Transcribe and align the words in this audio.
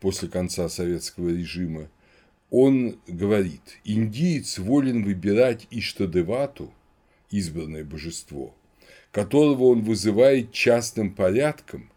после 0.00 0.28
конца 0.28 0.68
советского 0.68 1.30
режима, 1.30 1.88
он 2.50 2.98
говорит, 3.06 3.78
индиец 3.84 4.58
волен 4.58 5.04
выбирать 5.04 5.66
Иштадевату, 5.70 6.72
избранное 7.30 7.84
божество, 7.84 8.54
которого 9.12 9.64
он 9.64 9.82
вызывает 9.82 10.52
частным 10.52 11.14
порядком 11.14 11.90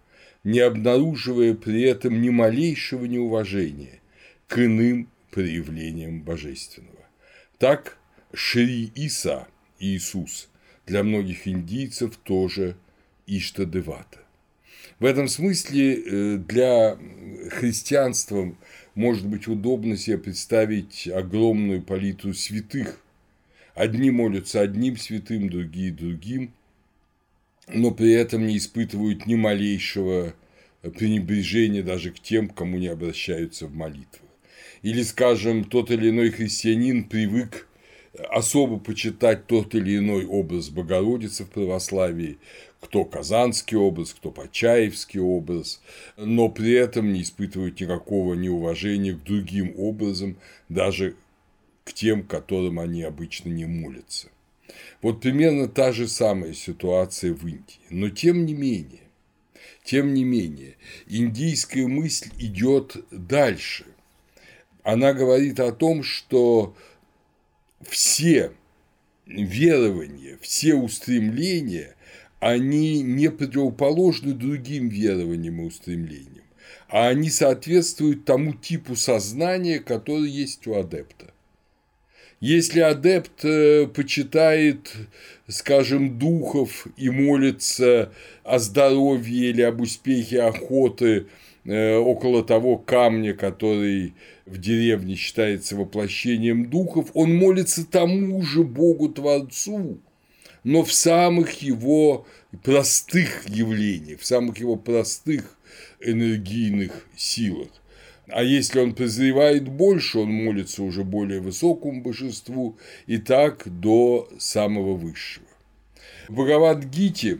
не 0.44 0.59
обнаруживая 0.59 1.53
при 1.53 1.83
этом 1.83 2.22
ни 2.22 2.30
малейшего 2.30 3.05
неуважения 3.05 4.02
к 4.47 4.59
иным 4.59 5.09
проявлениям 5.31 6.22
божественного. 6.22 7.08
Так 7.58 7.97
Шри 8.33 8.91
Иса, 8.95 9.47
Иисус, 9.80 10.49
для 10.86 11.03
многих 11.03 11.47
индийцев 11.47 12.17
тоже 12.17 12.75
Иштадевата. 13.25 14.19
В 14.99 15.05
этом 15.05 15.27
смысле 15.27 15.95
э, 15.95 16.38
для 16.38 16.97
христианства 17.52 18.53
может 18.95 19.25
быть 19.25 19.47
удобно 19.47 19.97
себе 19.97 20.17
представить 20.17 21.08
огромную 21.08 21.81
палитру 21.81 22.33
святых. 22.33 22.99
Одни 23.75 24.11
молятся 24.11 24.61
одним 24.61 24.97
святым, 24.97 25.49
другие– 25.49 25.91
другим, 25.91 26.53
но 27.67 27.92
при 27.92 28.11
этом 28.14 28.45
не 28.47 28.58
испытывают 28.58 29.25
ни 29.25 29.36
малейшего 29.36 30.33
пренебрежения 30.81 31.83
даже 31.83 32.11
к 32.11 32.20
тем, 32.20 32.50
к 32.50 32.55
кому 32.55 32.78
не 32.78 32.88
обращаются 32.88 33.67
в 33.67 33.73
молитвах. 33.73 34.30
Или, 34.81 35.02
скажем, 35.03 35.64
тот 35.64 35.92
или 35.92 36.09
иной 36.09 36.30
христианин 36.31 37.05
привык 37.05 37.67
особо 38.30 38.80
почитать 38.80 39.48
тот 39.48 39.73
или 39.76 39.98
иной 39.98 40.26
образ 40.26 40.70
Богородицы 40.70 41.45
в 41.45 41.49
православии, 41.49 42.38
кто 42.80 43.05
казанский 43.05 43.77
образ, 43.77 44.14
кто 44.14 44.30
почаевский 44.30 45.20
образ, 45.20 45.82
но 46.17 46.49
при 46.49 46.73
этом 46.73 47.14
не 47.14 47.21
испытывают 47.21 47.80
никакого 47.80 48.33
неуважения 48.33 49.14
к 49.14 49.23
другим 49.23 49.73
образам, 49.77 50.38
даже 50.70 51.15
к 51.86 51.93
тем, 51.93 52.23
которым 52.23 52.80
они 52.80 53.04
обычно 53.04 53.49
не 53.49 53.65
молятся. 53.65 54.27
Вот 55.02 55.22
примерно 55.22 55.68
та 55.68 55.92
же 55.92 56.08
самая 56.08 56.54
ситуация 56.54 57.34
в 57.34 57.46
Индии. 57.46 57.80
Но 57.90 58.10
тем 58.10 58.46
не 58.46 58.54
менее, 58.54 59.02
тем 59.84 60.14
не 60.14 60.24
менее, 60.24 60.78
индийская 61.08 61.88
мысль 61.88 62.30
идет 62.40 62.96
дальше. 63.12 63.86
Она 64.84 65.14
говорит 65.14 65.60
о 65.60 65.72
том, 65.72 66.04
что 66.04 66.76
все 67.82 68.52
верования, 69.26 70.38
все 70.42 70.76
устремления, 70.76 71.95
они 72.40 73.02
не 73.02 73.30
противоположны 73.32 74.34
другим 74.34 74.90
верованиям 74.90 75.62
и 75.62 75.66
устремлениям, 75.66 76.44
а 76.90 77.08
они 77.08 77.30
соответствуют 77.30 78.26
тому 78.26 78.54
типу 78.54 78.95
сознания, 78.95 79.80
который 79.80 80.30
есть 80.30 80.68
у 80.68 80.76
адепта. 80.76 81.33
Если 82.43 82.81
адепт 82.81 83.45
э, 83.45 83.87
почитает, 83.87 84.92
скажем, 85.48 86.20
духов 86.20 86.87
и 86.98 87.09
молится 87.09 88.11
о 88.43 88.59
здоровье 88.59 89.52
или 89.52 89.61
об 89.61 89.80
успехе 89.80 90.42
охоты 90.42 91.27
э, 91.64 91.95
около 91.95 92.43
того 92.43 92.77
камня, 92.77 93.33
который 93.33 94.14
в 94.45 94.58
деревне 94.58 95.15
считается 95.15 95.77
воплощением 95.77 96.70
духов, 96.70 97.11
он 97.14 97.33
молится 97.33 97.89
тому 97.89 98.42
же 98.42 98.64
Богу-творцу, 98.64 99.99
но 100.65 100.83
в 100.83 100.92
самых 100.92 101.61
его 101.61 102.27
простых 102.61 103.48
явлениях, 103.48 104.20
в 104.20 104.26
самых 104.26 104.58
его 104.58 104.76
простых 104.76 105.58
энергийных 106.02 107.08
силах. 107.15 107.70
А 108.28 108.42
если 108.42 108.80
он 108.80 108.95
прозревает 108.95 109.67
больше, 109.67 110.20
он 110.20 110.32
молится 110.32 110.84
уже 110.84 111.04
более 111.04 111.42
высокому 111.42 112.02
божеству, 112.02 112.78
и 113.06 113.17
так 113.17 113.64
до 113.66 114.30
самого 114.38 114.94
высшего. 114.94 115.45
В 116.30 116.33
Бхагавад-гите 116.33 117.39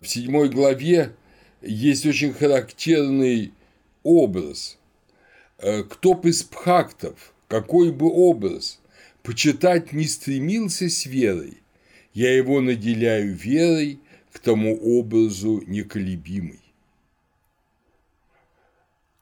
в 0.00 0.06
седьмой 0.06 0.50
главе 0.50 1.14
есть 1.62 2.04
очень 2.04 2.32
характерный 2.34 3.52
образ. 4.02 4.78
Э, 5.58 5.82
кто 5.84 6.14
бы 6.14 6.28
из 6.28 6.42
пхактов, 6.42 7.32
какой 7.48 7.92
бы 7.92 8.10
образ, 8.12 8.80
почитать 9.22 9.92
не 9.92 10.04
стремился 10.04 10.88
с 10.88 11.06
верой, 11.06 11.58
я 12.12 12.36
его 12.36 12.60
наделяю 12.60 13.34
верой 13.34 14.00
к 14.32 14.38
тому 14.38 14.76
образу 14.76 15.62
неколебимой. 15.66 16.60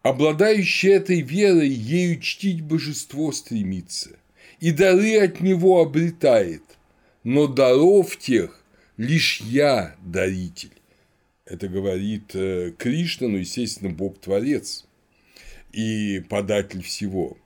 Обладающий 0.06 0.90
этой 0.92 1.20
верой, 1.20 1.68
ею 1.68 2.20
чтить 2.20 2.62
божество 2.62 3.32
стремится, 3.32 4.10
и 4.60 4.70
дары 4.70 5.18
от 5.18 5.40
него 5.40 5.80
обретает, 5.80 6.62
но 7.24 7.48
даров 7.48 8.16
тех 8.16 8.62
лишь 8.96 9.40
я 9.40 9.96
даритель. 10.04 10.70
Это 11.44 11.66
говорит 11.66 12.36
э, 12.36 12.72
Кришна, 12.78 13.26
ну, 13.26 13.38
естественно, 13.38 13.90
Бог-творец 13.90 14.86
и 15.72 16.22
податель 16.28 16.84
всего. 16.84 17.36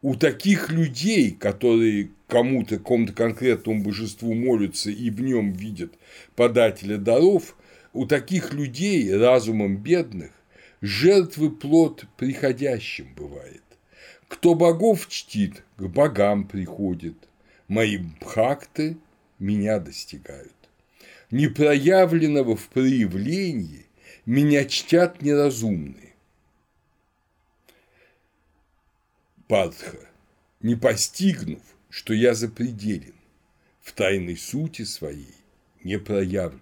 У 0.00 0.14
таких 0.14 0.70
людей, 0.70 1.32
которые 1.32 2.12
кому-то, 2.28 2.78
какому-то 2.78 3.12
конкретному 3.12 3.82
божеству 3.82 4.32
молятся 4.32 4.90
и 4.90 5.10
в 5.10 5.20
нем 5.20 5.52
видят 5.52 5.92
подателя 6.34 6.96
даров, 6.96 7.58
у 7.92 8.06
таких 8.06 8.54
людей, 8.54 9.14
разумом 9.14 9.76
бедных, 9.76 10.30
жертвы 10.80 11.50
плод 11.50 12.04
приходящим 12.16 13.14
бывает. 13.14 13.62
Кто 14.28 14.54
богов 14.54 15.08
чтит, 15.08 15.64
к 15.76 15.82
богам 15.82 16.46
приходит, 16.46 17.16
мои 17.68 17.98
бхакты 17.98 18.96
меня 19.38 19.78
достигают. 19.80 20.54
Непроявленного 21.30 22.56
в 22.56 22.68
проявлении 22.68 23.86
меня 24.26 24.64
чтят 24.64 25.22
неразумные. 25.22 26.14
Партха, 29.48 29.98
не 30.60 30.76
постигнув, 30.76 31.62
что 31.88 32.14
я 32.14 32.34
запределен, 32.34 33.14
в 33.80 33.92
тайной 33.92 34.36
сути 34.36 34.82
своей 34.82 35.34
не 35.82 35.98
проявлен. 35.98 36.60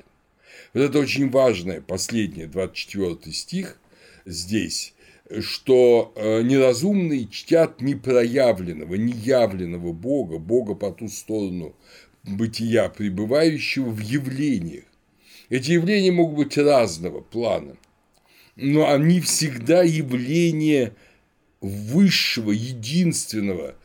Вот 0.73 0.81
это 0.81 0.99
очень 0.99 1.31
важное, 1.31 1.81
последнее, 1.81 2.47
24 2.47 3.33
стих, 3.35 3.79
здесь, 4.29 4.95
что 5.41 6.13
э, 6.15 6.43
неразумные 6.43 7.27
чтят 7.29 7.81
непроявленного, 7.81 8.95
неявленного 8.95 9.93
Бога, 9.93 10.39
Бога 10.39 10.75
по 10.75 10.91
ту 10.91 11.09
сторону 11.09 11.75
бытия, 12.23 12.89
пребывающего 12.89 13.89
в 13.91 14.01
явлениях. 14.01 14.85
Эти 15.49 15.73
явления 15.73 16.13
могут 16.13 16.37
быть 16.37 16.59
разного 16.59 17.21
плана. 17.21 17.77
но 18.57 18.91
они 18.91 19.21
всегда 19.21 19.83
явление 19.83 20.93
высшего, 21.61 22.51
единственного, 22.51 23.77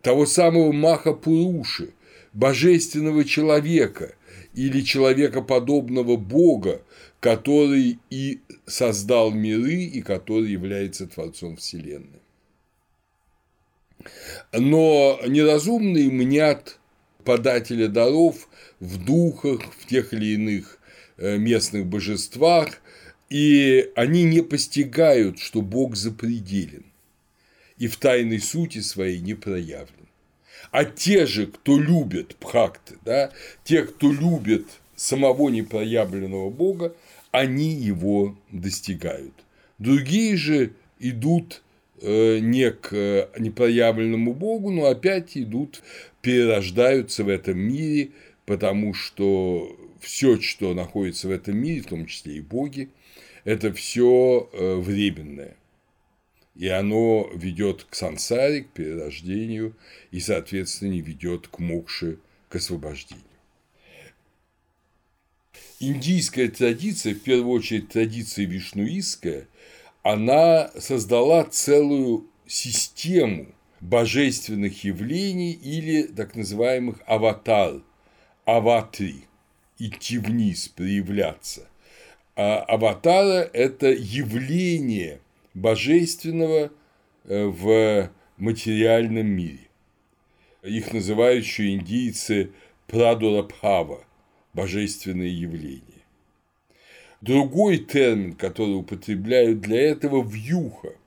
того 0.00 0.24
самого 0.26 0.72
Маха 0.72 1.12
Пуруши, 1.12 1.92
божественного 2.32 3.24
человека 3.24 4.14
или 4.54 4.80
человека 4.80 5.42
подобного 5.42 6.16
Бога, 6.16 6.82
который 7.22 8.00
и 8.10 8.40
создал 8.66 9.30
миры, 9.30 9.84
и 9.84 10.02
который 10.02 10.50
является 10.50 11.06
Творцом 11.06 11.56
Вселенной. 11.56 12.20
Но 14.52 15.20
неразумные 15.28 16.10
мнят 16.10 16.80
подателя 17.22 17.86
даров 17.86 18.48
в 18.80 19.04
духах, 19.04 19.60
в 19.78 19.86
тех 19.86 20.12
или 20.12 20.34
иных 20.34 20.80
э, 21.16 21.36
местных 21.38 21.86
божествах, 21.86 22.82
и 23.30 23.92
они 23.94 24.24
не 24.24 24.42
постигают, 24.42 25.38
что 25.38 25.62
Бог 25.62 25.94
запределен 25.94 26.84
и 27.78 27.86
в 27.86 27.98
тайной 27.98 28.40
сути 28.40 28.80
своей 28.80 29.20
не 29.20 29.34
проявлен. 29.34 30.08
А 30.72 30.84
те 30.84 31.26
же, 31.26 31.46
кто 31.46 31.78
любит 31.78 32.34
пхакты, 32.34 32.96
да, 33.04 33.30
те, 33.62 33.84
кто 33.84 34.10
любит 34.10 34.66
самого 34.96 35.50
непроявленного 35.50 36.50
Бога, 36.50 36.96
они 37.32 37.74
его 37.74 38.38
достигают. 38.52 39.34
Другие 39.78 40.36
же 40.36 40.74
идут 41.00 41.62
э, 42.00 42.38
не 42.38 42.70
к 42.70 42.92
э, 42.92 43.28
непроявленному 43.38 44.34
Богу, 44.34 44.70
но 44.70 44.86
опять 44.86 45.36
идут, 45.36 45.82
перерождаются 46.20 47.24
в 47.24 47.28
этом 47.28 47.58
мире, 47.58 48.10
потому 48.46 48.94
что 48.94 49.76
все, 50.00 50.40
что 50.40 50.74
находится 50.74 51.26
в 51.26 51.30
этом 51.30 51.56
мире, 51.56 51.80
в 51.80 51.86
том 51.86 52.06
числе 52.06 52.36
и 52.36 52.40
боги, 52.40 52.90
это 53.44 53.72
все 53.72 54.48
э, 54.52 54.76
временное. 54.76 55.56
И 56.54 56.68
оно 56.68 57.30
ведет 57.34 57.84
к 57.88 57.94
сансаре, 57.94 58.64
к 58.64 58.68
перерождению, 58.68 59.74
и, 60.10 60.20
соответственно, 60.20 60.90
не 60.90 61.00
ведет 61.00 61.48
к 61.48 61.58
мокше, 61.58 62.18
к 62.50 62.56
освобождению. 62.56 63.24
Индийская 65.82 66.46
традиция, 66.46 67.12
в 67.12 67.22
первую 67.22 67.56
очередь 67.56 67.88
традиция 67.88 68.46
вишнуистская, 68.46 69.48
она 70.04 70.70
создала 70.78 71.42
целую 71.42 72.28
систему 72.46 73.48
божественных 73.80 74.84
явлений 74.84 75.50
или 75.50 76.04
так 76.04 76.36
называемых 76.36 76.98
аватар, 77.04 77.80
аватри, 78.44 79.24
идти 79.80 80.18
вниз, 80.18 80.68
проявляться. 80.68 81.66
А 82.36 82.60
аватара– 82.60 83.50
это 83.52 83.88
явление 83.88 85.18
божественного 85.52 86.70
э, 87.24 87.44
в 87.44 88.08
материальном 88.36 89.26
мире. 89.26 89.66
Их 90.62 90.92
называют 90.92 91.44
еще 91.44 91.72
индийцы 91.72 92.52
Прадурабхава– 92.86 94.04
божественные 94.52 95.32
явления. 95.38 95.82
Другой 97.20 97.78
термин, 97.78 98.34
который 98.34 98.76
употребляют 98.76 99.60
для 99.60 99.80
этого– 99.80 100.22
вьюха– 100.28 100.94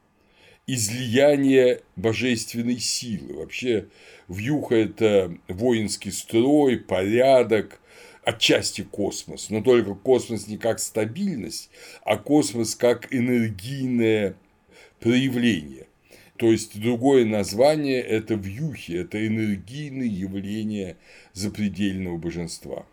излияние 0.68 1.82
божественной 1.96 2.80
силы. 2.80 3.36
Вообще, 3.36 3.88
вьюха– 4.28 4.76
это 4.76 5.38
воинский 5.48 6.12
строй, 6.12 6.78
порядок, 6.78 7.80
отчасти 8.24 8.82
космос, 8.82 9.50
но 9.50 9.62
только 9.62 9.94
космос 9.94 10.48
не 10.48 10.58
как 10.58 10.80
стабильность, 10.80 11.70
а 12.04 12.18
космос 12.18 12.76
как 12.76 13.14
энергийное 13.14 14.36
проявление. 15.00 15.88
То 16.38 16.52
есть 16.52 16.80
другое 16.80 17.26
название– 17.26 18.02
это 18.02 18.34
вьюхи, 18.34 18.94
это 18.94 19.26
энергийные 19.26 20.10
явления 20.10 20.98
запредельного 21.34 22.18
божества. 22.18 22.86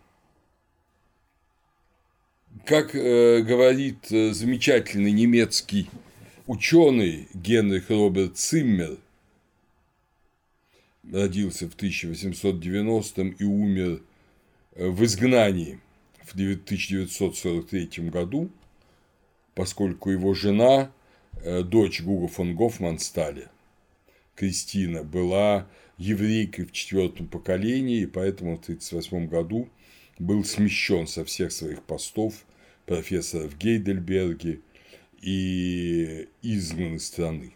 Как 2.65 2.95
э, 2.95 3.41
говорит 3.41 4.09
э, 4.09 4.31
замечательный 4.31 5.11
немецкий 5.11 5.89
ученый 6.47 7.27
Генрих 7.33 7.89
Роберт 7.89 8.37
Циммер, 8.37 8.99
родился 11.11 11.69
в 11.69 11.73
1890 11.73 13.21
и 13.21 13.43
умер 13.43 14.01
в 14.77 15.03
изгнании 15.03 15.81
в 16.23 16.31
1943 16.35 18.09
году, 18.09 18.49
поскольку 19.55 20.11
его 20.11 20.33
жена, 20.33 20.89
э, 21.41 21.63
дочь 21.63 22.01
Гуга 22.01 22.29
фон 22.29 22.55
Гофмансталя, 22.55 23.51
Кристина, 24.35 25.03
была 25.03 25.67
еврейкой 25.97 26.63
в 26.63 26.71
четвертом 26.71 27.27
поколении, 27.27 28.03
и 28.03 28.07
поэтому 28.07 28.55
в 28.55 28.61
1938 28.61 29.27
году 29.27 29.67
был 30.17 30.45
смещен 30.45 31.07
со 31.07 31.25
всех 31.25 31.51
своих 31.51 31.83
постов 31.83 32.45
профессора 32.85 33.47
в 33.47 33.57
Гейдельберге 33.57 34.59
и 35.21 36.27
изгнан 36.41 36.95
из 36.95 37.07
страны. 37.07 37.53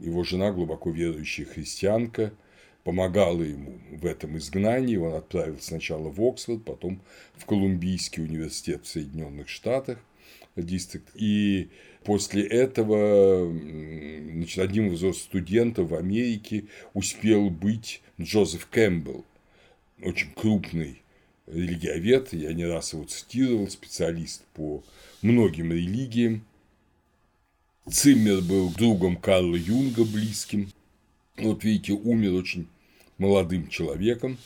Его 0.00 0.24
жена 0.24 0.50
глубоко 0.50 0.90
верующая 0.90 1.44
христианка– 1.44 2.32
помогала 2.84 3.42
ему 3.42 3.78
в 3.90 4.06
этом 4.06 4.36
изгнании. 4.36 4.96
Он 4.96 5.14
отправился 5.14 5.68
сначала 5.68 6.10
в 6.10 6.22
Оксфорд, 6.22 6.64
потом 6.64 7.00
в 7.34 7.46
Колумбийский 7.46 8.22
университет 8.22 8.84
в 8.84 8.88
Соединенных 8.88 9.48
Штатах, 9.48 9.98
дистрикт. 10.54 11.08
И 11.14 11.70
после 12.04 12.46
этого 12.46 13.50
значит, 13.50 14.58
одним 14.58 14.92
из 14.92 15.18
студентов 15.18 15.90
в 15.90 15.94
Америке 15.94 16.66
успел 16.92 17.50
быть 17.50 18.02
Джозеф 18.20 18.66
Кэмпбелл, 18.66 19.24
очень 20.02 20.30
крупный 20.34 21.02
религиовед, 21.46 22.32
я 22.32 22.52
не 22.52 22.64
раз 22.64 22.92
его 22.92 23.04
цитировал, 23.04 23.68
специалист 23.68 24.42
по 24.54 24.82
многим 25.22 25.72
религиям. 25.72 26.44
Циммер 27.90 28.40
был 28.40 28.70
другом 28.70 29.16
Карла 29.16 29.56
Юнга 29.56 30.04
близким. 30.04 30.72
Вот 31.36 31.64
видите, 31.64 31.92
умер 31.92 32.32
очень 32.34 32.66
молодым 33.18 33.68
человеком 33.68 34.38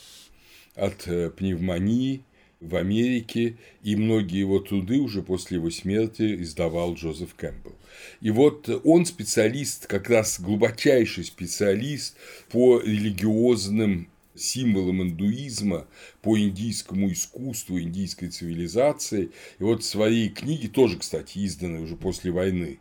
от 0.75 1.07
э, 1.07 1.29
пневмонии 1.29 2.23
в 2.59 2.75
Америке, 2.75 3.55
и 3.83 3.95
многие 3.95 4.39
его 4.39 4.59
труды 4.59 4.99
уже 4.99 5.21
после 5.21 5.57
его 5.57 5.69
смерти 5.69 6.41
издавал 6.41 6.95
Джозеф 6.95 7.33
Кэмпбелл. 7.35 7.75
И 8.19 8.31
вот 8.31 8.69
он 8.83 9.05
специалист, 9.05 9.87
как 9.87 10.09
раз 10.09 10.39
глубочайший 10.39 11.23
специалист 11.23 12.17
по 12.49 12.81
религиозным 12.81 14.09
символам 14.41 15.01
индуизма, 15.03 15.87
по 16.21 16.37
индийскому 16.39 17.11
искусству, 17.11 17.79
индийской 17.79 18.29
цивилизации. 18.29 19.31
И 19.59 19.63
вот 19.63 19.83
в 19.83 19.85
своей 19.85 20.29
книге, 20.29 20.67
тоже, 20.67 20.97
кстати, 20.97 21.39
изданной 21.39 21.83
уже 21.83 21.95
после 21.95 22.31
войны, 22.31 22.79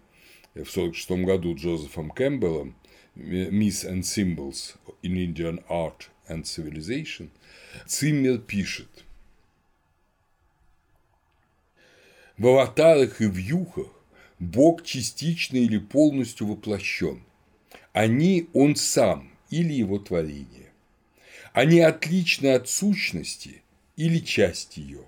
в 0.55 0.71
1946 0.71 1.11
году 1.25 1.55
Джозефом 1.55 2.11
Кэмпбеллом, 2.11 2.77
Myths 3.15 3.85
and 3.85 4.03
Symbols 4.03 4.77
in 5.03 5.15
Indian 5.15 5.65
Art 5.69 6.09
and 6.29 6.45
Civilization, 6.45 7.31
Циммер 7.87 8.38
пишет, 8.38 9.05
в 12.37 12.47
аватарах 12.47 13.21
и 13.21 13.27
в 13.27 13.37
юхах 13.37 13.88
Бог 14.38 14.85
частично 14.85 15.57
или 15.57 15.79
полностью 15.79 16.47
воплощен. 16.47 17.23
Они– 17.93 18.49
Он 18.53 18.77
сам 18.77 19.33
или 19.50 19.73
Его 19.73 19.99
творение. 19.99 20.68
Они 21.59 21.81
отличны 21.81 22.49
от 22.55 22.69
сущности 22.69 23.62
или 23.97 24.19
часть 24.19 24.77
ее. 24.77 25.03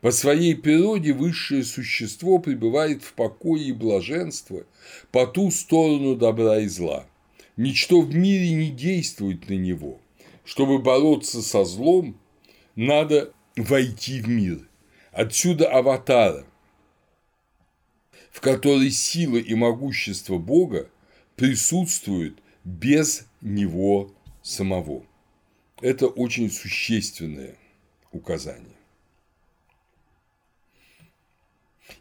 По 0.00 0.10
своей 0.10 0.54
природе 0.54 1.12
высшее 1.12 1.64
существо 1.64 2.38
пребывает 2.38 3.02
в 3.02 3.12
покое 3.12 3.64
и 3.64 3.72
блаженство 3.72 4.64
по 5.12 5.26
ту 5.26 5.50
сторону 5.50 6.16
добра 6.16 6.60
и 6.60 6.68
зла– 6.68 7.06
Ничто 7.56 8.00
в 8.00 8.14
мире 8.14 8.52
не 8.52 8.70
действует 8.70 9.48
на 9.48 9.54
него. 9.54 10.00
Чтобы 10.44 10.78
бороться 10.78 11.40
со 11.40 11.64
злом, 11.64 12.18
надо 12.74 13.32
войти 13.56 14.20
в 14.20 14.28
мир. 14.28 14.68
Отсюда 15.12 15.70
аватара, 15.70 16.44
в 18.32 18.40
которой 18.40 18.90
сила 18.90 19.36
и 19.36 19.54
могущество 19.54 20.38
Бога 20.38 20.90
присутствуют 21.36 22.42
без 22.64 23.26
него 23.40 24.12
самого. 24.42 25.04
Это 25.80 26.06
очень 26.06 26.50
существенное 26.50 27.56
указание. 28.12 28.76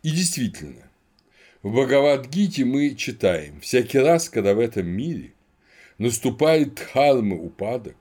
И 0.01 0.12
действительно, 0.12 0.89
в 1.62 1.72
Бхагавадгите 1.72 2.65
мы 2.65 2.96
читаем, 2.96 3.60
всякий 3.62 4.00
раз, 4.00 4.30
когда 4.30 4.53
в 4.53 4.60
этом 4.60 4.88
мире 4.88 5.34
наступает 5.98 6.75
дхармы 6.75 7.38
упадок, 7.38 7.96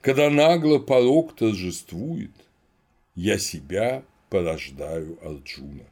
когда 0.00 0.30
нагло 0.30 0.78
порог 0.78 1.36
торжествует, 1.36 2.32
я 3.14 3.38
себя 3.38 4.04
порождаю 4.30 5.18
Арджуна. 5.24 5.84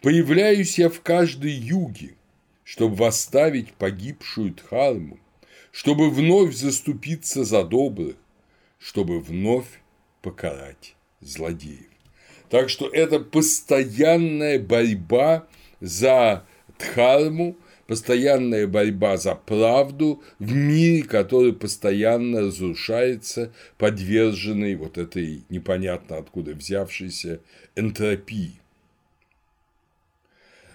Появляюсь 0.00 0.78
я 0.78 0.88
в 0.88 1.00
каждой 1.00 1.52
юге, 1.52 2.14
чтобы 2.64 2.96
восставить 2.96 3.72
погибшую 3.74 4.54
Дхарму, 4.54 5.18
чтобы 5.72 6.10
вновь 6.10 6.54
заступиться 6.54 7.44
за 7.44 7.64
добрых, 7.64 8.16
чтобы 8.78 9.20
вновь 9.20 9.80
покарать 10.22 10.94
злодеев. 11.20 11.86
Так 12.48 12.68
что 12.68 12.88
это 12.88 13.20
постоянная 13.20 14.58
борьба 14.58 15.46
за 15.80 16.44
Дхарму, 16.78 17.56
постоянная 17.86 18.66
борьба 18.66 19.16
за 19.16 19.34
правду 19.34 20.22
в 20.38 20.52
мире, 20.52 21.02
который 21.02 21.52
постоянно 21.52 22.40
разрушается, 22.40 23.52
подверженный 23.78 24.74
вот 24.74 24.98
этой 24.98 25.44
непонятно 25.48 26.16
откуда 26.16 26.54
взявшейся 26.54 27.40
энтропии. 27.76 28.60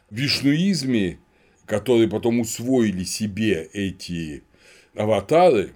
В 0.09 0.15
вишнуизме, 0.15 1.19
которые 1.65 2.07
потом 2.07 2.39
усвоили 2.39 3.03
себе 3.03 3.69
эти 3.73 4.43
аватары, 4.95 5.73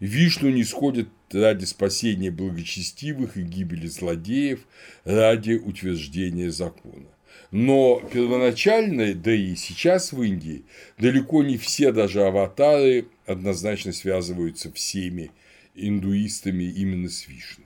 Вишну 0.00 0.48
не 0.50 0.64
сходит 0.64 1.08
ради 1.30 1.64
спасения 1.64 2.30
благочестивых 2.30 3.36
и 3.36 3.42
гибели 3.42 3.86
злодеев, 3.86 4.60
ради 5.04 5.52
утверждения 5.52 6.50
закона. 6.50 7.08
Но 7.50 8.00
первоначально, 8.12 9.14
да 9.14 9.32
и 9.32 9.54
сейчас 9.56 10.12
в 10.12 10.22
Индии, 10.22 10.64
далеко 10.98 11.42
не 11.42 11.58
все 11.58 11.92
даже 11.92 12.22
аватары 12.22 13.06
однозначно 13.26 13.92
связываются 13.92 14.72
всеми 14.72 15.30
индуистами 15.74 16.64
именно 16.64 17.08
с 17.08 17.26
Вишну. 17.28 17.64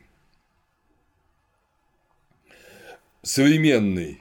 Современный, 3.23 4.21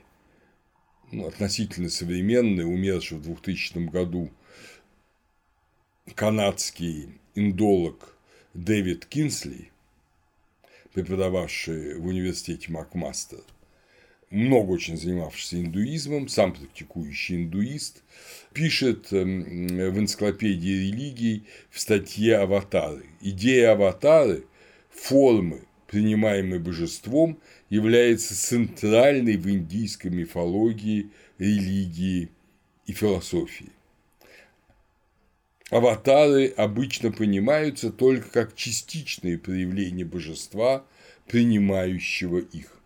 ну, 1.12 1.28
относительно 1.28 1.90
современный, 1.90 2.66
умерший 2.66 3.18
в 3.18 3.24
2000 3.24 3.90
году 3.90 4.32
канадский 6.12 7.10
индолог 7.34 8.16
Дэвид 8.54 9.06
Кинсли, 9.06 9.72
преподававший 10.94 11.98
в 11.98 12.06
университете 12.06 12.72
Макмастер, 12.72 13.40
много 14.30 14.72
очень 14.72 14.98
занимавшийся 14.98 15.62
индуизмом, 15.62 16.28
сам 16.28 16.54
практикующий 16.54 17.38
индуист, 17.38 18.04
пишет 18.52 19.14
эм, 19.14 19.68
в 19.68 19.98
энциклопедии 19.98 20.90
религий 20.92 21.46
в 21.72 21.80
статье 21.80 22.38
«Аватары». 22.38 23.06
Идея 23.22 23.72
аватары– 23.72 24.46
формы, 24.92 25.62
принимаемой 25.88 26.60
божеством, 26.60 27.40
является 27.70 28.36
центральной 28.36 29.38
в 29.38 29.50
индийской 29.50 30.12
мифологии, 30.12 31.12
религии 31.38 32.30
и 32.86 32.92
философии. 32.92 33.73
Аватары 35.74 36.50
обычно 36.50 37.12
понимаются 37.12 37.92
только 37.92 38.30
как 38.30 38.56
частичные 38.56 39.40
проявления 39.40 40.06
божества, 40.06 40.86
принимающего 41.28 42.38
их. 42.38 42.80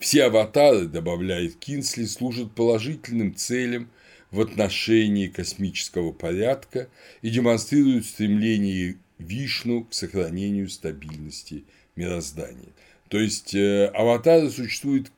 Все 0.00 0.24
аватары, 0.24 0.88
добавляет 0.88 1.54
Кинсли, 1.54 2.06
служат 2.06 2.56
положительным 2.56 3.36
целям 3.36 3.88
в 4.32 4.40
отношении 4.40 5.28
космического 5.28 6.10
порядка 6.10 6.88
и 7.22 7.30
демонстрируют 7.30 8.04
стремление 8.04 8.96
Вишну 9.18 9.84
к 9.84 9.94
сохранению 9.94 10.70
стабильности 10.70 11.62
мироздания. 11.94 12.72
То 13.08 13.20
есть 13.20 13.54
э, 13.54 13.86
аватары 13.94 14.50
существуют 14.50 15.12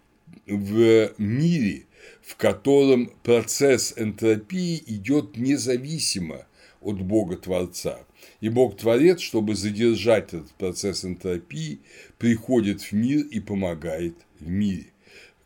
в 0.46 1.14
мире, 1.16 1.85
в 2.22 2.36
котором 2.36 3.12
процесс 3.22 3.94
энтропии 3.96 4.82
идет 4.86 5.36
независимо 5.36 6.46
от 6.80 7.00
Бога-творца. 7.00 8.00
И 8.40 8.48
Бог-творец, 8.48 9.20
чтобы 9.20 9.54
задержать 9.54 10.34
этот 10.34 10.50
процесс 10.52 11.04
энтропии, 11.04 11.80
приходит 12.18 12.80
в 12.82 12.92
мир 12.92 13.24
и 13.26 13.40
помогает 13.40 14.14
в 14.40 14.48
мире. 14.48 14.86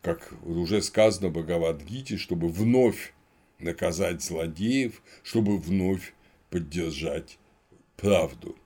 Как 0.01 0.33
уже 0.43 0.81
сказано 0.81 1.29
в 1.29 1.33
Бхагавадгите, 1.33 2.17
чтобы 2.17 2.49
вновь 2.49 3.13
наказать 3.59 4.23
злодеев, 4.23 5.01
чтобы 5.23 5.57
вновь 5.57 6.13
поддержать 6.49 7.37
правду. 7.95 8.57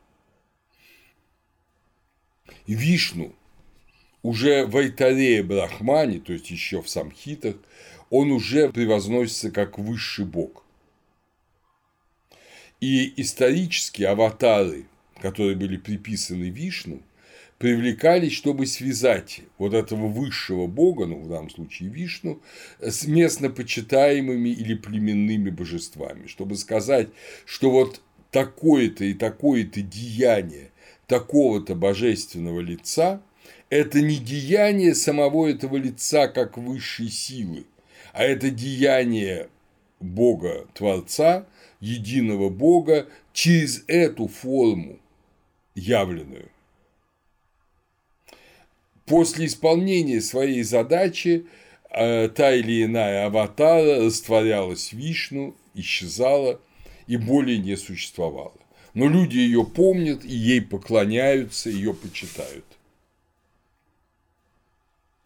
Вишну 2.68 3.36
уже 4.25 4.65
в 4.65 4.75
Айтаре 4.75 5.44
Брахмане, 5.44 6.20
то 6.20 6.34
есть 6.34 6.50
еще 6.50 6.82
в 6.82 6.89
Самхитах, 6.89 7.58
он 8.10 8.32
уже 8.32 8.72
превозносится 8.72 9.51
как 9.51 9.77
высший 9.77 10.25
бог. 10.25 10.65
И 12.82 13.22
исторически 13.22 14.01
аватары, 14.01 14.86
которые 15.22 15.55
были 15.55 15.77
приписаны 15.77 16.46
Вишну, 16.46 17.03
привлекались, 17.60 18.34
чтобы 18.34 18.65
связать 18.65 19.41
вот 19.60 19.75
этого 19.75 20.08
высшего 20.08 20.65
бога, 20.65 21.05
ну 21.05 21.20
в 21.20 21.29
данном 21.29 21.51
случае 21.51 21.89
Вишну, 21.89 22.41
с 22.79 23.05
местно 23.05 23.51
почитаемыми 23.51 24.50
или 24.50 24.74
племенными 24.74 25.51
божествами, 25.51 26.25
чтобы 26.25 26.55
сказать, 26.55 27.10
что 27.46 27.70
вот 27.70 28.01
такое-то 28.32 29.05
и 29.05 29.13
такое-то 29.13 29.84
деяние 29.84 30.72
такого-то 31.05 31.75
божественного 31.75 32.62
лица– 32.62 33.22
это 33.69 34.01
не 34.01 34.17
деяние 34.17 34.95
самого 34.95 35.48
этого 35.48 35.77
лица 35.77 36.27
как 36.27 36.57
высшей 36.57 37.10
силы, 37.10 37.65
а 38.13 38.24
это 38.24 38.50
деяние 38.50 39.50
Бога 40.00 40.67
Творца, 40.74 41.45
единого 41.79 42.50
Бога 42.50 43.07
через 43.34 43.84
эту 43.88 44.27
форму 44.27 45.00
явленную. 45.74 46.50
После 49.05 49.45
исполнения 49.45 50.22
своей 50.22 50.63
задачи 50.63 51.45
э, 51.91 52.29
та 52.29 52.55
или 52.55 52.86
иная 52.86 53.27
аватара 53.27 54.03
растворялась 54.03 54.91
в 54.91 54.98
Вишну, 54.98 55.55
исчезала 55.75 56.60
и 57.05 57.17
более 57.17 57.60
не 57.60 57.75
существовала. 57.75 58.53
Но 58.93 59.07
люди 59.07 59.38
ее 59.38 59.63
помнят 59.63 60.24
и 60.24 60.34
ей 60.34 60.62
поклоняются, 60.62 61.69
ее 61.69 61.93
почитают. 61.93 62.65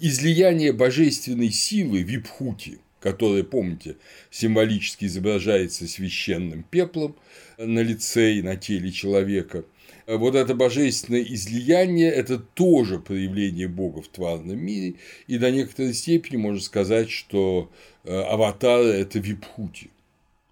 Излияние 0.02 0.72
божественной 0.72 1.52
силы 1.52 2.04
Випхути, 2.04 2.80
которое, 3.02 3.44
помните, 3.44 3.98
символически 4.32 5.04
изображается 5.06 5.90
священным 5.90 6.64
пеплом 6.64 7.18
на 7.58 7.82
лице 7.82 8.36
и 8.36 8.42
на 8.42 8.56
теле 8.56 8.94
человека, 8.94 9.66
вот 10.08 10.36
это 10.36 10.56
божественное 10.56 11.22
излияние– 11.22 12.10
это 12.14 12.40
тоже 12.40 12.98
проявление 13.00 13.68
Бога 13.68 14.02
в 14.02 14.08
тварном 14.08 14.58
мире, 14.58 14.96
и 15.28 15.38
до 15.38 15.52
некоторой 15.52 15.94
степени 15.94 16.38
можно 16.38 16.62
сказать, 16.62 17.10
что 17.10 17.70
э, 18.06 18.18
аватары– 18.22 18.88
это 19.02 19.20
випхути. 19.20 19.90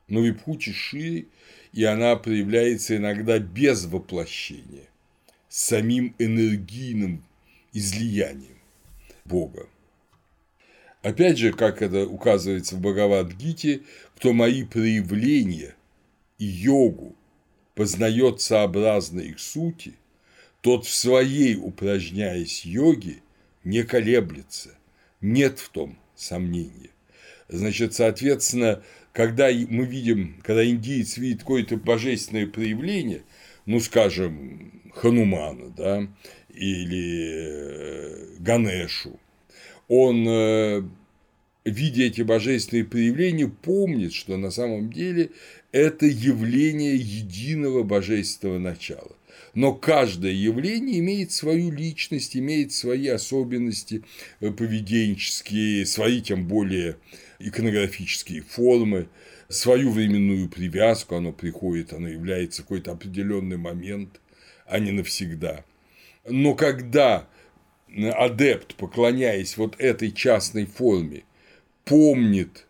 Но 0.09 0.19
випхути 0.19 0.71
шире, 0.71 1.27
и 1.71 1.85
она 1.85 2.17
проявляется 2.17 2.97
иногда 2.97 3.39
без 3.39 3.85
воплощения, 3.85 4.89
самим 5.47 6.13
энергийным 6.19 7.23
излиянием. 7.71 8.56
Бога. 9.27 9.67
Опять 11.01 11.37
же, 11.37 11.53
как 11.53 11.81
это 11.81 12.05
указывается 12.05 12.75
в 12.75 12.81
Бхагавад-гите, 12.81 13.81
кто 14.15 14.33
мои 14.33 14.63
проявления 14.63 15.75
и 16.37 16.45
йогу 16.45 17.15
познает 17.75 18.41
сообразно 18.41 19.19
их 19.19 19.39
сути, 19.39 19.93
тот 20.61 20.85
в 20.85 20.93
своей 20.93 21.55
упражняясь 21.55 22.65
йоге 22.65 23.21
не 23.63 23.83
колеблется, 23.83 24.75
нет 25.21 25.59
в 25.59 25.69
том 25.69 25.97
сомнения. 26.15 26.89
Значит, 27.47 27.93
соответственно, 27.93 28.83
когда 29.13 29.49
мы 29.49 29.85
видим, 29.85 30.41
когда 30.43 30.65
индиец 30.65 31.17
видит 31.17 31.39
какое-то 31.39 31.77
божественное 31.77 32.47
проявление, 32.47 33.23
ну, 33.65 33.79
скажем, 33.79 34.91
Ханумана, 34.93 35.69
да, 35.69 36.07
или 36.57 37.29
э, 37.33 38.35
Ганешу, 38.39 39.19
он, 39.87 40.27
э, 40.27 40.83
видя 41.65 42.03
эти 42.03 42.21
божественные 42.21 42.85
проявления, 42.85 43.47
помнит, 43.47 44.13
что 44.13 44.37
на 44.37 44.51
самом 44.51 44.91
деле 44.91 45.31
это 45.71 46.05
явление 46.05 46.95
единого 46.95 47.83
божественного 47.83 48.59
начала. 48.59 49.15
Но 49.53 49.73
каждое 49.73 50.33
явление 50.33 50.99
имеет 50.99 51.31
свою 51.31 51.71
личность, 51.71 52.35
имеет 52.35 52.73
свои 52.73 53.07
особенности 53.07 54.03
э, 54.39 54.51
поведенческие, 54.51 55.85
свои 55.85 56.21
тем 56.21 56.47
более 56.47 56.97
иконографические 57.39 58.41
формы, 58.41 59.07
свою 59.49 59.91
временную 59.91 60.49
привязку, 60.49 61.15
оно 61.15 61.31
приходит, 61.31 61.93
оно 61.93 62.07
является 62.07 62.63
какой-то 62.63 62.91
определенный 62.91 63.57
момент, 63.57 64.19
а 64.65 64.79
не 64.79 64.91
навсегда. 64.91 65.63
Но 66.27 66.55
когда 66.55 67.27
адепт, 68.15 68.75
поклоняясь 68.75 69.57
вот 69.57 69.79
этой 69.79 70.11
частной 70.11 70.65
форме, 70.65 71.23
помнит, 71.85 72.67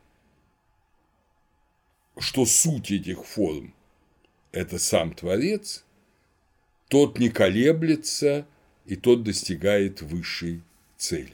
что 2.19 2.45
суть 2.45 2.91
этих 2.91 3.25
форм– 3.25 3.73
это 4.51 4.77
сам 4.77 5.13
Творец, 5.13 5.83
тот 6.87 7.19
не 7.19 7.29
колеблется, 7.29 8.47
и 8.85 8.95
тот 8.95 9.23
достигает 9.23 10.01
высшей 10.01 10.61
цели. 10.95 11.33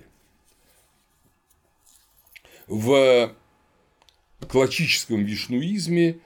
В 2.68 3.36
классическом 4.48 5.24
вишнуизме 5.26 6.20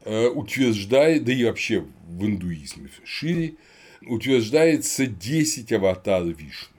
э, 0.00 0.26
утверждает, 0.26 1.24
да 1.24 1.32
и 1.32 1.44
вообще 1.44 1.80
в 1.80 2.26
индуизме 2.26 2.90
шире, 3.04 3.54
утверждается 4.06 5.06
10 5.06 5.72
аватар 5.72 6.24
Вишну. 6.24 6.76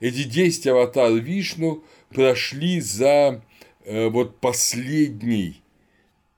Эти 0.00 0.24
10 0.24 0.66
аватар 0.68 1.12
Вишну 1.12 1.84
прошли 2.08 2.80
за 2.80 3.42
э, 3.84 4.08
вот 4.08 4.40
последний 4.40 5.62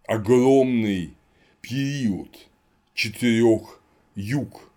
огромный 0.06 1.14
период 1.60 2.48
четырех 2.94 3.80
юг. 4.14 4.68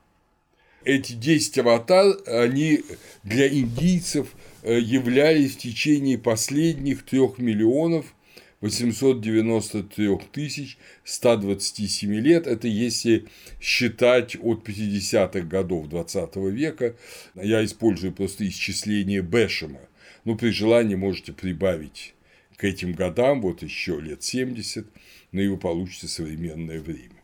Эти 0.84 1.14
10 1.14 1.58
аватар, 1.60 2.16
они 2.28 2.84
для 3.24 3.48
индийцев 3.48 4.36
э, 4.62 4.80
являлись 4.80 5.56
в 5.56 5.60
течение 5.60 6.18
последних 6.18 7.06
трех 7.06 7.40
миллионов 7.40 8.14
893 8.62 10.18
тысяч 10.32 10.78
127 11.04 12.14
лет, 12.16 12.48
это 12.48 12.68
если 12.68 13.26
считать 13.60 14.38
от 14.42 14.68
50-х 14.68 15.42
годов 15.42 15.88
20 15.88 16.36
века, 16.36 16.96
я 17.36 17.64
использую 17.64 18.14
просто 18.14 18.48
исчисление 18.48 19.22
Бешема, 19.22 19.82
ну, 20.24 20.36
при 20.36 20.50
желании 20.50 20.96
можете 20.96 21.34
прибавить 21.34 22.16
к 22.58 22.64
этим 22.64 22.94
годам, 22.94 23.42
вот 23.42 23.62
еще 23.62 24.00
лет 24.00 24.24
70, 24.24 24.88
но 25.32 25.42
и 25.42 25.48
вы 25.48 25.58
получите 25.58 26.08
современное 26.08 26.80
время. 26.80 27.22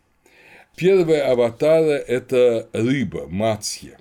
Первая 0.75 1.31
аватара– 1.31 1.97
это 2.07 2.69
рыба, 2.73 3.27
мацья. 3.27 3.97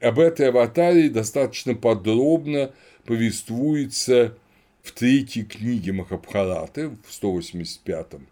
Об 0.00 0.18
этой 0.18 0.48
аватаре 0.48 1.08
достаточно 1.08 1.74
подробно 1.74 2.72
повествуется 3.04 4.36
в 4.86 4.92
третьей 4.92 5.42
книге 5.42 5.92
Махабхараты, 5.92 6.90
в 6.90 7.10
185-м, 7.10 8.28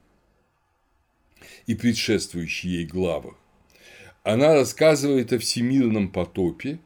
и 1.66 1.74
предшествующей 1.74 2.70
ей 2.70 2.86
главах. 2.86 3.34
Она 4.22 4.54
рассказывает 4.54 5.32
о 5.32 5.38
всемирном 5.38 6.08
потопе 6.08 6.78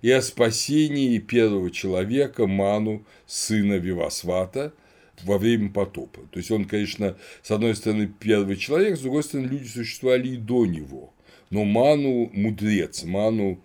и 0.00 0.12
о 0.12 0.22
спасении 0.22 1.18
первого 1.18 1.72
человека 1.72 2.46
Ману, 2.46 3.04
сына 3.26 3.74
Вивасвата, 3.74 4.72
во 5.24 5.38
время 5.38 5.70
потопа. 5.70 6.20
То 6.30 6.38
есть 6.38 6.52
он, 6.52 6.64
конечно, 6.64 7.16
с 7.42 7.50
одной 7.50 7.74
стороны 7.74 8.06
первый 8.06 8.56
человек, 8.56 8.96
с 8.96 9.00
другой 9.00 9.24
стороны 9.24 9.48
люди 9.48 9.66
существовали 9.66 10.28
и 10.28 10.36
до 10.36 10.66
него. 10.66 11.12
Но 11.50 11.64
Ману– 11.64 12.30
мудрец, 12.32 13.02
Ману, 13.02 13.60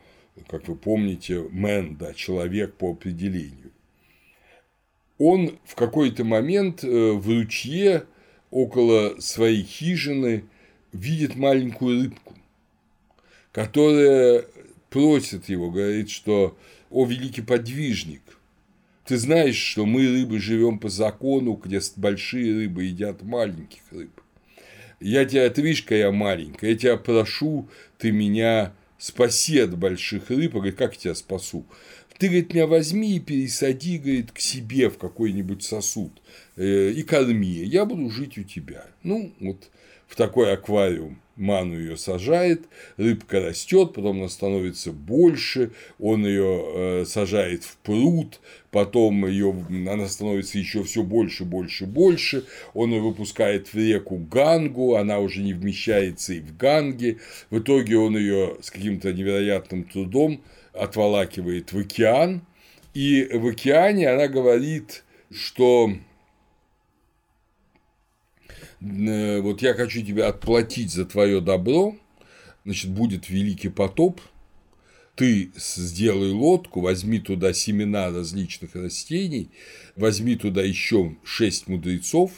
как 0.48 0.68
вы 0.68 0.76
помните, 0.76 1.46
мен, 1.52 1.98
да, 1.98 2.16
человек 2.16 2.74
по 2.74 2.92
определению 2.92 3.61
он 5.24 5.60
в 5.66 5.76
какой-то 5.76 6.24
момент 6.24 6.84
э, 6.84 7.12
в 7.12 7.28
ручье 7.30 8.06
около 8.50 9.20
своей 9.20 9.64
хижины 9.64 10.46
видит 10.92 11.36
маленькую 11.36 12.06
рыбку, 12.06 12.36
которая 13.52 14.46
просит 14.90 15.48
его, 15.48 15.70
говорит, 15.70 16.10
что 16.10 16.58
«О, 16.90 17.06
великий 17.06 17.44
подвижник, 17.44 18.24
ты 19.06 19.18
знаешь, 19.18 19.58
что 19.58 19.86
мы, 19.86 20.08
рыбы, 20.08 20.40
живем 20.40 20.80
по 20.80 20.90
закону, 20.90 21.54
где 21.54 21.80
большие 21.98 22.56
рыбы 22.56 22.86
едят 22.86 23.22
маленьких 23.22 23.82
рыб. 23.92 24.22
Я 25.00 25.26
тебя, 25.26 25.48
видишь, 25.50 25.86
я 25.90 26.12
маленькая, 26.12 26.72
я 26.72 26.78
тебя 26.78 26.98
прошу, 26.98 27.70
ты 28.00 28.12
меня 28.12 28.74
спаси 28.98 29.60
от 29.60 29.78
больших 29.78 30.32
рыб. 30.32 30.54
говорит, 30.54 30.76
как 30.76 30.94
я 30.96 31.00
тебя 31.00 31.16
спасу? 31.16 31.66
Ты, 32.22 32.28
говорит, 32.28 32.54
меня 32.54 32.68
возьми 32.68 33.16
и 33.16 33.20
пересади, 33.20 33.98
говорит, 33.98 34.32
к 34.32 34.38
себе 34.38 34.92
в 34.92 35.00
какой-нибудь 35.00 35.64
сосуд 35.64 36.12
э, 36.56 36.92
и 36.92 37.02
корми, 37.02 37.64
я 37.66 37.84
буду 37.84 38.12
жить 38.12 38.38
у 38.38 38.44
тебя. 38.44 38.86
Ну, 39.02 39.34
вот 39.40 39.72
в 40.08 40.16
такой 40.16 40.54
аквариум 40.54 41.20
ману 41.36 41.80
ее 41.80 41.98
сажает, 41.98 42.66
рыбка 42.98 43.40
растет, 43.40 43.94
потом 43.96 44.20
она 44.20 44.30
становится 44.30 44.92
больше, 44.92 45.72
он 45.98 46.24
ее 46.28 46.64
э, 46.76 47.06
сажает 47.08 47.64
в 47.64 47.78
пруд, 47.78 48.40
потом 48.70 49.26
ее, 49.26 49.56
она 49.70 50.08
становится 50.08 50.60
еще 50.60 50.84
все 50.84 51.02
больше, 51.02 51.44
больше, 51.44 51.88
больше, 51.88 52.46
он 52.76 52.92
ее 52.92 53.02
выпускает 53.02 53.74
в 53.74 53.76
реку 53.76 54.18
Гангу, 54.18 54.96
она 54.96 55.18
уже 55.18 55.42
не 55.42 55.54
вмещается 55.54 56.34
и 56.34 56.40
в 56.40 56.56
Ганге, 56.56 57.18
в 57.50 57.58
итоге 57.58 57.98
он 57.98 58.16
ее 58.16 58.58
с 58.62 58.70
каким-то 58.70 59.12
невероятным 59.12 59.86
трудом 59.86 60.44
отволакивает 60.74 61.74
в 61.74 61.78
океан, 61.78 62.42
и 62.94 63.30
в 63.34 63.48
океане 63.48 64.10
она 64.10 64.28
говорит, 64.28 65.04
что 65.32 65.92
э, 68.82 69.42
вот 69.42 69.62
я 69.62 69.74
хочу 69.74 70.04
тебе 70.04 70.26
отплатить 70.26 70.92
за 70.92 71.06
твое 71.06 71.42
добро, 71.42 71.96
значит, 72.66 72.92
будет 72.92 73.30
великий 73.30 73.70
потоп, 73.70 74.22
ты 75.16 75.52
сделай 75.56 76.32
лодку, 76.32 76.82
возьми 76.82 77.20
туда 77.20 77.54
семена 77.54 78.10
различных 78.10 78.76
растений, 78.76 79.50
возьми 79.96 80.36
туда 80.36 80.64
еще 80.64 81.16
шесть 81.24 81.68
мудрецов, 81.68 82.32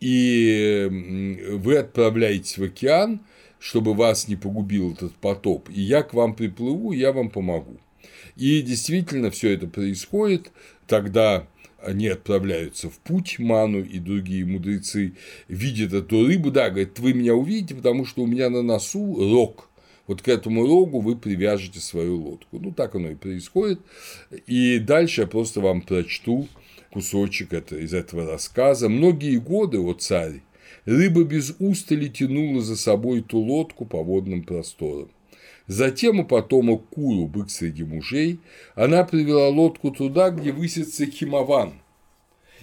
и 0.00 0.88
вы 0.90 1.76
отправляетесь 1.76 2.56
в 2.56 2.64
океан, 2.64 3.20
чтобы 3.60 3.94
вас 3.94 4.26
не 4.26 4.34
погубил 4.34 4.92
этот 4.92 5.14
потоп, 5.14 5.68
и 5.70 5.80
я 5.80 6.02
к 6.02 6.14
вам 6.14 6.34
приплыву, 6.34 6.92
я 6.92 7.12
вам 7.12 7.30
помогу. 7.30 7.78
И 8.34 8.62
действительно 8.62 9.30
все 9.30 9.52
это 9.52 9.68
происходит, 9.68 10.50
тогда 10.88 11.46
они 11.78 12.08
отправляются 12.08 12.90
в 12.90 12.98
путь, 12.98 13.38
Ману 13.38 13.82
и 13.84 13.98
другие 13.98 14.44
мудрецы 14.44 15.14
видят 15.48 15.92
эту 15.92 16.26
рыбу, 16.26 16.50
да, 16.50 16.70
говорят, 16.70 16.98
вы 16.98 17.12
меня 17.12 17.34
увидите, 17.34 17.74
потому 17.74 18.04
что 18.04 18.22
у 18.22 18.26
меня 18.26 18.50
на 18.50 18.62
носу 18.62 19.14
рог, 19.14 19.68
вот 20.06 20.22
к 20.22 20.28
этому 20.28 20.66
рогу 20.66 21.00
вы 21.00 21.16
привяжете 21.16 21.78
свою 21.78 22.16
лодку. 22.16 22.58
Ну, 22.58 22.72
так 22.72 22.96
оно 22.96 23.10
и 23.10 23.14
происходит. 23.14 23.78
И 24.48 24.80
дальше 24.80 25.20
я 25.20 25.26
просто 25.28 25.60
вам 25.60 25.82
прочту 25.82 26.48
кусочек 26.90 27.52
это, 27.52 27.76
из 27.76 27.94
этого 27.94 28.28
рассказа. 28.28 28.88
Многие 28.88 29.36
годы, 29.36 29.78
о 29.78 29.94
царь, 29.94 30.42
Рыба 30.90 31.22
без 31.22 31.54
устали 31.60 32.08
тянула 32.08 32.62
за 32.62 32.74
собой 32.74 33.20
ту 33.22 33.38
лодку 33.38 33.86
по 33.86 34.02
водным 34.02 34.42
просторам. 34.42 35.08
Затем 35.68 36.18
у 36.18 36.24
потомок 36.24 36.88
Куру, 36.88 37.28
бык 37.28 37.48
среди 37.48 37.84
мужей, 37.84 38.40
она 38.74 39.04
привела 39.04 39.50
лодку 39.50 39.92
туда, 39.92 40.30
где 40.30 40.50
высится 40.50 41.06
Химован. 41.06 41.74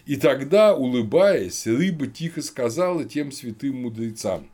И 0.06 0.18
тогда, 0.18 0.76
улыбаясь, 0.76 1.66
рыба 1.68 2.08
тихо 2.08 2.42
сказала 2.42 3.06
тем 3.06 3.32
святым 3.32 3.84
мудрецам, 3.84 4.48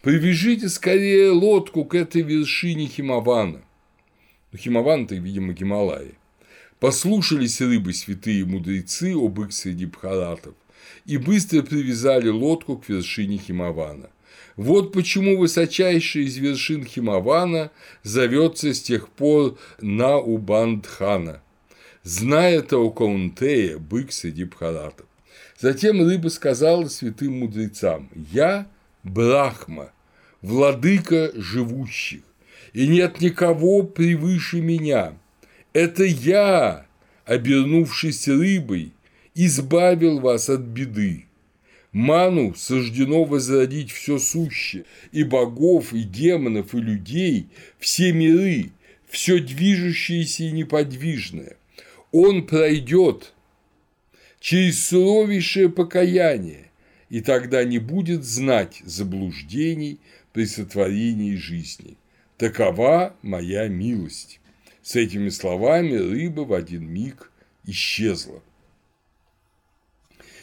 «Привяжите 0.00 0.70
скорее 0.70 1.30
лодку 1.30 1.84
к 1.84 1.94
этой 1.94 2.22
вершине 2.22 2.86
Химована». 2.86 3.60
Ну, 4.50 4.58
Химован– 4.58 5.04
это, 5.04 5.16
видимо, 5.16 5.52
Гималаи. 5.52 6.14
Послушались 6.78 7.60
рыбы 7.60 7.92
святые 7.92 8.46
мудрецы, 8.46 9.14
о 9.14 9.28
бык 9.28 9.52
среди 9.52 9.84
бхаратов, 9.84 10.54
и 11.10 11.16
быстро 11.16 11.62
привязали 11.62 12.28
лодку 12.28 12.76
к 12.76 12.88
вершине 12.88 13.36
Химавана. 13.36 14.10
Вот 14.54 14.92
почему 14.92 15.36
высочайшая 15.38 16.22
из 16.22 16.36
вершин 16.36 16.84
Химавана 16.84 17.72
зовется 18.04 18.72
с 18.72 18.80
тех 18.80 19.08
пор 19.08 19.58
Наубандхана, 19.80 21.42
зная 22.04 22.62
Таукаунтея, 22.62 23.78
бык 23.78 24.12
среди 24.12 24.44
бхаратов. 24.44 25.06
Затем 25.58 26.00
рыба 26.00 26.28
сказала 26.28 26.86
святым 26.86 27.40
мудрецам, 27.40 28.08
«Я– 28.14 28.68
Брахма, 29.02 29.90
владыка 30.42 31.32
живущих, 31.34 32.22
и 32.72 32.86
нет 32.86 33.20
никого 33.20 33.82
превыше 33.82 34.60
меня. 34.60 35.14
Это 35.72 36.04
я, 36.04 36.86
обернувшись 37.24 38.28
рыбой, 38.28 38.92
избавил 39.34 40.20
вас 40.20 40.48
от 40.48 40.60
беды. 40.60 41.26
Ману 41.92 42.54
суждено 42.54 43.24
возродить 43.24 43.90
все 43.90 44.18
сущее, 44.18 44.84
и 45.10 45.24
богов, 45.24 45.92
и 45.92 46.04
демонов, 46.04 46.74
и 46.74 46.78
людей, 46.78 47.48
все 47.78 48.12
миры, 48.12 48.70
все 49.08 49.40
движущееся 49.40 50.44
и 50.44 50.52
неподвижное. 50.52 51.56
Он 52.12 52.46
пройдет 52.46 53.32
через 54.38 54.86
суровейшее 54.86 55.68
покаяние, 55.68 56.70
и 57.08 57.20
тогда 57.20 57.64
не 57.64 57.78
будет 57.78 58.24
знать 58.24 58.82
заблуждений 58.84 59.98
при 60.32 60.46
сотворении 60.46 61.34
жизни. 61.34 61.96
Такова 62.36 63.16
моя 63.22 63.66
милость. 63.68 64.40
С 64.82 64.96
этими 64.96 65.28
словами 65.28 65.94
рыба 65.94 66.42
в 66.42 66.54
один 66.54 66.88
миг 66.88 67.30
исчезла. 67.66 68.42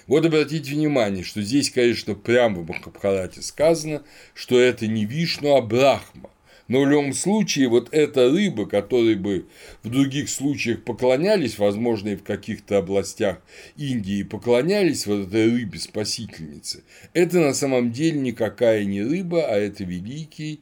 Вот 0.08 0.26
обратите 0.26 0.72
внимание, 0.72 1.24
что 1.24 1.42
здесь, 1.42 1.70
конечно, 1.70 2.16
прямо 2.16 2.62
в 2.62 2.68
Махабхарате 2.68 3.42
сказано, 3.42 4.04
что 4.34 4.60
это 4.60 4.88
не 4.88 5.06
Вишну, 5.06 5.56
а 5.56 5.62
Брахма. 5.62 6.30
Но 6.70 6.82
в 6.82 6.88
любом 6.88 7.14
случае, 7.14 7.70
вот 7.70 7.90
эта 7.94 8.30
рыба, 8.30 8.66
которой 8.66 9.16
бы 9.16 9.46
в 9.84 9.90
других 9.90 10.30
случаях 10.30 10.84
поклонялись, 10.84 11.58
возможно, 11.58 12.10
и 12.10 12.16
в 12.16 12.24
каких-то 12.24 12.78
областях 12.78 13.42
Индии 13.78 14.24
поклонялись 14.24 15.06
вот 15.08 15.28
этой 15.28 15.50
рыбе-спасительнице, 15.50 16.84
это 17.14 17.40
на 17.40 17.54
самом 17.54 17.92
деле 17.92 18.20
никакая 18.20 18.84
не 18.84 19.02
рыба, 19.02 19.46
а 19.48 19.56
это 19.58 19.84
великий 19.86 20.60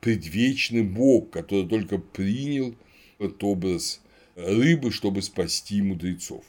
предвечный 0.00 0.82
бог, 0.82 1.30
который 1.30 1.68
только 1.68 1.98
принял 1.98 2.74
этот 3.18 3.42
образ 3.44 4.00
рыбы, 4.34 4.90
чтобы 4.90 5.22
спасти 5.22 5.80
мудрецов. 5.82 6.44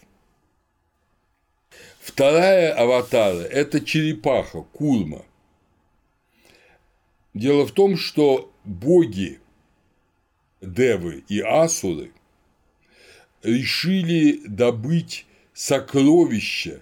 Вторая 2.02 2.74
аватара– 2.74 3.42
это 3.52 3.80
черепаха, 3.80 4.64
курма. 4.64 5.24
Дело 7.36 7.68
в 7.68 7.72
том, 7.74 7.96
что 7.96 8.52
боги 8.64 9.40
Девы 10.62 11.24
и 11.30 11.42
Асуры 11.42 12.12
решили 13.44 14.42
добыть 14.48 15.28
сокровища 15.54 16.82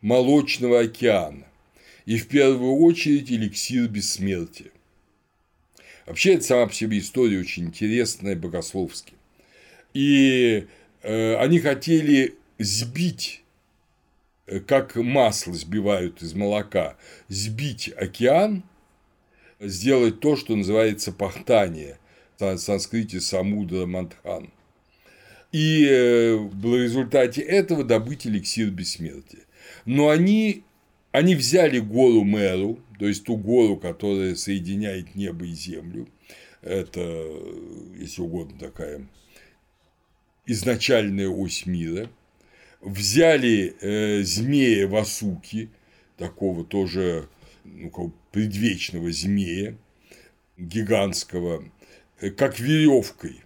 молочного 0.00 0.80
океана 0.80 1.46
и 2.06 2.18
в 2.18 2.26
первую 2.28 2.76
очередь 2.76 3.30
эликсир 3.30 3.86
бессмертия. 3.86 4.70
Вообще, 6.06 6.34
это 6.34 6.44
сама 6.44 6.66
по 6.66 6.72
себе 6.72 6.98
история 6.98 7.38
очень 7.38 7.66
интересная 7.66 8.34
богословски. 8.34 9.12
И 9.92 10.66
э, 11.02 11.36
они 11.36 11.60
хотели 11.60 12.34
сбить, 12.58 13.43
как 14.66 14.96
масло 14.96 15.52
сбивают 15.54 16.22
из 16.22 16.34
молока, 16.34 16.96
сбить 17.28 17.92
океан, 17.96 18.62
сделать 19.60 20.20
то, 20.20 20.36
что 20.36 20.54
называется 20.54 21.12
пахтание, 21.12 21.98
в 22.38 22.58
санскрите 22.58 23.20
самудра 23.20 23.86
мантхан. 23.86 24.50
И 25.52 25.86
э, 25.88 26.34
в 26.36 26.76
результате 26.76 27.40
этого 27.40 27.84
добыть 27.84 28.26
эликсир 28.26 28.70
бессмертия. 28.70 29.42
Но 29.84 30.08
они, 30.08 30.64
они 31.12 31.36
взяли 31.36 31.78
гору 31.78 32.24
Меру, 32.24 32.80
то 32.98 33.06
есть 33.06 33.24
ту 33.24 33.36
гору, 33.36 33.76
которая 33.76 34.34
соединяет 34.34 35.14
небо 35.14 35.46
и 35.46 35.52
землю, 35.52 36.08
это, 36.60 37.00
если 37.96 38.22
угодно, 38.22 38.58
такая 38.58 39.06
изначальная 40.46 41.28
ось 41.28 41.66
мира, 41.66 42.10
взяли 42.84 43.74
э, 43.80 44.22
змея 44.22 44.86
Васуки, 44.86 45.70
такого 46.16 46.64
тоже 46.64 47.28
ну, 47.64 48.12
предвечного 48.30 49.10
змея, 49.10 49.74
гигантского, 50.58 51.64
э, 52.20 52.30
как 52.30 52.60
веревкой 52.60 53.40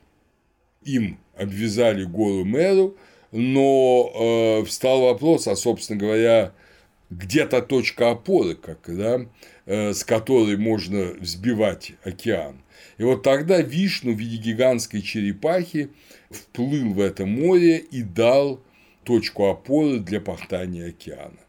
им 0.85 1.19
обвязали 1.37 2.05
гору 2.05 2.45
Меру, 2.45 2.97
но 3.31 4.13
э, 4.61 4.65
встал 4.65 5.03
вопрос, 5.03 5.47
а, 5.47 5.55
собственно 5.55 5.99
говоря, 5.99 6.53
где-то 7.11 7.63
точка 7.63 8.11
опоры, 8.11 8.55
как, 8.55 8.79
да, 8.87 9.27
э, 9.67 9.93
с 9.93 10.05
которой 10.05 10.57
можно 10.57 11.13
взбивать 11.21 11.93
океан. 12.03 12.61
И 12.97 13.05
вот 13.05 13.23
тогда 13.23 13.61
Вишну 13.61 14.13
в 14.13 14.19
виде 14.19 14.37
гигантской 14.37 15.03
черепахи 15.03 15.91
вплыл 16.31 16.93
в 16.93 17.01
это 17.01 17.27
море 17.27 17.79
и 17.79 18.03
дал 18.03 18.61
точку 19.09 19.47
опоры 19.47 20.01
для 20.01 20.21
пахтания 20.21 20.91
океана. 20.91 21.41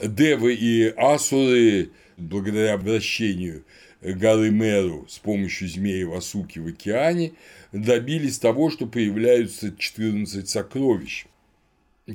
Девы 0.00 0.54
и 0.54 0.94
Асуры, 0.96 1.90
благодаря 2.16 2.74
обращению 2.74 3.64
горы 4.00 4.50
Меру 4.52 5.06
с 5.08 5.18
помощью 5.18 5.66
змеи 5.66 6.04
Васуки 6.04 6.60
в 6.60 6.68
океане, 6.68 7.32
добились 7.72 8.38
того, 8.38 8.70
что 8.70 8.86
появляются 8.86 9.76
14 9.76 10.48
сокровищ. 10.48 11.26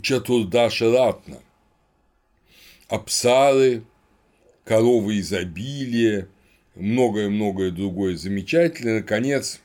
Чатурдаша 0.02 0.90
Ратна, 0.90 1.42
Апсары, 2.88 3.84
коровы 4.64 5.20
изобилия, 5.20 6.30
многое-многое 6.76 7.72
другое 7.72 8.16
замечательное. 8.16 9.00
Наконец, 9.00 9.60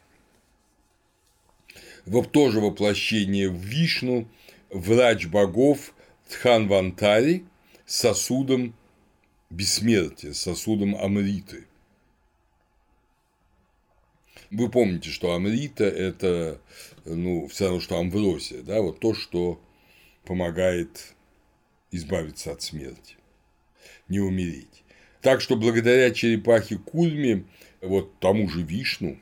тоже 2.32 2.60
воплощение 2.60 3.48
в 3.48 3.56
Вишну, 3.56 4.28
врач 4.70 5.26
богов 5.26 5.94
Тханвантари 6.28 7.44
с 7.86 7.96
сосудом 7.96 8.74
бессмертия, 9.50 10.32
сосудом 10.32 10.94
Амриты. 10.96 11.66
Вы 14.50 14.70
помните, 14.70 15.10
что 15.10 15.34
Амрита– 15.34 15.84
это 15.84 16.60
ну, 17.04 17.46
все 17.48 17.64
равно, 17.66 17.80
что 17.80 17.98
амвросия, 17.98 18.62
да, 18.62 18.80
вот 18.80 19.00
то, 19.00 19.14
что 19.14 19.60
помогает 20.24 21.14
избавиться 21.90 22.52
от 22.52 22.62
смерти, 22.62 23.16
не 24.08 24.20
умереть. 24.20 24.84
Так 25.20 25.40
что 25.40 25.56
благодаря 25.56 26.10
черепахе 26.10 26.78
Кульме, 26.78 27.44
вот 27.80 28.18
тому 28.20 28.48
же 28.48 28.62
Вишну, 28.62 29.18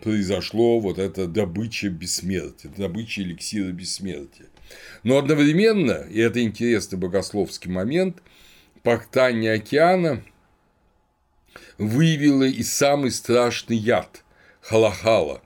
произошло 0.00 0.80
вот 0.80 0.98
это 0.98 1.26
добыча 1.26 1.88
бессмертия, 1.88 2.70
добыча 2.76 3.22
эликсира 3.22 3.70
бессмертия. 3.72 4.46
Но 5.02 5.18
одновременно, 5.18 6.06
и 6.10 6.20
это 6.20 6.42
интересный 6.42 6.98
богословский 6.98 7.70
момент, 7.70 8.22
пактание 8.82 9.54
океана 9.54 10.22
выявило 11.78 12.44
и 12.44 12.62
самый 12.62 13.10
страшный 13.10 13.76
яд– 13.76 14.24
халахала, 14.60 15.42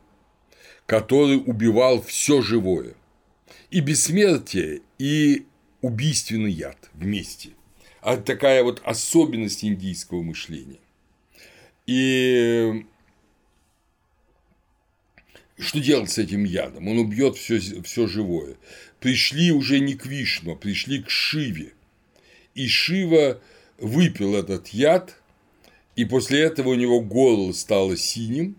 который 0.87 1.37
убивал 1.37 2.03
все 2.03 2.43
живое. 2.43 2.95
И 3.71 3.81
бессмертие, 3.81 4.83
и 4.99 5.47
убийственный 5.81 6.53
яд 6.53 6.91
вместе– 6.95 7.51
а 8.05 8.19
такая 8.19 8.63
вот 8.63 8.83
особенность 8.85 9.65
индийского 9.65 10.21
мышления. 10.21 10.81
И 11.87 12.85
что 15.59 15.81
делать 15.81 16.11
с 16.11 16.19
этим 16.19 16.45
ядом? 16.45 16.89
Он 16.89 16.99
убьет 16.99 17.37
все, 17.37 17.61
все 17.83 18.07
живое. 18.07 18.57
Пришли 19.01 19.53
уже 19.53 19.79
не 19.79 19.95
к 19.95 20.07
Вишну, 20.07 20.53
а 20.53 20.57
пришли 20.57 21.03
к 21.03 21.11
Шиве. 21.11 21.73
И 22.55 22.67
Шива 22.67 23.41
выпил 23.79 24.35
этот 24.35 24.69
яд, 24.69 25.17
и 25.97 26.05
после 26.05 26.41
этого 26.41 26.71
у 26.71 26.75
него 26.75 27.01
горло 27.01 27.53
стало 27.53 27.97
синим, 27.97 28.57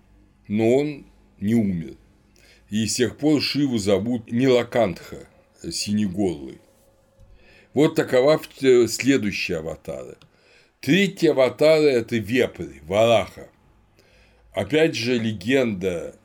но 0.47 0.75
он 0.75 1.05
не 1.39 1.55
умер. 1.55 1.95
И 2.69 2.87
с 2.87 2.95
тех 2.95 3.17
пор 3.17 3.41
Шиву 3.41 3.77
зовут 3.77 4.31
Нилакантха, 4.31 5.27
синеголый. 5.69 6.59
Вот 7.73 7.95
такова 7.95 8.41
э, 8.61 8.87
следующая 8.87 9.57
аватара. 9.57 10.17
Третья 10.79 11.31
аватара– 11.31 11.81
это 11.83 12.15
вепрь, 12.15 12.79
вараха. 12.83 13.49
Опять 14.53 14.95
же, 14.95 15.17
легенда 15.17 16.15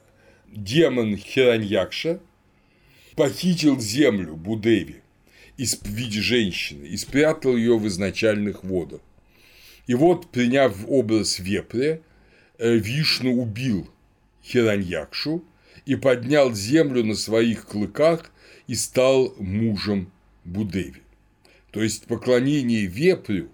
демон 0.51 1.17
Хираньякша 1.17 2.21
похитил 3.17 3.81
землю 3.81 4.37
Будеви 4.37 4.97
в 5.57 5.89
виде 5.89 6.21
женщины 6.21 6.87
и 6.87 6.97
спрятал 6.97 7.57
ее 7.57 7.79
в 7.79 7.87
изначальных 7.87 8.65
водах. 8.65 9.01
И 9.87 9.95
вот, 9.95 10.31
приняв 10.31 10.75
образ 10.87 11.39
вепря, 11.39 12.01
э, 12.59 12.77
Вишну 12.77 13.43
убил 13.43 13.91
Хираньякшу 14.43 15.45
и 15.85 15.97
поднял 15.97 16.55
землю 16.55 17.05
на 17.05 17.15
своих 17.15 17.67
клыках 17.67 18.33
и 18.67 18.75
стал 18.75 19.35
мужем 19.39 20.11
Будеви. 20.45 21.03
То 21.73 21.83
есть 21.83 22.07
поклонение 22.07 22.87
вепрю 22.87 23.51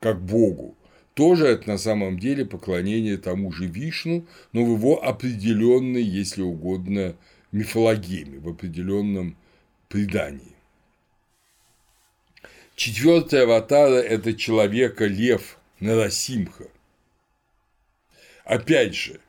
как 0.00 0.22
богу 0.22 0.76
тоже 1.14 1.46
это 1.46 1.68
на 1.68 1.78
самом 1.78 2.18
деле 2.18 2.44
поклонение 2.44 3.16
тому 3.16 3.52
же 3.52 3.66
Вишну, 3.66 4.26
но 4.52 4.64
в 4.64 4.76
его 4.76 5.02
определенной, 5.02 6.02
если 6.02 6.42
угодно, 6.42 7.16
мифологеме, 7.52 8.38
в 8.38 8.48
определенном 8.48 9.36
предании. 9.88 10.54
Четвертая 12.76 13.44
аватара– 13.44 14.00
это 14.02 14.34
человека 14.34 15.06
лев 15.06 15.58
Нарасимха. 15.80 16.66
Опять 18.44 18.94
же, 18.94 19.20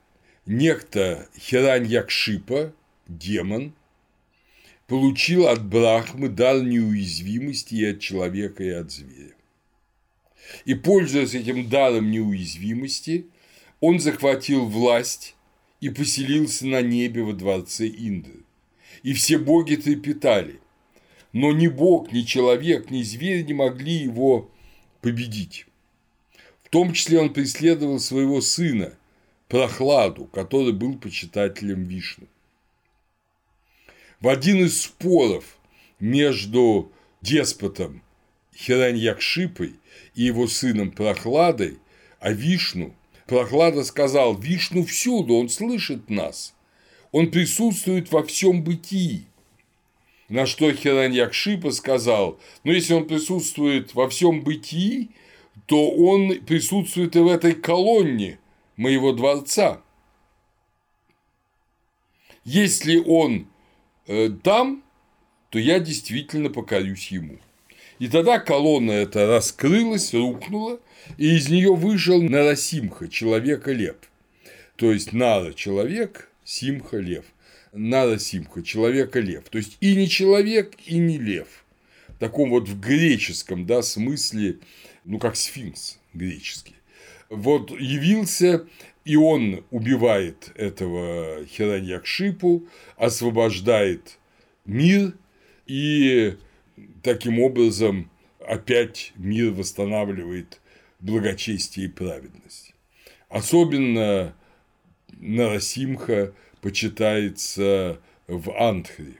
некто 0.45 1.29
Хираньякшипа, 1.37 2.73
демон– 3.07 3.73
получил 4.87 5.47
от 5.47 5.65
Брахмы 5.65 6.29
дар 6.29 6.61
неуязвимости 6.61 7.75
и 7.75 7.85
от 7.85 7.99
человека, 7.99 8.63
и 8.63 8.69
от 8.69 8.91
зверя. 8.91 9.33
И, 10.65 10.73
пользуясь 10.73 11.33
этим 11.33 11.69
даром 11.69 12.11
неуязвимости, 12.11 13.27
он 13.79 13.99
захватил 13.99 14.65
власть 14.65 15.35
и 15.81 15.89
поселился 15.89 16.65
на 16.67 16.81
небе 16.81 17.23
во 17.23 17.33
дворце 17.33 17.87
Индры. 17.87 18.43
И 19.03 19.13
все 19.13 19.37
боги 19.37 19.75
трепетали, 19.75 20.59
но 21.33 21.51
ни 21.51 21.67
бог, 21.67 22.11
ни 22.11 22.21
человек, 22.21 22.89
ни 22.89 23.03
зверь 23.03 23.45
не 23.45 23.53
могли 23.53 23.93
его 23.93 24.49
победить. 25.01 25.67
В 26.63 26.69
том 26.69 26.93
числе 26.93 27.19
он 27.19 27.33
преследовал 27.33 27.99
своего 27.99 28.41
сына, 28.41 28.97
Прохладу, 29.47 30.25
который 30.25 30.73
был 30.73 30.97
почитателем 30.97 31.83
Вишну. 31.83 32.27
В 34.19 34.27
один 34.27 34.65
из 34.65 34.81
споров 34.81 35.57
между 35.99 36.91
деспотом 37.21 38.01
Хираньякшипой 38.55 39.75
и 40.15 40.23
его 40.23 40.47
сыном 40.47 40.91
Прохладой 40.91 41.79
а 42.25 42.31
Вишну, 42.31 42.95
Прохлада 43.27 43.83
сказал, 43.83 44.35
Вишну 44.35 44.83
всюду, 44.83 45.35
он 45.35 45.47
слышит 45.47 46.09
нас, 46.09 46.55
он 47.11 47.29
присутствует 47.29 48.11
во 48.11 48.23
всем 48.23 48.63
бытии. 48.63 49.27
На 50.27 50.47
что 50.47 50.73
Хираньякшипа 50.73 51.69
сказал, 51.69 52.39
ну 52.63 52.71
если 52.71 52.95
он 52.95 53.07
присутствует 53.07 53.93
во 53.93 54.09
всем 54.09 54.41
бытии, 54.41 55.11
то 55.67 55.91
он 55.91 56.43
присутствует 56.45 57.15
и 57.15 57.19
в 57.19 57.27
этой 57.27 57.53
колонне 57.53 58.39
моего 58.75 59.11
дворца. 59.11 59.81
Если 62.43 62.97
он 62.97 63.47
э, 64.07 64.31
там, 64.43 64.83
то 65.51 65.59
я 65.59 65.79
действительно 65.79 66.49
покорюсь 66.49 67.11
ему. 67.11 67.37
И 67.99 68.07
тогда 68.07 68.39
колонна 68.39 68.91
эта 68.91 69.27
раскрылась, 69.27 70.13
рухнула, 70.13 70.79
и 71.17 71.35
из 71.37 71.49
нее 71.49 71.73
вышел 71.73 72.21
Нарасимха, 72.21 73.07
человека-лев. 73.07 73.95
То 74.75 74.91
есть 74.91 75.13
Нара– 75.13 75.53
человек, 75.55 76.29
Симха– 76.43 76.97
лев. 76.99 77.25
Нара 77.71 78.17
Симха– 78.17 78.61
человека-лев. 78.63 79.43
То 79.49 79.57
есть 79.57 79.77
и 79.79 79.95
не 79.95 80.09
человек, 80.09 80.75
и 80.85 80.97
не 80.97 81.17
лев. 81.17 81.47
В 82.09 82.17
таком 82.17 82.49
вот 82.49 82.67
в 82.67 82.79
греческом 82.79 83.65
да, 83.65 83.81
смысле, 83.81 84.59
ну 85.05 85.19
как 85.19 85.35
сфинкс 85.35 85.99
греческий. 86.13 86.75
Вот 87.29 87.71
явился 87.71 88.67
и 89.05 89.15
он 89.15 89.63
убивает 89.69 90.51
этого 90.55 91.45
Хираньякшипу, 91.45 92.65
освобождает 92.97 94.17
мир 94.65 95.13
и 95.67 96.35
таким 97.03 97.39
образом 97.39 98.09
опять 98.39 99.13
мир 99.15 99.51
восстанавливает 99.51 100.61
благочестие 100.99 101.87
и 101.87 101.89
праведность. 101.89 102.73
Особенно 103.29 104.35
Нарасимха 105.13 106.33
почитается 106.61 107.99
в 108.27 108.51
Антхре. 108.51 109.19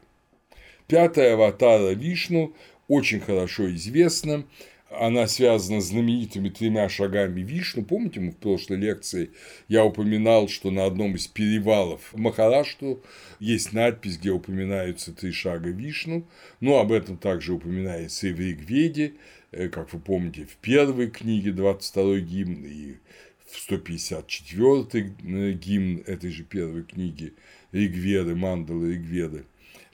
Пятая 0.88 1.34
аватара 1.34 1.92
Вишну 1.92 2.56
очень 2.88 3.20
хорошо 3.20 3.74
известна. 3.74 4.46
Она 5.00 5.28
связана 5.28 5.82
с 5.82 5.88
знаменитыми 5.88 6.50
тремя 6.50 6.88
шагами 6.90 7.42
Вишну. 7.42 7.84
Помните, 7.84 8.20
мы 8.20 8.32
в 8.32 8.38
прошлой 8.38 8.78
лекции 8.78 9.32
я 9.68 9.84
упоминал, 9.84 10.48
что 10.48 10.72
на 10.72 10.86
одном 10.86 11.16
из 11.16 11.28
перевалов 11.28 12.14
Махарашту 12.14 13.04
есть 13.40 13.74
надпись, 13.74 14.18
где 14.18 14.32
упоминаются 14.32 15.14
три 15.14 15.32
шага 15.32 15.70
Вишну. 15.70 16.28
Ну, 16.60 16.78
об 16.78 16.92
этом 16.92 17.18
также 17.18 17.54
упоминается 17.54 18.28
и 18.28 18.34
в 18.34 18.40
Ригведе, 18.40 19.14
э, 19.52 19.70
как 19.70 19.94
вы 19.94 20.00
помните, 20.00 20.46
в 20.46 20.56
первой 20.58 21.10
книге 21.10 21.52
22 21.52 22.20
гимн 22.20 22.66
и 22.66 22.96
в 23.50 23.60
154 23.60 25.16
э, 25.24 25.52
гимн 25.54 26.04
этой 26.06 26.32
же 26.32 26.44
первой 26.44 26.84
книги 26.84 27.34
Ригведы, 27.72 28.36
Мандалы 28.36 28.94
Ригведы 28.94 29.46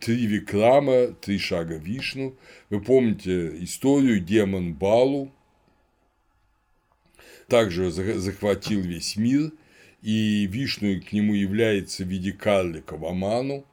три 0.02 0.26
Викрама, 0.26 1.14
три 1.14 1.38
шага 1.38 1.76
Вишну. 1.76 2.36
Вы 2.70 2.82
помните 2.82 3.64
историю 3.64 4.20
демон 4.20 4.74
Балу, 4.74 5.32
также 7.48 7.92
захватил 7.92 8.82
весь 8.82 9.16
мир, 9.16 9.52
и 10.02 10.48
Вишну 10.48 11.00
к 11.02 11.14
нему 11.14 11.36
является 11.36 12.04
в 12.04 12.08
виде 12.08 12.32
карлика 12.32 12.98
в 12.98 13.06
Аману, 13.06 13.64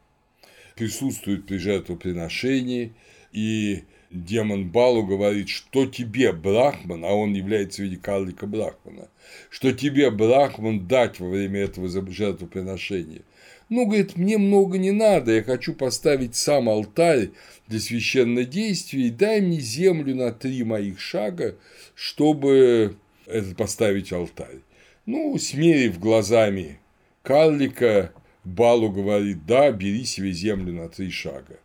присутствует 0.76 1.46
при 1.46 1.56
жертвоприношении, 1.56 2.92
и 3.32 3.84
демон 4.10 4.68
Балу 4.68 5.06
говорит, 5.06 5.48
что 5.48 5.86
тебе, 5.86 6.32
Брахман, 6.32 7.04
а 7.04 7.08
он 7.08 7.32
является 7.32 7.80
в 7.80 7.84
виде 7.86 7.96
карлика 7.96 8.46
Брахмана, 8.46 9.08
что 9.48 9.72
тебе, 9.72 10.10
Брахман, 10.10 10.86
дать 10.86 11.20
во 11.20 11.28
время 11.28 11.60
этого 11.60 11.88
жертвоприношения– 11.88 13.22
ну, 13.68 13.86
говорит, 13.86 14.16
мне 14.16 14.38
много 14.38 14.78
не 14.78 14.92
надо, 14.92 15.32
я 15.32 15.42
хочу 15.42 15.74
поставить 15.74 16.34
сам 16.34 16.68
алтарь 16.68 17.30
для 17.66 17.80
священнодействия, 17.80 19.10
дай 19.10 19.40
мне 19.40 19.60
землю 19.60 20.14
на 20.14 20.32
три 20.32 20.64
моих 20.64 21.00
шага, 21.00 21.56
чтобы 21.94 22.96
это 23.26 23.54
поставить 23.54 24.12
алтарь. 24.12 24.60
Ну, 25.06 25.38
смерив 25.38 25.98
глазами 25.98 26.78
карлика, 27.22 28.12
Балу 28.44 28.90
говорит, 28.90 29.44
да, 29.46 29.70
бери 29.70 30.04
себе 30.04 30.32
землю 30.32 30.72
на 30.72 30.88
три 30.88 31.10
шага. 31.10 31.58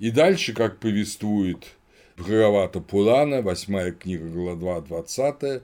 И 0.00 0.10
дальше, 0.10 0.52
как 0.52 0.80
повествует 0.80 1.64
Бхагавата 2.16 2.80
Пурана, 2.80 3.42
восьмая 3.42 3.92
книга, 3.92 4.28
глава 4.28 4.80
20, 4.80 5.62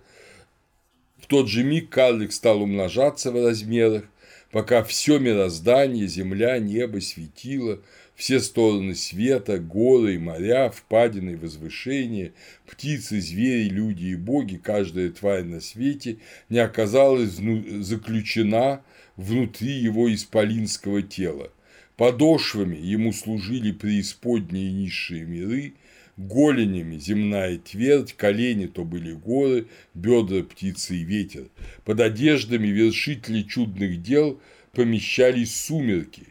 в 1.19 1.27
тот 1.27 1.49
же 1.49 1.65
миг 1.65 1.91
карлик 1.91 2.33
стал 2.33 2.63
умножаться 2.63 3.33
в 3.33 3.45
размерах, 3.45 4.05
пока 4.51 4.83
все 4.83 5.19
мироздание, 5.19 6.07
земля, 6.07 6.59
небо, 6.59 7.01
светило, 7.01 7.81
все 8.15 8.41
стороны 8.41 8.95
света, 8.95 9.59
горы, 9.59 10.19
моря, 10.19 10.71
впадины, 10.71 11.37
возвышения, 11.37 12.33
птицы, 12.67 13.21
звери, 13.21 13.69
люди 13.69 14.07
и 14.07 14.17
боги, 14.17 14.57
каждая 14.57 15.11
тварь 15.11 15.45
на 15.45 15.61
свете 15.61 16.19
не 16.49 16.59
оказалась 16.59 17.31
заключена 17.31 18.83
внутри 19.17 19.73
его 19.73 20.13
исполинского 20.13 21.03
тела. 21.03 21.51
Подошвами 21.97 22.77
ему 22.77 23.13
служили 23.13 23.73
преисподние 23.73 24.69
и 24.69 24.73
низшие 24.73 25.25
миры, 25.25 25.75
голенями 26.17 26.99
земная 26.99 27.59
твердь, 27.59 28.15
колени 28.15 28.67
то 28.67 28.85
были 28.85 29.13
горы, 29.13 29.67
бедра 29.95 30.43
птицы 30.43 30.97
и 30.97 31.05
ветер. 31.05 31.47
Под 31.85 32.01
одеждами 32.01 32.69
вершители 32.69 33.43
чудных 33.43 34.03
дел 34.03 34.41
помещались 34.73 35.55
сумерки. 35.55 36.25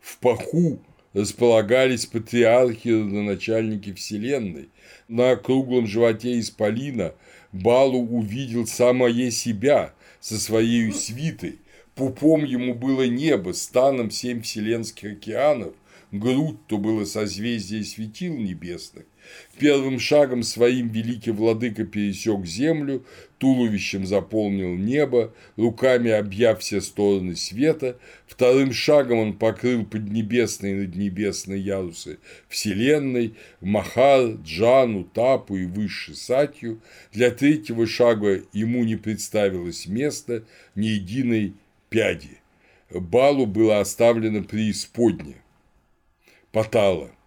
В 0.00 0.18
паху 0.18 0.80
располагались 1.14 2.06
патриархи 2.06 2.88
родоначальники 2.88 3.92
Вселенной. 3.92 4.68
На 5.08 5.36
круглом 5.36 5.86
животе 5.86 6.38
Исполина 6.38 7.14
Балу 7.52 8.00
увидел 8.00 8.66
самое 8.66 9.30
себя 9.30 9.94
со 10.20 10.38
своей 10.38 10.92
свитой. 10.92 11.58
Пупом 11.94 12.44
ему 12.44 12.74
было 12.74 13.06
небо, 13.06 13.52
станом 13.52 14.10
семь 14.10 14.42
вселенских 14.42 15.12
океанов, 15.12 15.74
грудь 16.18 16.66
то 16.66 16.78
было 16.78 17.04
созвездие 17.04 17.84
светил 17.84 18.36
небесных, 18.36 19.04
Первым 19.58 20.00
шагом 20.00 20.42
своим 20.42 20.88
великий 20.88 21.30
владыка 21.30 21.84
пересек 21.84 22.44
землю, 22.44 23.04
туловищем 23.38 24.04
заполнил 24.04 24.74
небо, 24.74 25.32
руками 25.56 26.10
объяв 26.10 26.60
все 26.60 26.80
стороны 26.80 27.36
света, 27.36 27.98
вторым 28.26 28.72
шагом 28.72 29.18
он 29.18 29.32
покрыл 29.34 29.86
поднебесные 29.86 30.74
и 30.74 30.86
наднебесные 30.86 31.60
ярусы 31.60 32.18
Вселенной, 32.48 33.34
Махар, 33.60 34.38
Джану, 34.44 35.04
Тапу 35.04 35.56
и 35.56 35.66
Высший 35.66 36.16
Сатью, 36.16 36.80
для 37.12 37.30
третьего 37.30 37.86
шага 37.86 38.42
ему 38.52 38.84
не 38.84 38.96
представилось 38.96 39.86
места 39.86 40.44
ни 40.74 40.86
единой 40.86 41.54
пяди. 41.90 42.38
Балу 42.90 43.46
было 43.46 43.80
оставлено 43.80 44.42
преисподне. 44.42 45.36
Патала– 46.54 47.10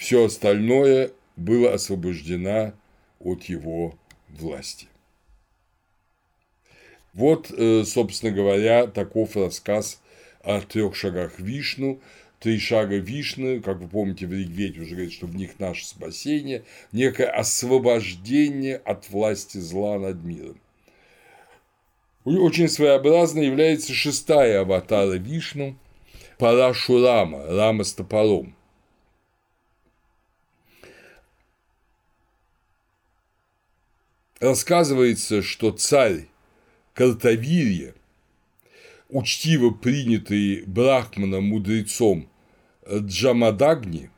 все 0.00 0.24
остальное 0.24 1.12
было 1.36 1.74
освобождено 1.74 2.72
от 3.18 3.44
его 3.44 3.94
власти. 4.28 4.86
Вот, 7.12 7.50
э, 7.50 7.84
собственно 7.84 8.32
говоря, 8.32 8.86
таков 8.86 9.36
рассказ 9.36 10.00
о 10.42 10.62
трех 10.62 10.96
шагах 10.96 11.38
Вишну. 11.38 12.00
Три 12.38 12.58
шага 12.58 12.96
Вишны, 12.96 13.60
как 13.60 13.78
вы 13.78 13.88
помните, 13.88 14.26
в 14.26 14.32
Ригведе 14.32 14.80
уже 14.80 14.94
говорит, 14.94 15.12
что 15.12 15.26
в 15.26 15.36
них 15.36 15.58
наше 15.58 15.86
спасение, 15.86 16.64
некое 16.92 17.30
освобождение 17.30 18.76
от 18.76 19.10
власти 19.10 19.58
зла 19.58 19.98
над 19.98 20.24
миром. 20.24 20.58
Очень 22.24 22.68
своеобразно 22.68 23.40
является 23.40 23.92
шестая 23.92 24.62
аватара 24.62 25.14
Вишну– 25.14 25.76
Парашурама, 26.40 27.46
Рама 27.46 27.84
с 27.84 27.92
топором– 27.92 28.56
Рассказывается, 34.40 35.42
что 35.42 35.70
царь 35.70 36.26
Картавирья, 36.94 37.94
учтиво 39.10 39.70
принятый 39.70 40.64
брахманом 40.64 41.44
мудрецом 41.44 42.26
Джамадагни, 42.90 44.10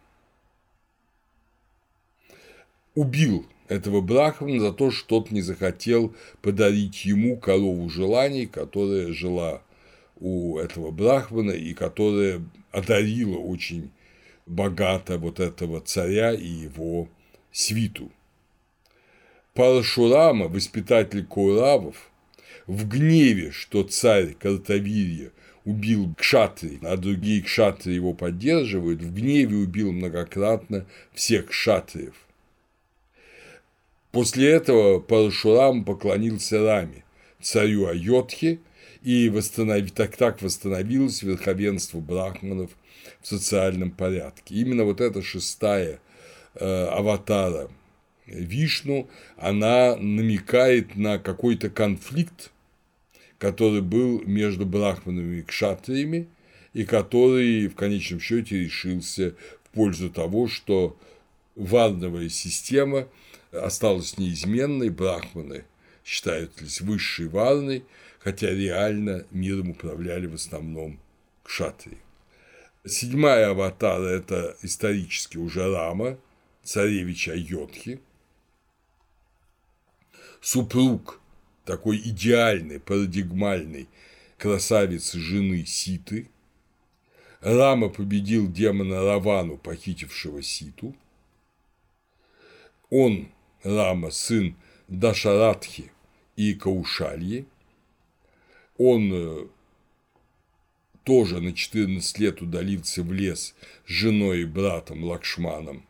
убил 2.94 3.46
этого 3.66 4.00
брахмана 4.00 4.60
за 4.60 4.72
то, 4.72 4.92
что 4.92 5.08
тот 5.08 5.32
не 5.32 5.42
захотел 5.42 6.14
подарить 6.40 7.04
ему 7.04 7.36
корову 7.36 7.90
желаний, 7.90 8.46
которая 8.46 9.12
жила 9.12 9.60
у 10.22 10.58
этого 10.58 10.92
брахмана 10.92 11.50
и 11.50 11.74
которая 11.74 12.40
одарила 12.70 13.36
очень 13.36 13.90
богато 14.46 15.18
вот 15.18 15.40
этого 15.40 15.80
царя 15.80 16.32
и 16.32 16.46
его 16.46 17.08
свиту. 17.50 18.10
Парашурама, 19.54 20.48
воспитатель 20.48 21.26
Куравов, 21.26 22.10
в 22.66 22.88
гневе, 22.88 23.50
что 23.50 23.82
царь 23.82 24.34
Картавирья 24.34 25.32
убил 25.64 26.14
кшатри, 26.14 26.78
а 26.82 26.96
другие 26.96 27.42
кшатри 27.42 27.94
его 27.94 28.14
поддерживают, 28.14 29.02
в 29.02 29.12
гневе 29.12 29.56
убил 29.56 29.92
многократно 29.92 30.86
всех 31.12 31.48
кшатриев. 31.48 32.14
После 34.12 34.50
этого 34.50 35.00
Парашурам 35.00 35.84
поклонился 35.84 36.62
Раме, 36.62 37.04
царю 37.40 37.86
Айотхи, 37.86 38.60
и 39.02 39.28
восстанови, 39.28 39.90
так, 39.90 40.16
так 40.16 40.42
восстановилось 40.42 41.22
верховенство 41.22 42.00
брахманов 42.00 42.70
в 43.20 43.26
социальном 43.26 43.90
порядке. 43.90 44.54
Именно 44.54 44.84
вот 44.84 45.00
эта 45.00 45.22
шестая 45.22 46.00
э, 46.54 46.84
аватара 46.86 47.68
Вишну, 48.26 49.08
она 49.36 49.96
намекает 49.96 50.96
на 50.96 51.18
какой-то 51.18 51.68
конфликт, 51.68 52.52
который 53.38 53.82
был 53.82 54.22
между 54.24 54.64
брахманами 54.64 55.38
и 55.38 55.42
кшатриями, 55.42 56.28
и 56.72 56.84
который 56.84 57.66
в 57.66 57.74
конечном 57.74 58.20
счете 58.20 58.60
решился 58.60 59.34
в 59.64 59.70
пользу 59.70 60.10
того, 60.10 60.46
что 60.46 60.96
варновая 61.56 62.28
система 62.28 63.08
осталась 63.50 64.16
неизменной, 64.16 64.88
брахманы 64.88 65.64
считались 66.04 66.80
высшей 66.80 67.28
варной, 67.28 67.84
хотя 68.22 68.50
реально 68.50 69.26
миром 69.30 69.70
управляли 69.70 70.26
в 70.26 70.34
основном 70.34 71.00
кшатрии. 71.42 71.98
Седьмая 72.84 73.50
аватара– 73.50 74.06
это 74.08 74.56
исторически 74.62 75.36
уже 75.36 75.70
Рама, 75.72 76.18
царевич 76.62 77.28
Айотхи, 77.28 78.00
супруг 80.40 81.20
такой 81.64 81.98
идеальной, 81.98 82.80
парадигмальной 82.80 83.88
красавицы 84.38 85.18
жены 85.18 85.64
Ситы. 85.64 86.28
Рама 87.40 87.88
победил 87.88 88.50
демона 88.50 89.02
Равану, 89.02 89.58
похитившего 89.58 90.42
Ситу. 90.42 90.94
Он, 92.90 93.28
Рама, 93.64 94.10
сын 94.10 94.56
Дашаратхи 94.86 95.90
и 96.36 96.54
Каушальи. 96.54 97.46
Он 98.78 99.10
э, 99.12 99.46
тоже 101.04 101.40
на 101.40 101.52
14 101.52 102.18
лет 102.18 102.42
удалился 102.42 103.02
в 103.02 103.12
лес 103.12 103.54
с 103.86 103.90
женой 103.90 104.42
и 104.42 104.44
братом 104.44 105.04
Лакшманом. 105.04 105.84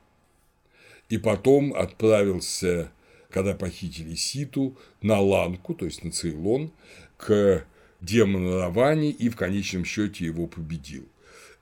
И 1.09 1.19
потом 1.19 1.75
отправился, 1.75 2.91
когда 3.31 3.55
похитили 3.55 4.15
Ситу, 4.15 4.77
на 5.03 5.21
Ланку, 5.21 5.75
то 5.75 5.85
есть 5.85 6.05
на 6.05 6.11
Цейлон, 6.11 6.73
к 7.17 7.65
демону 8.01 8.59
Равани 8.59 9.11
и 9.11 9.29
в 9.29 9.37
конечном 9.37 9.85
счете 9.85 10.27
его 10.27 10.47
победил. 10.47 11.07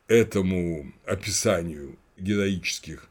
Этому 0.08 0.92
описанию 1.04 1.96
героических 2.16 3.08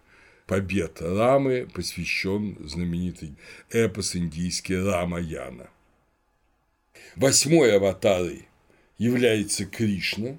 побед 0.48 1.02
Рамы 1.02 1.68
посвящен 1.74 2.58
знаменитый 2.68 3.36
эпос 3.70 4.16
индийский 4.16 4.76
Рамаяна. 4.76 5.70
Восьмой 7.16 7.76
аватарой 7.76 8.48
является 8.98 9.66
Кришна, 9.66 10.38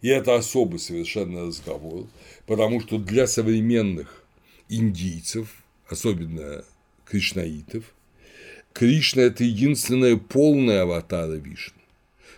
и 0.00 0.08
это 0.08 0.36
особый 0.36 0.78
совершенно 0.78 1.46
разговор, 1.46 2.06
потому 2.46 2.80
что 2.80 2.98
для 2.98 3.26
современных 3.26 4.24
индийцев, 4.68 5.62
особенно 5.88 6.64
кришнаитов, 7.04 7.84
Кришна– 8.72 9.22
это 9.24 9.44
единственная 9.44 10.16
полная 10.16 10.82
аватара 10.82 11.34
Вишну, 11.34 11.80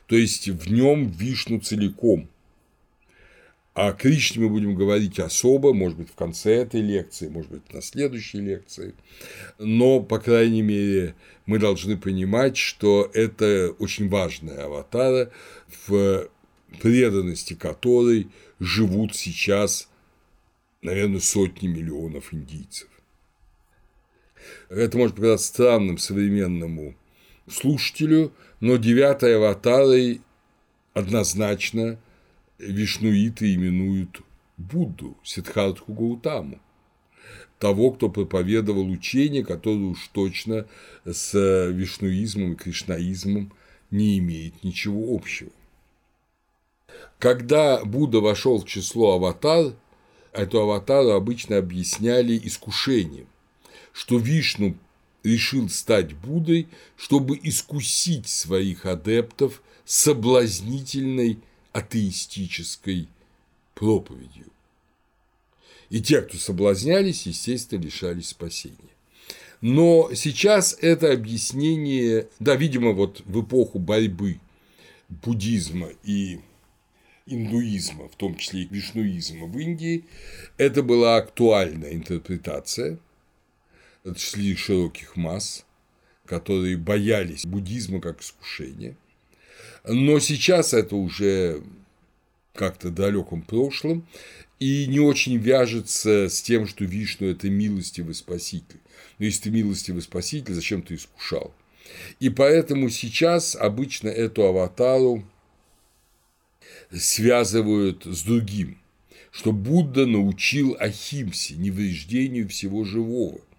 то 0.06 0.16
есть 0.16 0.48
в 0.48 0.70
нем 0.70 1.08
Вишну 1.10 1.60
целиком. 1.60 2.28
О 3.74 3.92
Кришне 3.92 4.44
мы 4.44 4.50
будем 4.50 4.76
говорить 4.76 5.18
особо, 5.18 5.74
может 5.74 5.98
быть, 5.98 6.08
в 6.08 6.14
конце 6.14 6.62
этой 6.62 6.80
лекции, 6.80 7.28
может 7.28 7.50
быть, 7.50 7.72
на 7.72 7.82
следующей 7.82 8.38
лекции. 8.38 8.94
Но, 9.58 10.00
по 10.00 10.20
крайней 10.20 10.62
мере, 10.62 11.16
мы 11.44 11.58
должны 11.58 11.96
понимать, 11.96 12.56
что 12.56 13.10
это 13.12 13.74
очень 13.80 14.08
важная 14.08 14.66
аватара, 14.66 15.32
в 15.88 16.28
преданности 16.80 17.54
которой 17.54 18.28
живут 18.60 19.16
сейчас, 19.16 19.88
наверное, 20.80 21.18
сотни 21.18 21.66
миллионов 21.66 22.32
индийцев. 22.32 22.88
Это 24.68 24.96
может 24.96 25.16
показаться 25.16 25.48
странным 25.48 25.98
современному 25.98 26.94
слушателю, 27.50 28.32
но 28.60 28.76
девятой 28.76 29.36
аватарой 29.36 30.20
однозначно 30.92 31.98
вишнуиты 32.66 33.54
именуют 33.54 34.20
Будду, 34.56 35.16
Сиддхартху 35.24 35.92
Гаутаму, 35.92 36.60
того, 37.58 37.92
кто 37.92 38.08
проповедовал 38.08 38.88
учение, 38.88 39.44
которое 39.44 39.86
уж 39.86 40.08
точно 40.12 40.66
с 41.04 41.34
вишнуизмом 41.70 42.52
и 42.52 42.56
кришнаизмом 42.56 43.52
не 43.90 44.18
имеет 44.18 44.62
ничего 44.62 45.14
общего. 45.14 45.50
Когда 47.18 47.84
Будда 47.84 48.20
вошел 48.20 48.58
в 48.58 48.66
число 48.66 49.14
аватар, 49.14 49.72
эту 50.32 50.60
аватару 50.60 51.10
обычно 51.10 51.58
объясняли 51.58 52.40
искушением, 52.42 53.26
что 53.92 54.18
Вишну 54.18 54.76
решил 55.22 55.68
стать 55.68 56.14
Буддой, 56.14 56.68
чтобы 56.96 57.38
искусить 57.42 58.28
своих 58.28 58.84
адептов 58.84 59.62
соблазнительной 59.84 61.38
атеистической 61.74 63.08
проповедью. 63.74 64.46
И 65.90 66.00
те, 66.00 66.22
кто 66.22 66.38
соблазнялись, 66.38 67.26
естественно, 67.26 67.82
лишались 67.82 68.28
спасения. 68.28 68.78
Но 69.60 70.10
сейчас 70.14 70.76
это 70.80 71.12
объяснение, 71.12 72.28
да, 72.38 72.56
видимо, 72.56 72.92
вот 72.92 73.20
в 73.26 73.42
эпоху 73.42 73.78
борьбы 73.78 74.40
буддизма 75.08 75.90
и 76.02 76.40
индуизма, 77.26 78.08
в 78.08 78.16
том 78.16 78.36
числе 78.36 78.62
и 78.62 78.68
вишнуизма 78.68 79.46
в 79.46 79.58
Индии, 79.58 80.04
это 80.56 80.82
была 80.82 81.16
актуальная 81.16 81.92
интерпретация 81.92 82.98
шли 84.16 84.54
широких 84.54 85.16
масс, 85.16 85.64
которые 86.26 86.76
боялись 86.76 87.44
буддизма 87.44 88.00
как 88.00 88.20
искушения. 88.20 88.96
Но 89.86 90.18
сейчас 90.18 90.74
это 90.74 90.96
уже 90.96 91.62
как-то 92.54 92.90
далеком 92.90 93.42
прошлом 93.42 94.06
и 94.58 94.86
не 94.86 95.00
очень 95.00 95.36
вяжется 95.36 96.28
с 96.28 96.40
тем, 96.42 96.66
что 96.66 96.84
Вишну– 96.84 97.26
это 97.30 97.50
милостивый 97.50 98.14
спаситель. 98.14 98.80
Но 99.18 99.26
если 99.26 99.44
ты 99.44 99.50
милостивый 99.50 100.02
спаситель, 100.02 100.54
зачем 100.54 100.82
ты 100.82 100.94
искушал? 100.94 101.52
И 102.20 102.30
поэтому 102.30 102.88
сейчас 102.88 103.56
обычно 103.56 104.08
эту 104.08 104.44
аватару 104.44 105.24
связывают 106.92 108.04
с 108.04 108.22
другим, 108.22 108.78
что 109.30 109.52
Будда 109.52 110.06
научил 110.06 110.76
Ахимсе, 110.78 111.54
невреждению 111.54 112.48
всего 112.48 112.84
живого– 112.84 113.40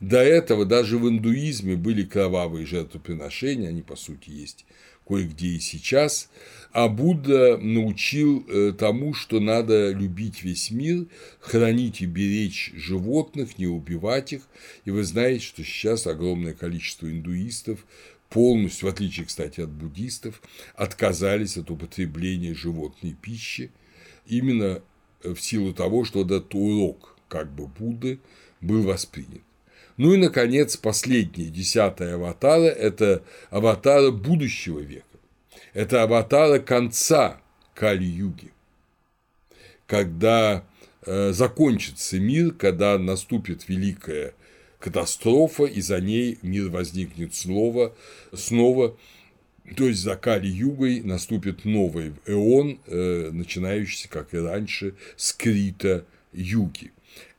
до 0.00 0.18
этого 0.18 0.64
даже 0.64 0.96
в 0.96 1.06
индуизме 1.08 1.76
были 1.76 2.04
кровавые 2.04 2.64
жертвоприношения, 2.64 3.68
они 3.68 3.82
по 3.82 3.96
сути 3.96 4.30
есть 4.30 4.64
кое-где 5.10 5.48
и 5.48 5.60
сейчас, 5.60 6.30
а 6.70 6.88
Будда 6.88 7.58
научил 7.58 8.46
э, 8.48 8.72
тому, 8.78 9.12
что 9.12 9.40
надо 9.40 9.90
любить 9.90 10.44
весь 10.44 10.70
мир, 10.70 11.06
хранить 11.40 12.00
и 12.00 12.06
беречь 12.06 12.70
животных, 12.76 13.58
не 13.58 13.66
убивать 13.66 14.32
их. 14.32 14.42
И 14.84 14.92
вы 14.92 15.02
знаете, 15.02 15.44
что 15.44 15.64
сейчас 15.64 16.06
огромное 16.06 16.54
количество 16.54 17.10
индуистов 17.10 17.84
полностью, 18.28 18.86
в 18.86 18.92
отличие, 18.92 19.26
кстати, 19.26 19.60
от 19.60 19.70
буддистов, 19.70 20.40
отказались 20.76 21.56
от 21.56 21.72
употребления 21.72 22.54
животной 22.54 23.16
пищи 23.20 23.72
именно 24.26 24.80
в 25.24 25.38
силу 25.38 25.74
того, 25.74 26.04
что 26.04 26.22
этот 26.22 26.54
урок 26.54 27.16
как 27.28 27.52
бы 27.52 27.66
Будды 27.66 28.20
был 28.60 28.82
воспринят. 28.82 29.42
Ну 30.00 30.14
и, 30.14 30.16
наконец, 30.16 30.78
последний, 30.78 31.50
десятый 31.50 32.14
аватара– 32.14 32.64
это 32.68 33.22
аватара 33.50 34.10
будущего 34.10 34.80
века. 34.80 35.04
Это 35.74 36.02
аватара 36.02 36.58
конца 36.58 37.38
Кали-юги, 37.74 38.50
когда 39.86 40.64
э, 41.04 41.32
закончится 41.32 42.18
мир, 42.18 42.52
когда 42.52 42.96
наступит 42.96 43.68
великая 43.68 44.32
катастрофа, 44.78 45.64
и 45.64 45.82
за 45.82 46.00
ней 46.00 46.38
мир 46.40 46.70
возникнет 46.70 47.34
снова, 47.34 47.94
снова 48.32 48.96
то 49.76 49.86
есть 49.86 50.00
за 50.00 50.16
Кали-югой 50.16 51.02
наступит 51.02 51.66
новый 51.66 52.14
эон, 52.24 52.80
э, 52.86 53.28
начинающийся, 53.34 54.08
как 54.08 54.32
и 54.32 54.38
раньше, 54.38 54.94
с 55.18 55.34
Крита-юги. 55.34 56.90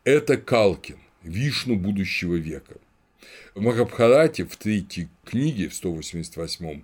Это 0.03 0.38
Калкин, 0.38 0.97
Вишну 1.24 1.76
будущего 1.76 2.36
века. 2.36 2.76
В 3.53 3.61
Махабхарате 3.61 4.45
в 4.45 4.55
третьей 4.55 5.09
книге, 5.26 5.69
в 5.69 5.76
188 5.76 6.84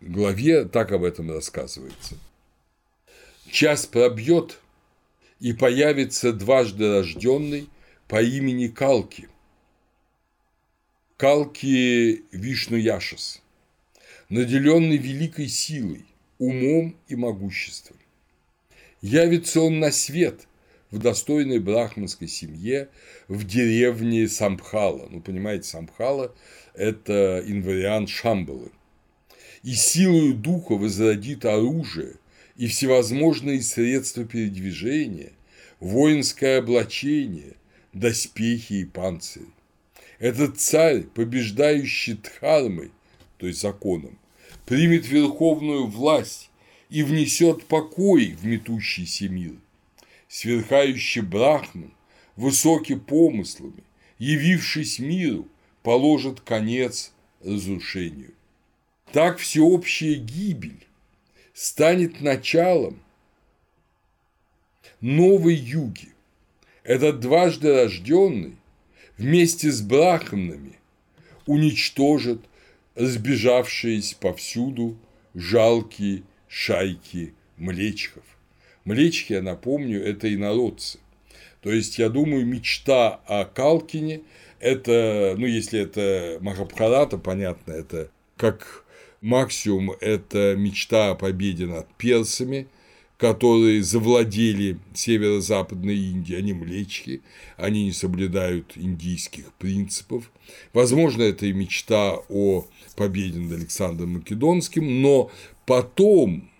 главе, 0.00 0.64
так 0.64 0.92
об 0.92 1.04
этом 1.04 1.30
рассказывается. 1.30 2.16
Час 3.50 3.86
пробьет, 3.86 4.58
и 5.40 5.52
появится 5.52 6.32
дважды 6.32 6.98
рожденный 6.98 7.68
по 8.08 8.22
имени 8.22 8.68
Калки. 8.68 9.28
Калки 11.16 12.24
Вишну 12.32 12.76
Яшас, 12.76 13.42
наделенный 14.28 14.96
великой 14.96 15.48
силой, 15.48 16.04
умом 16.38 16.96
и 17.08 17.16
могуществом. 17.16 17.96
Явится 19.00 19.60
он 19.60 19.78
на 19.78 19.92
свет 19.92 20.46
в 20.96 20.98
достойной 20.98 21.58
брахманской 21.58 22.26
семье 22.26 22.88
в 23.28 23.44
деревне 23.44 24.28
Самбхала. 24.28 25.06
Ну, 25.10 25.20
понимаете, 25.20 25.64
Самбхала– 25.64 26.34
это 26.74 27.42
инвариант 27.46 28.08
Шамбалы. 28.08 28.72
И 29.62 29.74
силою 29.74 30.34
духа 30.34 30.72
возродит 30.72 31.44
оружие 31.44 32.14
и 32.56 32.66
всевозможные 32.66 33.60
средства 33.60 34.24
передвижения, 34.24 35.32
воинское 35.80 36.60
облачение, 36.60 37.56
доспехи 37.92 38.72
и 38.72 38.84
панцири. 38.86 39.46
Этот 40.18 40.58
царь, 40.58 41.02
побеждающий 41.02 42.14
Дхармой, 42.14 42.90
то 43.36 43.46
есть 43.46 43.60
законом, 43.60 44.18
примет 44.64 45.06
верховную 45.06 45.88
власть 45.88 46.48
и 46.88 47.02
внесет 47.02 47.66
покой 47.66 48.34
в 48.40 48.46
метущийся 48.46 49.28
мир. 49.28 49.56
Сверхающий 50.28 51.22
Брахман, 51.22 51.92
высокий 52.34 52.96
помыслами, 52.96 53.84
явившись 54.18 54.98
миру, 54.98 55.48
положит 55.82 56.40
конец 56.40 57.12
разрушению. 57.42 58.34
Так 59.12 59.38
всеобщая 59.38 60.14
гибель 60.14 60.86
станет 61.54 62.20
началом 62.20 63.00
новой 65.00 65.54
юги. 65.54 66.08
Этот 66.82 67.20
дважды 67.20 67.72
рожденный 67.72 68.56
вместе 69.16 69.70
с 69.70 69.80
брахманами 69.80 70.78
уничтожит 71.46 72.44
разбежавшиеся 72.94 74.16
повсюду 74.16 74.98
жалкие 75.34 76.22
шайки 76.48 77.34
млечков. 77.56 78.24
Млечки, 78.86 79.32
я 79.34 79.42
напомню, 79.42 80.02
это 80.02 80.32
инородцы. 80.32 81.00
То 81.60 81.72
есть, 81.72 81.98
я 81.98 82.08
думаю, 82.08 82.46
мечта 82.46 83.20
о 83.26 83.44
Калкине– 83.44 84.22
это, 84.60 85.34
ну, 85.36 85.44
если 85.44 85.80
это 85.80 86.38
Махабхарата, 86.40 87.18
понятно, 87.18 87.72
это 87.72 88.10
как 88.36 88.84
максимум– 89.20 89.90
это 90.00 90.54
мечта 90.56 91.10
о 91.10 91.14
победе 91.16 91.66
над 91.66 91.88
персами, 91.96 92.68
которые 93.18 93.82
завладели 93.82 94.78
северо-западной 94.94 95.96
Индией, 95.96 96.38
они 96.38 96.52
млечки, 96.52 97.22
они 97.56 97.86
не 97.86 97.92
соблюдают 97.92 98.74
индийских 98.76 99.52
принципов. 99.54 100.30
Возможно, 100.72 101.22
это 101.24 101.46
и 101.46 101.52
мечта 101.52 102.18
о 102.28 102.66
победе 102.94 103.40
над 103.40 103.58
Александром 103.58 104.10
Македонским, 104.10 105.02
но 105.02 105.32
потом 105.64 106.50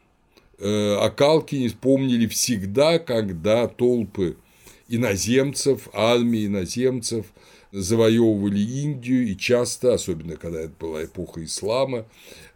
о 0.59 1.11
Калкине 1.11 1.69
вспомнили 1.69 2.27
всегда, 2.27 2.99
когда 2.99 3.69
толпы 3.69 4.37
иноземцев, 4.89 5.89
армии 5.93 6.47
иноземцев 6.47 7.27
завоевывали 7.73 8.61
Индию 8.61 9.27
и 9.29 9.37
часто, 9.37 9.95
особенно 9.95 10.37
когда 10.37 10.61
это 10.61 10.75
была 10.79 11.05
эпоха 11.05 11.45
ислама, 11.45 12.07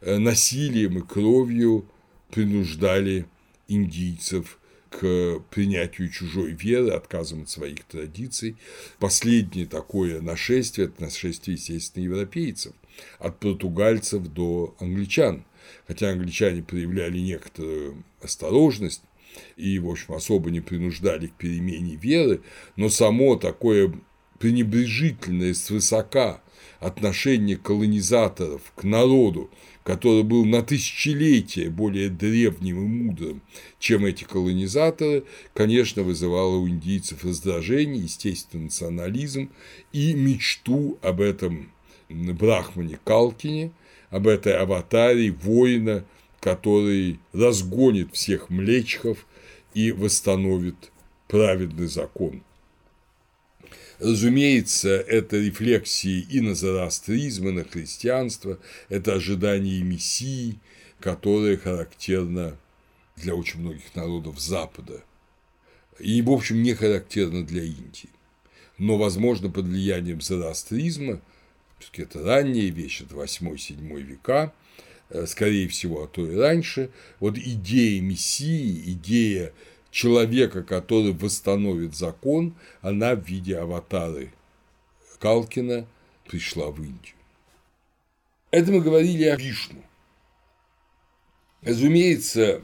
э, 0.00 0.18
насилием 0.18 0.98
и 0.98 1.02
кровью 1.02 1.86
принуждали 2.30 3.26
индийцев 3.68 4.58
к 4.88 5.40
принятию 5.50 6.10
чужой 6.10 6.52
веры, 6.52 6.90
отказом 6.90 7.42
от 7.42 7.50
своих 7.50 7.84
традиций. 7.84 8.56
Последнее 8.98 9.66
такое 9.66 10.20
нашествие– 10.20 10.86
это 10.88 11.02
нашествие, 11.02 11.56
естественно, 11.56 12.04
европейцев, 12.04 12.72
от 13.18 13.38
португальцев 13.38 14.26
до 14.26 14.74
англичан. 14.80 15.44
Хотя 15.86 16.10
англичане 16.10 16.62
проявляли 16.62 17.18
некоторую 17.18 18.04
осторожность 18.22 19.02
и, 19.56 19.78
в 19.78 19.88
общем, 19.88 20.14
особо 20.14 20.50
не 20.50 20.60
принуждали 20.60 21.28
к 21.28 21.34
перемене 21.34 21.96
веры, 21.96 22.42
но 22.76 22.88
само 22.88 23.36
такое 23.36 23.92
пренебрежительное 24.38 25.54
свысока 25.54 26.42
отношение 26.80 27.56
колонизаторов 27.56 28.72
к 28.74 28.84
народу, 28.84 29.50
который 29.84 30.22
был 30.22 30.44
на 30.44 30.62
тысячелетия 30.62 31.68
более 31.68 32.08
древним 32.08 32.78
и 32.78 32.86
мудрым, 32.86 33.42
чем 33.78 34.06
эти 34.06 34.24
колонизаторы, 34.24 35.24
конечно, 35.54 36.02
вызывало 36.02 36.56
у 36.56 36.68
индийцев 36.68 37.24
раздражение, 37.24 38.02
естественно, 38.02 38.64
национализм 38.64 39.50
и 39.92 40.14
мечту 40.14 40.98
об 41.02 41.20
этом 41.20 41.70
брахмане 42.08 42.98
Калкине, 43.04 43.72
об 44.10 44.26
этой 44.26 44.56
аватаре 44.56 45.30
воина, 45.30 46.04
который 46.40 47.18
разгонит 47.32 48.14
всех 48.14 48.50
млечхов 48.50 49.26
и 49.74 49.92
восстановит 49.92 50.90
праведный 51.28 51.86
закон. 51.86 52.42
Разумеется, 53.98 54.96
это 54.96 55.36
рефлексии 55.36 56.26
и 56.30 56.40
на 56.40 56.54
зороастризм, 56.54 57.48
и 57.48 57.52
на 57.52 57.64
христианство, 57.64 58.58
это 58.88 59.14
ожидание 59.14 59.82
Мессии, 59.82 60.58
которое 61.00 61.56
характерно 61.56 62.56
для 63.16 63.34
очень 63.34 63.60
многих 63.60 63.94
народов 63.94 64.40
Запада 64.40 65.02
и, 65.98 66.22
в 66.22 66.30
общем, 66.30 66.62
не 66.62 66.74
характерно 66.74 67.44
для 67.44 67.62
Индии. 67.62 68.08
Но, 68.78 68.96
возможно, 68.96 69.50
под 69.50 69.66
влиянием 69.66 70.20
зороастризма, 70.20 71.20
все-таки 71.80 72.02
это 72.02 72.22
ранняя 72.22 72.70
вещь, 72.70 73.02
это 73.02 73.14
8-7 73.14 74.00
века, 74.00 74.52
э, 75.08 75.26
скорее 75.26 75.66
всего, 75.68 76.04
а 76.04 76.06
то 76.06 76.26
и 76.26 76.36
раньше, 76.36 76.90
вот 77.18 77.38
идея 77.38 78.00
Мессии, 78.02 78.92
идея 78.92 79.52
человека, 79.90 80.62
который 80.62 81.12
восстановит 81.12 81.96
закон, 81.96 82.54
она 82.82 83.14
в 83.14 83.26
виде 83.26 83.58
аватары 83.58 84.32
Калкина 85.18 85.86
пришла 86.26 86.70
в 86.70 86.78
Индию. 86.78 87.14
Это 88.50 88.72
мы 88.72 88.80
говорили 88.80 89.24
о 89.24 89.36
Вишну. 89.36 89.82
Разумеется, 91.62 92.62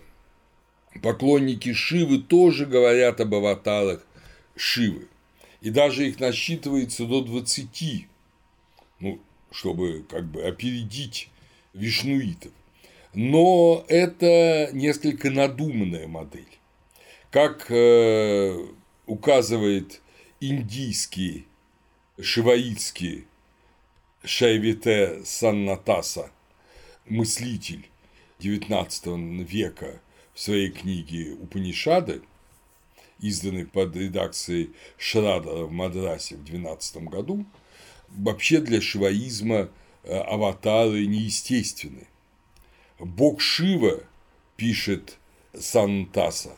поклонники 1.03 1.73
Шивы 1.75 2.19
тоже 2.19 2.65
говорят 2.65 3.21
об 3.21 3.35
аватарах 3.35 4.05
Шивы. 4.57 5.09
И 5.61 5.71
даже 5.71 6.09
их 6.09 6.19
насчитывается 6.19 7.05
до 7.05 7.23
20, 7.23 8.09
ну, 9.01 9.21
чтобы 9.51 10.05
как 10.09 10.27
бы 10.27 10.43
опередить 10.43 11.31
вишнуитов. 11.73 12.53
Но 13.15 13.85
это 13.89 14.71
несколько 14.73 15.31
надуманная 15.31 16.07
модель. 16.07 16.45
Как 17.31 17.71
э, 17.71 18.67
указывает 19.07 20.01
индийский 20.41 21.47
шиваитский 22.21 23.27
Шайвите 24.25 25.23
Саннатаса, 25.25 26.31
мыслитель 27.07 27.89
XIX 28.41 29.45
века 29.45 30.01
в 30.35 30.41
своей 30.41 30.71
книге 30.71 31.33
«Упанишады», 31.41 32.23
изданной 33.21 33.67
под 33.67 33.97
редакцией 33.97 34.73
Шрадера 34.99 35.65
в 35.65 35.73
Мадрасе 35.73 36.37
в 36.37 36.45
12 36.45 37.05
году, 37.05 37.47
вообще 38.09 38.61
для 38.61 38.81
шиваизма 38.81 39.69
э, 40.05 40.17
аватары 40.19 41.07
неестественны. 41.07 42.07
Бог 42.99 43.41
Шива, 43.41 44.03
пишет 44.57 45.19
Сантаса, 45.59 46.57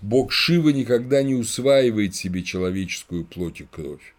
Бог 0.00 0.32
Шива 0.32 0.70
никогда 0.70 1.22
не 1.22 1.34
усваивает 1.34 2.14
себе 2.14 2.42
человеческую 2.42 3.24
плоть 3.24 3.60
и 3.60 3.64
кровь. 3.64 4.14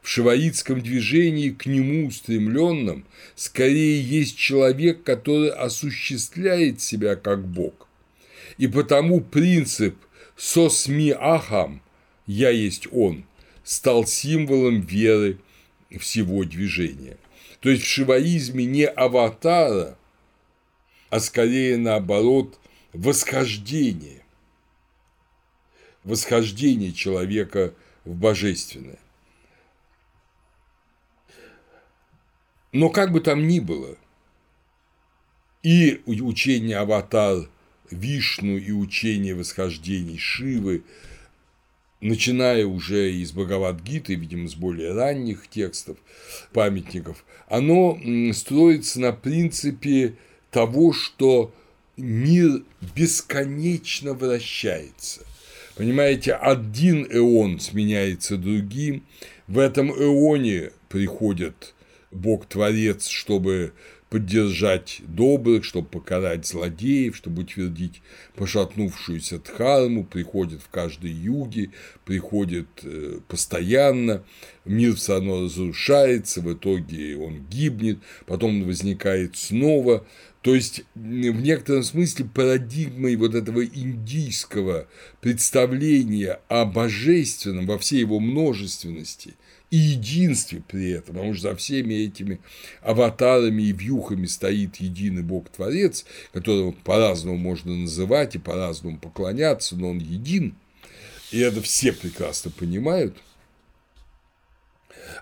В 0.00 0.08
шиваитском 0.08 0.80
движении 0.80 1.50
к 1.50 1.66
нему 1.66 2.06
устремленном 2.06 3.04
скорее 3.34 4.00
есть 4.00 4.36
человек, 4.36 5.02
который 5.02 5.50
осуществляет 5.50 6.80
себя 6.80 7.16
как 7.16 7.46
Бог. 7.46 7.88
И 8.58 8.68
потому 8.68 9.20
принцип 9.20 9.96
«сосми 10.36 11.10
ахам»– 11.10 11.82
«я 12.26 12.50
есть 12.50 12.86
он» 12.92 13.24
стал 13.64 14.06
символом 14.06 14.82
веры 14.82 15.38
всего 15.98 16.44
движения. 16.44 17.16
То 17.60 17.70
есть 17.70 17.84
в 17.84 17.88
шиваизме 17.88 18.64
не 18.64 18.86
аватара, 18.86 19.96
а 21.10 21.20
скорее 21.20 21.76
наоборот 21.78 22.58
восхождение. 22.92 24.22
Восхождение 26.02 26.92
человека 26.92 27.74
в 28.04 28.14
божественное. 28.14 28.98
Но 32.72 32.90
как 32.90 33.12
бы 33.12 33.20
там 33.20 33.46
ни 33.46 33.60
было, 33.60 33.96
и 35.62 36.02
учение 36.06 36.76
аватар 36.76 37.48
Вишну, 37.90 38.58
и 38.58 38.72
учение 38.72 39.34
восхождений 39.34 40.18
Шивы, 40.18 40.82
начиная 42.04 42.66
уже 42.66 43.12
из 43.12 43.32
Бхагавадгиты, 43.32 44.14
видимо, 44.14 44.46
с 44.46 44.54
более 44.54 44.92
ранних 44.92 45.48
текстов, 45.48 45.96
памятников, 46.52 47.24
оно 47.48 47.98
строится 48.34 49.00
на 49.00 49.12
принципе 49.12 50.14
того, 50.50 50.92
что 50.92 51.52
мир 51.96 52.62
бесконечно 52.94 54.12
вращается. 54.12 55.22
Понимаете, 55.76 56.34
один 56.34 57.06
эон 57.10 57.58
сменяется 57.58 58.36
другим, 58.36 59.06
в 59.48 59.58
этом 59.58 59.90
эоне 59.90 60.72
приходят 60.90 61.74
Бог-творец, 62.10 63.08
чтобы 63.08 63.72
поддержать 64.14 65.00
добрых, 65.08 65.64
чтобы 65.64 65.88
покарать 65.88 66.46
злодеев, 66.46 67.16
чтобы 67.16 67.42
утвердить 67.42 68.00
пошатнувшуюся 68.36 69.40
дхарму, 69.40 70.04
приходит 70.04 70.62
в 70.62 70.68
каждой 70.68 71.10
юге, 71.10 71.72
приходит 72.04 72.68
э, 72.84 73.18
постоянно, 73.26 74.22
мир 74.64 74.94
все 74.94 75.14
равно 75.14 75.42
разрушается, 75.42 76.42
в 76.42 76.52
итоге 76.52 77.16
он 77.16 77.44
гибнет, 77.50 77.98
потом 78.26 78.62
возникает 78.62 79.36
снова. 79.36 80.06
То 80.42 80.54
есть, 80.54 80.84
в 80.94 81.00
некотором 81.42 81.82
смысле 81.82 82.26
парадигмой 82.32 83.16
вот 83.16 83.34
этого 83.34 83.64
индийского 83.66 84.86
представления 85.22 86.38
о 86.46 86.66
божественном 86.66 87.66
во 87.66 87.78
всей 87.78 87.98
его 87.98 88.20
множественности 88.20 89.34
и 89.70 89.76
единстве 89.76 90.62
при 90.66 90.90
этом, 90.90 91.16
потому 91.16 91.34
что 91.34 91.50
за 91.50 91.56
всеми 91.56 91.94
этими 91.94 92.40
аватарами 92.82 93.62
и 93.62 93.72
вьюхами 93.72 94.26
стоит 94.26 94.76
единый 94.76 95.22
Бог-творец, 95.22 96.04
которого 96.32 96.72
по-разному 96.72 97.36
можно 97.36 97.74
называть 97.74 98.34
и 98.34 98.38
по-разному 98.38 98.98
поклоняться, 98.98 99.76
но 99.76 99.90
он 99.90 99.98
един, 99.98 100.54
и 101.32 101.40
это 101.40 101.60
все 101.60 101.92
прекрасно 101.92 102.50
понимают. 102.50 103.16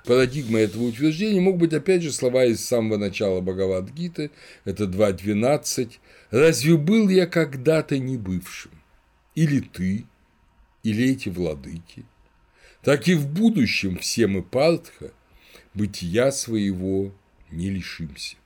Парадигма 0.05 0.59
этого 0.61 0.85
утверждения 0.85 1.41
мог 1.41 1.57
быть, 1.57 1.73
опять 1.73 2.03
же, 2.03 2.13
слова 2.13 2.45
из 2.45 2.65
самого 2.65 2.99
начала 2.99 3.41
Бхагавадгиты, 3.41 4.31
это 4.65 4.85
2.12. 4.85 5.93
«Разве 6.31 6.77
был 6.77 7.09
я 7.09 7.27
когда-то 7.27 7.99
не 7.99 8.17
бывшим? 8.17 8.73
Или 9.35 9.61
ты, 9.61 10.05
или 10.83 11.11
эти 11.11 11.29
владыки? 11.29 12.05
Так 12.83 13.09
и 13.09 13.15
в 13.15 13.27
будущем 13.27 13.97
все 13.99 14.27
мы 14.27 14.43
Партха 14.43 15.13
бытия 15.75 16.33
своего 16.33 17.13
не 17.51 17.71
лишимся. 17.71 18.37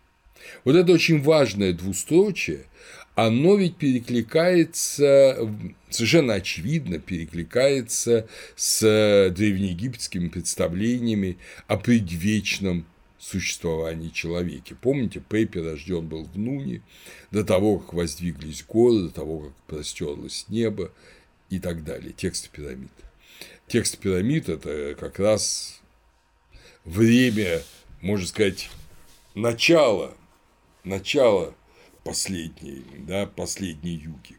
Вот 0.64 0.76
это 0.76 0.92
очень 0.92 1.20
важное 1.22 1.72
двустрочие, 1.72 2.66
оно 3.14 3.56
ведь 3.56 3.76
перекликается, 3.76 5.50
совершенно 5.88 6.34
очевидно 6.34 6.98
перекликается 6.98 8.28
с 8.54 9.32
древнеегипетскими 9.34 10.28
представлениями 10.28 11.38
о 11.66 11.78
предвечном 11.78 12.86
существовании 13.18 14.10
человека. 14.10 14.76
Помните, 14.80 15.22
Пеппи 15.26 15.58
рожден 15.58 16.06
был 16.06 16.24
в 16.24 16.38
Нуне, 16.38 16.82
до 17.30 17.42
того, 17.42 17.78
как 17.78 17.94
воздвиглись 17.94 18.62
горы, 18.62 19.04
до 19.04 19.10
того, 19.10 19.40
как 19.40 19.54
простерлось 19.66 20.44
небо 20.48 20.92
и 21.48 21.58
так 21.58 21.84
далее, 21.84 22.12
тексты 22.12 22.50
пирамид. 22.52 22.90
Текст 23.66 23.98
пирамид– 23.98 24.48
это 24.48 24.94
как 24.98 25.18
раз 25.18 25.80
время, 26.84 27.62
можно 28.00 28.26
сказать, 28.26 28.70
начала, 29.34 30.16
начала 30.84 31.54
последней, 32.04 32.84
да, 33.00 33.26
последней 33.26 33.94
юги, 33.94 34.36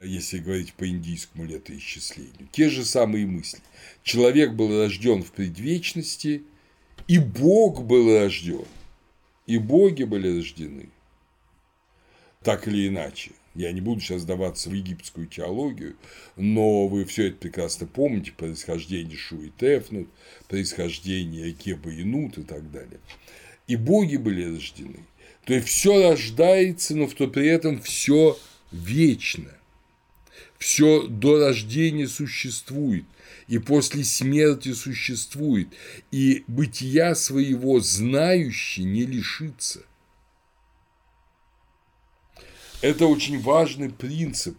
если 0.00 0.38
говорить 0.38 0.74
по 0.74 0.88
индийскому 0.88 1.44
летоисчислению. 1.44 2.48
Те 2.50 2.68
же 2.68 2.84
самые 2.84 3.26
мысли. 3.26 3.60
Человек 4.02 4.52
был 4.52 4.76
рожден 4.76 5.22
в 5.22 5.30
предвечности, 5.30 6.42
и 7.06 7.18
Бог 7.18 7.84
был 7.84 8.18
рожден, 8.18 8.66
и 9.46 9.58
боги 9.58 10.02
были 10.02 10.36
рождены, 10.36 10.88
так 12.42 12.66
или 12.66 12.88
иначе. 12.88 13.30
Я 13.54 13.70
не 13.72 13.80
буду 13.80 14.00
сейчас 14.00 14.22
сдаваться 14.22 14.70
в 14.70 14.72
египетскую 14.72 15.26
теологию, 15.26 15.96
но 16.36 16.88
вы 16.88 17.04
все 17.04 17.28
это 17.28 17.36
прекрасно 17.36 17.86
помните, 17.86 18.32
происхождение 18.32 19.16
Шу 19.16 19.48
Тефнут, 19.58 20.08
происхождение 20.48 21.52
Кеба 21.52 21.90
и 21.90 22.02
Нут 22.02 22.38
и 22.38 22.42
так 22.42 22.70
далее. 22.70 23.00
И 23.66 23.76
боги 23.76 24.16
были 24.16 24.44
рождены. 24.44 25.04
То 25.44 25.54
есть 25.54 25.68
все 25.68 26.10
рождается, 26.10 26.96
но 26.96 27.06
в 27.06 27.14
то 27.14 27.28
при 27.28 27.46
этом 27.46 27.80
все 27.80 28.38
вечно. 28.70 29.50
Все 30.58 31.06
до 31.08 31.38
рождения 31.38 32.06
существует, 32.06 33.04
и 33.48 33.58
после 33.58 34.04
смерти 34.04 34.72
существует, 34.72 35.68
и 36.12 36.44
бытия 36.46 37.16
своего 37.16 37.80
знающий 37.80 38.84
не 38.84 39.04
лишится. 39.04 39.82
Это 42.82 43.06
очень 43.06 43.40
важный 43.40 43.88
принцип, 43.90 44.58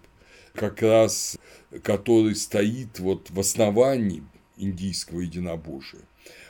как 0.54 0.82
раз 0.82 1.38
который 1.84 2.36
стоит 2.36 3.00
вот 3.00 3.30
в 3.30 3.40
основании 3.40 4.24
индийского 4.58 5.20
единобожия. 5.22 6.02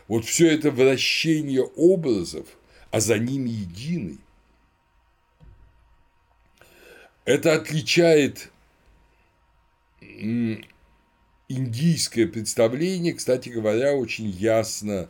Вот 0.08 0.26
все 0.26 0.52
это 0.54 0.70
вращение 0.70 1.64
образов, 1.64 2.48
а 2.92 3.00
за 3.00 3.18
ними 3.18 3.50
единый. 3.50 4.20
Это 7.26 7.54
отличает 7.54 8.52
индийское 11.48 12.28
представление, 12.28 13.14
кстати 13.14 13.50
говоря, 13.50 13.94
очень 13.94 14.30
ясно 14.30 15.10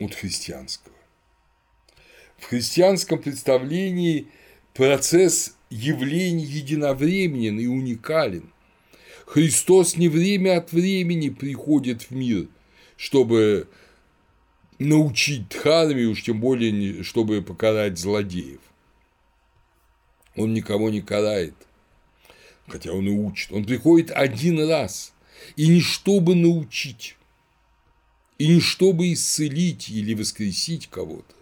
от 0.00 0.14
христианского. 0.14 0.94
В 2.38 2.46
христианском 2.46 3.22
представлении– 3.22 4.28
Процесс 4.80 5.56
явлений 5.68 6.46
единовременен 6.46 7.60
и 7.60 7.66
уникален. 7.66 8.50
Христос 9.26 9.98
не 9.98 10.08
время 10.08 10.56
от 10.56 10.72
времени 10.72 11.28
приходит 11.28 12.04
в 12.04 12.12
мир, 12.12 12.48
чтобы 12.96 13.68
научить 14.78 15.50
Дхарме, 15.50 16.04
уж 16.04 16.22
тем 16.22 16.40
более, 16.40 17.02
чтобы 17.02 17.42
покарать 17.42 17.98
злодеев. 17.98 18.60
Он 20.34 20.54
никого 20.54 20.88
не 20.88 21.02
карает, 21.02 21.52
хотя 22.66 22.94
он 22.94 23.06
и 23.06 23.10
учит. 23.10 23.52
Он 23.52 23.66
приходит 23.66 24.10
один 24.10 24.66
раз, 24.66 25.12
и 25.56 25.68
не 25.68 25.82
чтобы 25.82 26.34
научить, 26.34 27.18
и 28.38 28.46
не 28.48 28.60
чтобы 28.60 29.12
исцелить 29.12 29.90
или 29.90 30.14
воскресить 30.14 30.86
кого-то, 30.86 31.34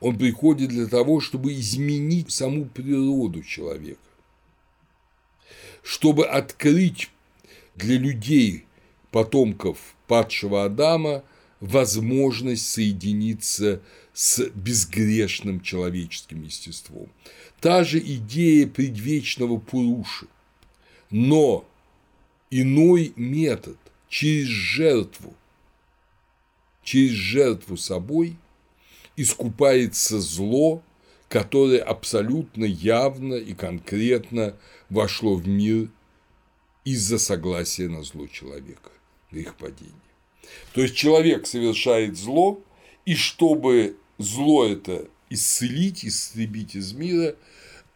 он 0.00 0.16
приходит 0.18 0.70
для 0.70 0.86
того, 0.86 1.20
чтобы 1.20 1.52
изменить 1.54 2.32
саму 2.32 2.64
природу 2.64 3.42
человека, 3.42 4.00
чтобы 5.82 6.26
открыть 6.26 7.10
для 7.76 7.98
людей, 7.98 8.64
потомков 9.10 9.78
падшего 10.06 10.64
Адама, 10.64 11.22
возможность 11.60 12.66
соединиться 12.66 13.82
с 14.14 14.42
безгрешным 14.54 15.60
человеческим 15.60 16.42
естеством. 16.42 17.08
Та 17.60 17.84
же 17.84 17.98
идея 17.98 18.66
предвечного 18.66 19.58
Пуруши, 19.58 20.26
но 21.10 21.68
иной 22.50 23.12
метод 23.16 23.76
через 24.08 24.46
жертву, 24.46 25.34
через 26.82 27.10
жертву 27.10 27.76
собой– 27.76 28.38
искупается 29.20 30.20
зло, 30.20 30.82
которое 31.28 31.80
абсолютно 31.80 32.64
явно 32.64 33.34
и 33.34 33.54
конкретно 33.54 34.56
вошло 34.88 35.34
в 35.34 35.46
мир 35.46 35.88
из-за 36.84 37.18
согласия 37.18 37.88
на 37.88 38.02
зло 38.02 38.26
человека, 38.26 38.90
их 39.30 39.56
падения. 39.56 39.92
То 40.72 40.82
есть 40.82 40.96
человек 40.96 41.46
совершает 41.46 42.16
зло, 42.16 42.62
и 43.04 43.14
чтобы 43.14 43.96
зло 44.18 44.66
это 44.66 45.08
исцелить, 45.28 46.04
истребить 46.04 46.74
из 46.74 46.92
мира, 46.92 47.36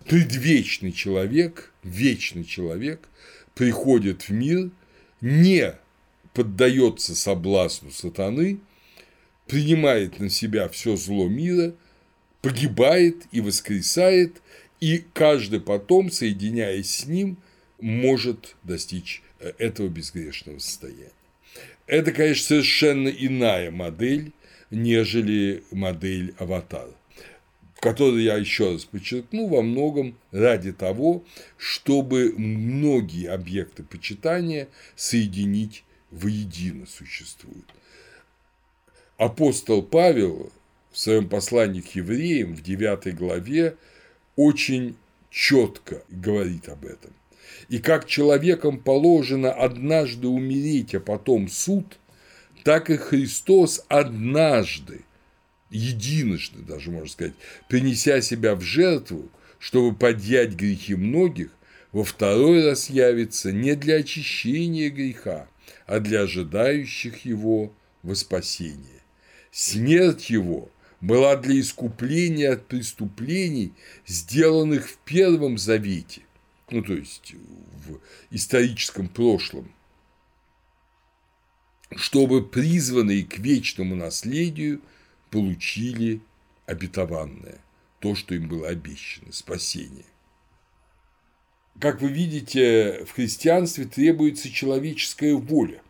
предвечный 0.04 0.92
человек, 0.92 1.72
вечный 1.82 2.44
человек 2.44 3.08
приходит 3.54 4.28
в 4.28 4.30
мир, 4.30 4.70
не 5.20 5.74
поддается 6.34 7.16
соблазну 7.16 7.90
сатаны, 7.90 8.60
принимает 9.46 10.18
на 10.20 10.30
себя 10.30 10.68
все 10.68 10.96
зло 10.96 11.28
мира, 11.28 11.74
погибает 12.42 13.24
и 13.32 13.40
воскресает, 13.40 14.42
и 14.80 15.04
каждый 15.12 15.60
потом, 15.60 16.10
соединяясь 16.10 16.94
с 16.94 17.06
ним, 17.06 17.38
может 17.80 18.56
достичь 18.62 19.22
э, 19.40 19.52
этого 19.58 19.88
безгрешного 19.88 20.58
состояния. 20.58 21.12
Это, 21.86 22.12
конечно, 22.12 22.46
совершенно 22.46 23.08
иная 23.08 23.70
модель, 23.70 24.32
нежели 24.70 25.62
модель 25.70 26.34
аватара 26.38 26.94
который 27.84 28.24
я 28.24 28.36
еще 28.36 28.72
раз 28.72 28.86
подчеркну, 28.86 29.46
во 29.46 29.60
многом 29.60 30.16
ради 30.32 30.72
того, 30.72 31.22
чтобы 31.58 32.32
многие 32.34 33.28
объекты 33.28 33.82
почитания 33.82 34.68
соединить 34.96 35.84
воедино 36.10 36.86
существуют. 36.86 37.66
Апостол 39.24 39.82
Павел 39.82 40.52
в 40.92 40.98
своем 40.98 41.30
послании 41.30 41.80
к 41.80 41.94
евреям 41.94 42.54
в 42.54 42.62
9 42.62 43.16
главе 43.16 43.74
очень 44.36 44.96
четко 45.30 46.02
говорит 46.10 46.68
об 46.68 46.84
этом. 46.84 47.10
И 47.70 47.78
как 47.78 48.06
человекам 48.06 48.78
положено 48.78 49.50
однажды 49.50 50.28
умереть, 50.28 50.94
а 50.94 51.00
потом 51.00 51.48
суд, 51.48 51.98
так 52.64 52.90
и 52.90 52.98
Христос 52.98 53.82
однажды 53.88 55.06
единожды 55.70 56.58
даже, 56.58 56.90
можно 56.90 57.08
сказать, 57.08 57.32
принеся 57.70 58.20
себя 58.20 58.54
в 58.54 58.60
жертву, 58.60 59.30
чтобы 59.58 59.96
подъять 59.96 60.52
грехи 60.52 60.96
многих, 60.96 61.48
во 61.92 62.04
второй 62.04 62.62
раз 62.62 62.90
явится 62.90 63.52
не 63.52 63.74
для 63.74 63.96
очищения 63.96 64.90
греха, 64.90 65.48
а 65.86 66.00
для 66.00 66.20
ожидающих 66.20 67.24
его 67.24 67.72
во 68.02 68.14
спасение. 68.14 68.93
Смерть 69.54 70.30
его 70.30 70.68
была 71.00 71.36
для 71.36 71.60
искупления 71.60 72.52
от 72.52 72.66
преступлений, 72.66 73.72
сделанных 74.06 74.88
в 74.90 74.96
Первом 74.98 75.58
Завете, 75.58 76.22
ну 76.70 76.82
то 76.82 76.94
есть 76.94 77.34
в 77.86 78.00
историческом 78.30 79.08
прошлом, 79.08 79.72
чтобы 81.94 82.44
призванные 82.46 83.24
к 83.24 83.38
вечному 83.38 83.94
наследию– 83.94 84.80
получили 85.34 86.20
обетованное, 86.64 87.58
то, 87.98 88.14
что 88.14 88.36
им 88.36 88.46
было 88.46 88.68
обещано, 88.68 89.32
спасение. 89.32 90.04
Как 91.80 92.00
вы 92.00 92.08
видите, 92.08 93.04
в 93.04 93.10
христианстве 93.10 93.84
требуется 93.84 94.48
человеческая 94.48 95.34
воля. 95.34 95.82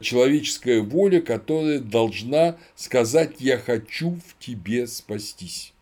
Человеческая 0.00 0.80
воля, 0.80 1.20
которая 1.20 1.80
должна 1.80 2.56
сказать 2.76 3.40
«я 3.40 3.58
хочу 3.58 4.12
в 4.12 4.38
тебе 4.38 4.86
спастись». 4.86 5.72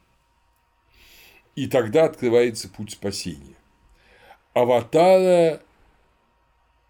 И 1.54 1.66
тогда 1.66 2.04
открывается 2.04 2.68
путь 2.68 2.92
спасения. 2.92 3.56
Аватара 4.54 5.62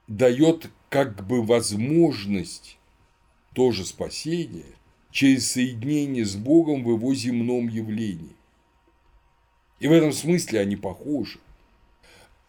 дает 0.09 0.71
как 0.89 1.27
бы 1.27 1.43
возможность 1.43 2.79
тоже 3.55 3.85
спасения 3.85 4.67
через 5.11 5.51
соединение 5.51 6.25
с 6.25 6.37
Богом 6.37 6.85
в 6.85 6.91
его 6.91 7.15
земном 7.15 7.69
явлении. 7.69 8.37
И 9.81 9.89
в 9.89 9.93
этом 9.93 10.13
смысле 10.13 10.61
они 10.61 10.77
похожи. 10.77 11.39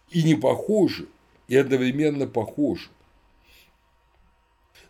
И 0.09 0.23
не 0.23 0.36
похожи, 0.36 1.07
и 1.47 1.55
одновременно 1.55 2.28
похожи. 2.28 2.89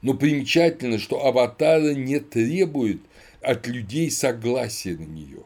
Но 0.02 0.14
примечательно, 0.14 1.00
что 1.00 1.26
аватара 1.26 1.94
не 1.94 2.20
требует 2.20 3.02
от 3.42 3.68
людей 3.68 4.12
согласия 4.12 4.96
на 4.96 5.06
нее. 5.06 5.44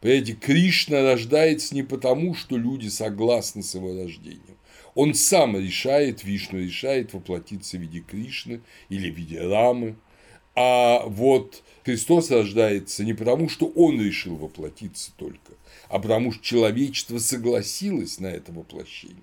Понимаете, 0.00 0.32
Кришна 0.34 1.02
рождается 1.02 1.74
не 1.74 1.82
потому, 1.82 2.34
что 2.34 2.56
люди 2.56 2.88
согласны 2.88 3.62
с 3.62 3.74
его 3.74 3.94
рождением. 3.94 4.56
Он 4.94 5.14
сам 5.14 5.56
решает, 5.56 6.24
Вишну 6.24 6.58
решает 6.58 7.14
воплотиться 7.14 7.78
в 7.78 7.80
виде 7.80 8.00
Кришны 8.00 8.60
или 8.88 9.10
в 9.10 9.16
виде 9.16 9.40
Рамы– 9.40 9.96
а 10.54 11.04
вот 11.06 11.62
Христос 11.84 12.30
рождается 12.30 13.04
не 13.04 13.14
потому, 13.14 13.48
что 13.48 13.66
Он 13.68 14.00
решил 14.00 14.36
воплотиться 14.36 15.12
только, 15.16 15.54
а 15.88 15.98
потому 15.98 16.32
что 16.32 16.44
человечество 16.44 17.18
согласилось 17.18 18.20
на 18.20 18.26
это 18.26 18.52
воплощение. 18.52 19.16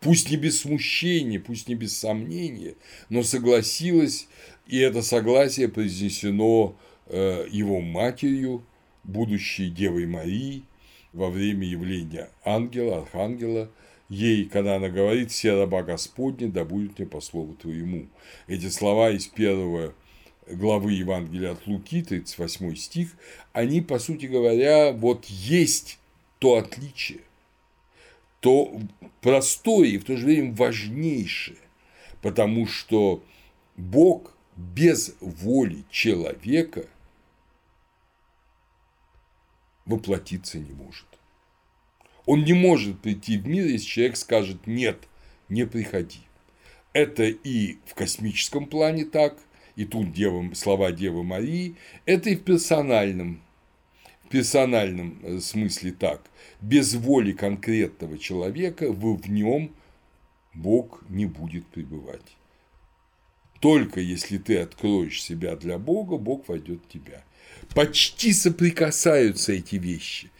Пусть 0.00 0.30
не 0.30 0.36
без 0.36 0.60
смущения, 0.60 1.40
пусть 1.40 1.68
не 1.68 1.74
без 1.74 1.96
сомнения, 1.96 2.74
но 3.08 3.22
согласилось, 3.22 4.28
и 4.66 4.78
это 4.78 5.02
согласие 5.02 5.68
произнесено 5.68 6.76
э, 7.06 7.46
его 7.50 7.80
матерью, 7.80 8.64
будущей 9.02 9.70
Девой 9.70 10.06
Марии, 10.06 10.62
во 11.12 11.30
время 11.30 11.66
явления 11.66 12.30
ангела, 12.44 12.98
архангела, 12.98 13.70
ей, 14.08 14.44
когда 14.44 14.76
она 14.76 14.88
говорит 14.88 15.32
«Все 15.32 15.58
раба 15.58 15.82
Господня, 15.82 16.48
да 16.48 16.64
будет 16.64 16.98
мне 16.98 17.08
по 17.08 17.20
слову 17.20 17.54
твоему». 17.54 18.06
Эти 18.46 18.68
слова 18.68 19.10
из 19.10 19.26
первого 19.26 19.94
главы 20.46 20.92
Евангелия 20.92 21.52
от 21.52 21.66
Луки, 21.66 22.02
38 22.02 22.76
стих, 22.76 23.16
они, 23.52 23.80
по 23.80 23.98
сути 23.98 24.26
говоря, 24.26 24.92
вот 24.92 25.24
есть 25.26 25.98
то 26.38 26.56
отличие, 26.56 27.20
то 28.40 28.80
простое 29.20 29.88
и 29.88 29.98
в 29.98 30.04
то 30.04 30.16
же 30.16 30.26
время 30.26 30.54
важнейшее, 30.54 31.58
потому 32.22 32.66
что 32.66 33.22
Бог 33.76 34.34
без 34.56 35.14
воли 35.20 35.84
человека 35.90 36.86
воплотиться 39.86 40.58
не 40.58 40.72
может. 40.72 41.06
Он 42.26 42.44
не 42.44 42.52
может 42.52 43.00
прийти 43.00 43.38
в 43.38 43.46
мир, 43.46 43.66
если 43.66 43.86
человек 43.86 44.16
скажет 44.16 44.66
«нет, 44.66 45.08
не 45.48 45.66
приходи». 45.66 46.20
Это 46.92 47.24
и 47.24 47.78
в 47.86 47.94
космическом 47.94 48.66
плане 48.66 49.04
так, 49.04 49.38
и 49.76 49.84
тут 49.84 50.08
слова 50.54 50.92
Девы 50.92 51.22
Марии, 51.22 51.76
это 52.04 52.30
и 52.30 52.36
в 52.36 52.42
персональном, 52.42 53.40
персональном 54.28 55.18
э, 55.22 55.40
смысле 55.40 55.92
так. 55.92 56.22
Без 56.60 56.94
воли 56.94 57.32
конкретного 57.32 58.18
человека 58.18 58.90
в, 58.90 59.16
в 59.16 59.30
нем 59.30 59.74
Бог 60.54 61.04
не 61.08 61.26
будет 61.26 61.66
пребывать. 61.66 62.36
Только 63.60 64.00
если 64.00 64.38
ты 64.38 64.58
откроешь 64.58 65.22
себя 65.22 65.56
для 65.56 65.78
Бога, 65.78 66.16
Бог 66.16 66.48
войдет 66.48 66.80
в 66.86 66.92
тебя. 66.92 67.24
Почти 67.74 68.32
соприкасаются 68.32 69.52
эти 69.52 69.76
вещи. 69.76 70.30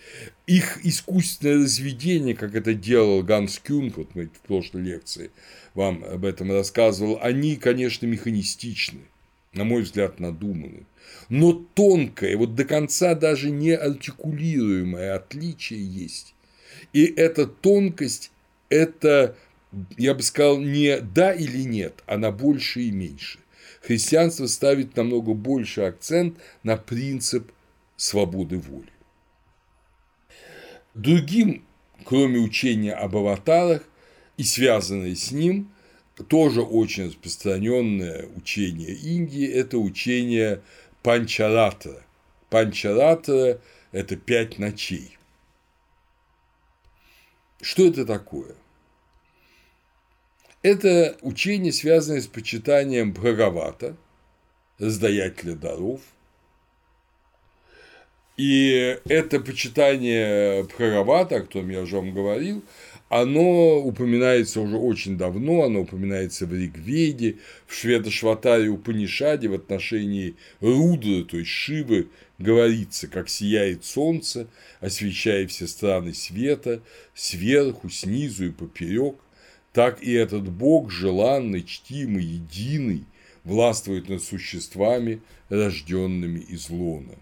Их 0.47 0.84
искусственное 0.84 1.57
разведение, 1.57 2.34
как 2.34 2.55
это 2.55 2.74
делал 2.74 3.22
Ганс 3.22 3.59
Кюнг, 3.59 3.97
вот 3.97 4.14
мы 4.14 4.26
в 4.26 4.41
прошлой 4.41 4.82
лекции 4.82 5.30
вам 5.74 6.05
об 6.05 6.24
этом 6.24 6.51
рассказывал, 6.53 7.18
они, 7.20 7.57
конечно, 7.57 8.07
механистичны 8.07 9.01
на 9.59 9.65
мой 9.65 9.83
взгляд, 9.83 10.21
надуманы. 10.21 10.87
Но 11.29 11.53
тонкое, 11.53 12.37
вот 12.37 12.55
до 12.55 12.65
конца 12.65 13.15
даже 13.15 13.51
не 13.51 13.73
артикулируемое 13.73 15.17
отличие 15.17 15.85
есть. 15.85 16.35
И 16.93 17.05
эта 17.05 17.47
тонкость– 17.47 18.31
это, 18.69 19.37
я 19.97 20.15
бы 20.15 20.23
сказал, 20.23 20.59
не 20.59 21.01
да 21.01 21.33
или 21.33 21.63
нет, 21.63 22.05
а 22.07 22.17
на 22.17 22.31
больше 22.31 22.83
и 22.83 22.93
меньше. 22.93 23.41
Христианство 23.83 24.47
ставит 24.47 24.97
намного 24.97 25.35
больше 25.35 25.83
акцент 25.83 26.39
на 26.63 26.77
принцип 26.77 27.51
свободы 27.97 28.59
воли. 28.59 28.93
Другим, 30.95 31.65
кроме 32.05 32.39
учения 32.39 32.93
об 32.93 33.17
аватарах 33.17 33.83
и 34.37 34.45
связанное 34.45 35.17
с 35.17 35.33
ним, 35.33 35.73
тоже 36.25 36.62
очень 36.62 37.07
распространенное 37.07 38.29
учение 38.37 38.93
Индии– 38.93 39.47
это 39.53 39.79
учение 39.79 40.62
Панчаратра. 41.03 42.03
Панчаратра– 42.51 43.61
это 43.93 44.16
пять 44.16 44.59
ночей. 44.59 45.16
Что 47.61 47.87
это 47.87 48.05
такое? 48.05 48.55
Это 50.62 51.16
учение, 51.23 51.73
связанное 51.73 52.21
с 52.21 52.27
почитанием 52.27 53.12
Бхагавата, 53.12 53.97
раздаятеля 54.79 55.55
даров, 55.55 56.01
И 58.37 59.01
это 59.09 59.41
почитание 59.41 60.62
Бхагавата, 60.62 61.37
о 61.37 61.41
котором 61.41 61.71
я 61.71 61.81
уже 61.81 61.97
вам 61.97 62.14
говорил, 62.14 62.62
оно 63.09 63.79
упоминается 63.79 64.61
уже 64.61 64.77
очень 64.77 65.17
давно, 65.17 65.65
оно 65.65 65.81
упоминается 65.81 66.47
в 66.47 66.53
Ригведе, 66.53 67.39
в 67.67 67.75
Шведошватаре 67.75 68.69
Упанишаде 68.69 69.49
в 69.49 69.55
отношении 69.55 70.37
Рудры, 70.61 71.25
то 71.25 71.39
есть 71.39 71.51
Шивы, 71.51 72.09
говорится, 72.39 73.09
как 73.09 73.29
сияет 73.29 73.85
солнце, 73.85 74.47
освещая 74.81 75.47
все 75.47 75.67
страны 75.67 76.13
света, 76.15 76.83
сверху, 77.15 77.89
снизу 77.89 78.47
и 78.47 78.51
поперек, 78.51 79.17
так 79.73 80.03
и 80.03 80.13
этот 80.13 80.49
Бог, 80.49 80.91
желанный, 80.91 81.65
чтимый, 81.65 82.25
единый, 82.25 83.05
властвует 83.43 84.09
над 84.09 84.23
существами, 84.23 85.21
рожденными 85.49 86.41
из 86.41 86.69
лона. 86.69 87.15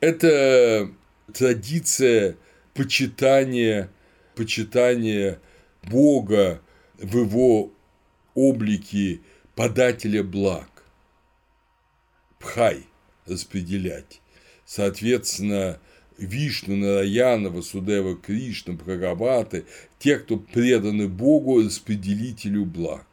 Это 0.00 0.90
традиция 1.32 2.36
почитания, 2.74 3.90
почитания 4.34 5.40
Бога 5.82 6.60
в 6.98 7.16
его 7.18 7.72
облике 8.34 9.20
подателя 9.54 10.22
благ. 10.22 10.68
Пхай 12.38 12.84
распределять. 13.26 14.20
Соответственно, 14.66 15.78
Вишну, 16.18 16.76
Нараяна, 16.76 17.50
Васудева, 17.50 18.16
Кришна, 18.16 18.74
Бхагаваты, 18.74 19.64
те, 19.98 20.18
кто 20.18 20.36
преданы 20.36 21.08
Богу, 21.08 21.62
распределителю 21.62 22.64
благ. 22.64 23.06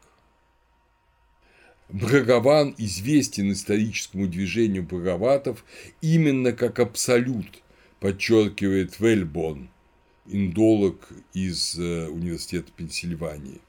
Бхагаван 1.88 2.74
известен 2.78 3.52
историческому 3.52 4.26
движению 4.26 4.84
Бхагаватов 4.84 5.64
именно 6.00 6.52
как 6.52 6.78
абсолют, 6.78 7.61
подчеркивает 8.02 8.98
Вельбон, 8.98 9.68
индолог 10.26 11.08
из 11.34 11.78
э, 11.78 12.08
Университета 12.08 12.72
Пенсильвании. 12.76 13.60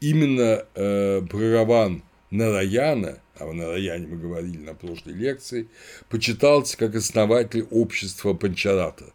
Именно 0.00 0.64
э, 0.76 1.20
Бхагаван 1.22 2.04
Нараяна, 2.30 3.18
а 3.36 3.46
о 3.46 3.52
Нараяне 3.52 4.06
мы 4.06 4.16
говорили 4.16 4.58
на 4.58 4.74
прошлой 4.74 5.14
лекции, 5.14 5.66
почитался 6.08 6.76
как 6.76 6.94
основатель 6.94 7.66
общества 7.72 8.32
Панчарата. 8.32 9.12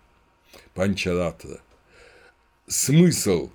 Панчаратра. 0.73 1.61
Смысл 2.67 3.49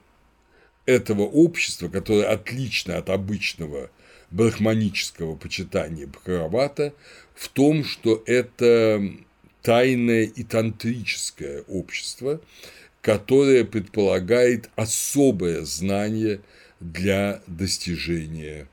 этого 0.86 1.24
общества, 1.24 1.88
которое 1.88 2.32
отлично 2.32 2.96
от 2.96 3.10
обычного 3.10 3.90
брахманического 4.30 5.36
почитания 5.36 6.06
Бхагавата, 6.06 6.94
в 7.34 7.50
том, 7.50 7.84
что 7.84 8.22
это 8.24 9.02
тайное 9.68 10.22
и 10.22 10.44
тантрическое 10.44 11.60
общество, 11.68 12.40
которое 13.02 13.66
предполагает 13.66 14.70
особое 14.76 15.62
знание 15.66 16.40
для 16.80 17.42
достижения 17.46 18.66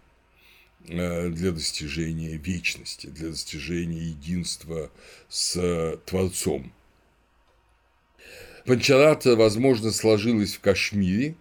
э, 0.88 1.28
для 1.28 1.52
достижения 1.52 2.38
вечности, 2.38 3.08
для 3.08 3.28
достижения 3.28 4.04
единства 4.04 4.90
с 5.28 6.00
Творцом. 6.06 6.72
Панчарата, 8.66 9.36
возможно, 9.36 9.92
сложилась 9.92 10.54
в 10.54 10.62
Кашмире, 10.62 11.36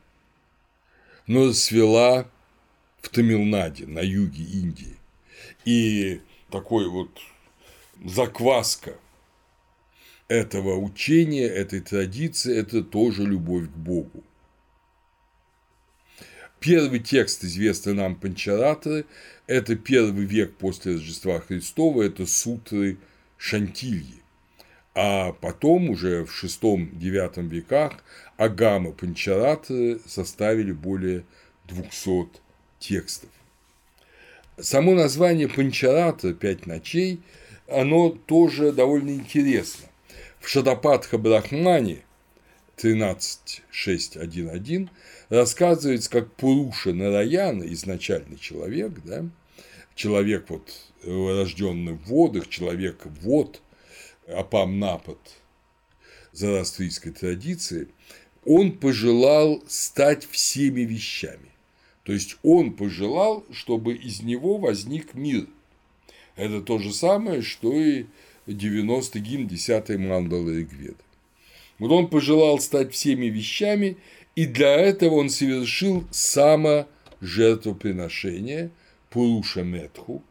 но 1.29 1.53
свела 1.53 2.29
в 3.03 3.09
Тамилнаде, 3.09 3.87
на 3.87 4.01
юге 4.01 4.43
Индии. 4.43 4.97
И 5.65 6.21
такой 6.51 6.89
вот 6.89 7.21
закваска 8.05 8.99
этого 10.29 10.77
учения, 10.77 11.47
этой 11.47 11.81
традиции– 11.81 12.57
это 12.59 12.83
тоже 12.83 13.25
любовь 13.25 13.67
к 13.67 13.77
Богу. 13.77 14.25
Первый 16.61 17.01
текст, 17.01 17.45
известный 17.45 17.93
нам 17.93 18.17
Панчаратры, 18.17 19.05
это 19.47 19.77
первый 19.77 20.25
век 20.25 20.57
после 20.57 20.95
Рождества 20.95 21.41
Христова, 21.41 22.03
это 22.03 22.25
сутры 22.27 22.97
Шантильи. 23.37 24.23
А 24.95 25.33
потом, 25.33 25.91
уже 25.91 26.25
в 26.25 26.45
VI-IX 26.45 27.49
веках, 27.49 28.03
Агама 28.39 28.93
Панчаратры 28.93 30.01
составили 30.07 30.73
более 30.73 31.25
200 31.69 32.41
текстов. 32.79 33.31
Само 34.59 34.95
название 34.95 35.49
Панчарата 35.49 36.33
«Пять 36.33 36.67
ночей» 36.67 37.21
оно 37.67 38.11
тоже 38.11 38.73
довольно 38.73 39.11
интересно. 39.11 39.89
В 40.45 40.49
Шадападха 40.49 41.17
Брахмане 41.17 42.05
13.6.1.1 42.77 44.91
рассказывается, 45.31 46.11
как 46.11 46.31
Пуруша 46.35 46.93
Нараяна, 46.93 47.65
изначальный 47.73 48.37
человек, 48.37 48.93
да, 49.07 49.25
человек 49.95 50.51
вот 50.51 50.71
рожденный 51.03 51.95
в 51.95 52.09
водах, 52.09 52.51
человек 52.51 53.07
вод, 53.23 53.63
апам 54.29 54.79
напад 54.79 55.17
зороастрийской 56.33 57.13
традиции, 57.13 57.89
он 58.45 58.73
пожелал 58.73 59.65
стать 59.67 60.29
всеми 60.31 60.83
вещами. 60.83 61.53
То 62.03 62.13
есть 62.13 62.37
он 62.43 62.75
пожелал, 62.75 63.47
чтобы 63.51 63.95
из 63.95 64.21
него 64.21 64.59
возник 64.59 65.15
мир. 65.15 65.47
Это 66.37 66.61
то 66.61 66.79
же 66.79 66.93
самое, 66.93 67.41
что 67.41 67.73
и 67.73 68.05
90 68.47 69.19
гимн 69.21 69.47
10 69.47 69.99
мандалы 69.99 70.59
Ригведа. 70.59 71.03
Вот 71.79 71.91
он 71.91 72.09
пожелал 72.09 72.59
стать 72.61 72.93
всеми 72.93 73.27
вещами, 73.27 73.97
и 74.37 74.47
для 74.47 74.77
этого 74.77 75.15
он 75.15 75.31
совершил 75.31 76.07
саможертвоприношение 76.11 78.71
Пуруша 79.11 79.63
Метху, 79.63 80.23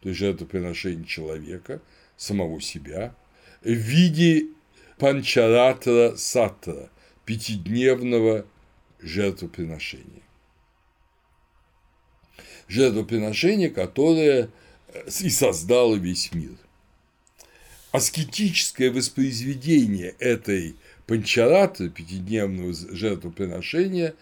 то 0.00 0.08
есть 0.08 0.20
жертвоприношение 0.20 1.04
человека, 1.04 1.82
самого 2.16 2.60
себя, 2.60 3.14
в 3.62 3.70
виде 3.70 4.46
панчаратра 4.98 6.14
сатра, 6.16 6.90
пятидневного 7.24 8.46
жертвоприношения. 9.00 10.22
Жертвоприношение, 12.68 13.70
которое 13.70 14.50
и 15.20 15.30
создало 15.30 15.96
весь 15.96 16.32
мир– 16.32 16.56
аскетическое 17.92 18.90
воспроизведение 18.90 20.14
этой 20.18 20.76
панчараты, 21.06 21.88
пятидневного 21.88 22.74
жертвоприношения, 22.74 24.14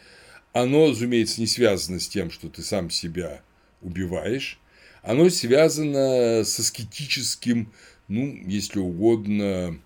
оно, 0.53 0.91
разумеется, 0.91 1.41
не 1.41 1.47
связано 1.47 2.01
с 2.01 2.09
тем, 2.09 2.31
что 2.31 2.49
ты 2.49 2.62
сам 2.62 2.91
себя 2.91 3.43
убиваешь, 3.83 4.59
оно 5.03 5.29
связано 5.29 6.45
с 6.45 6.59
аскетическим, 6.59 7.73
ну, 8.09 8.27
если 8.47 8.79
угодно, 8.79 9.79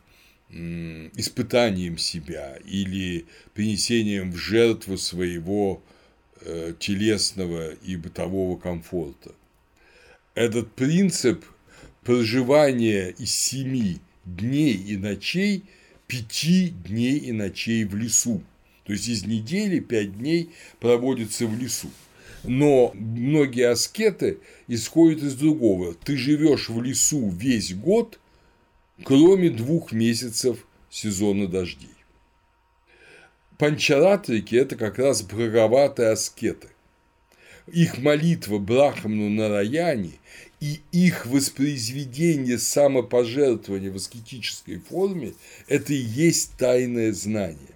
испытанием 0.51 1.97
себя 1.97 2.57
или 2.64 3.26
принесением 3.55 4.33
в 4.33 4.37
жертву 4.37 4.99
своего 4.99 5.83
э, 6.41 6.74
телесного 6.78 7.70
и 7.70 7.97
бытового 7.97 8.59
комфорта. 8.59 9.33
Этот 10.35 10.72
принцип 10.72 11.45
проживание 12.03 13.14
из 13.18 13.34
семи 13.34 13.98
дней 14.24 14.74
и 14.74 14.96
ночей 14.96 15.64
пяти 16.07 16.70
дней 16.70 17.18
и 17.18 17.32
ночей 17.32 17.84
в 17.84 17.94
лесу. 17.94 18.42
То 18.84 18.92
есть 18.92 19.09
из 19.09 19.24
недели 19.24 19.78
пять 19.78 20.18
дней 20.18 20.51
проводится 20.80 21.46
в 21.46 21.57
лесу. 21.57 21.90
Но 22.42 22.90
многие 22.94 23.68
аскеты 23.68 24.38
исходят 24.66 25.22
из 25.22 25.34
другого. 25.34 25.94
Ты 25.94 26.16
живешь 26.16 26.68
в 26.68 26.82
лесу 26.82 27.28
весь 27.28 27.74
год, 27.74 28.18
кроме 29.05 29.51
двух 29.51 29.92
месяцев 29.92 30.66
сезона 30.90 31.46
дождей. 31.46 31.88
Панчаратрики– 33.59 34.55
это 34.57 34.74
как 34.74 34.98
раз 34.98 35.22
браговатые 35.22 36.09
аскеты. 36.09 36.68
Их 37.70 37.98
молитва 37.98 38.59
Брахману 38.59 39.28
Нараяне 39.28 40.12
и 40.61 40.80
их 40.92 41.26
воспроизведение 41.26 42.58
самопожертвования 42.58 43.90
в 43.90 43.96
аскетической 43.96 44.78
форме– 44.78 45.32
это 45.68 45.94
и 45.94 45.96
есть 45.96 46.52
тайное 46.58 47.12
знание. 47.12 47.74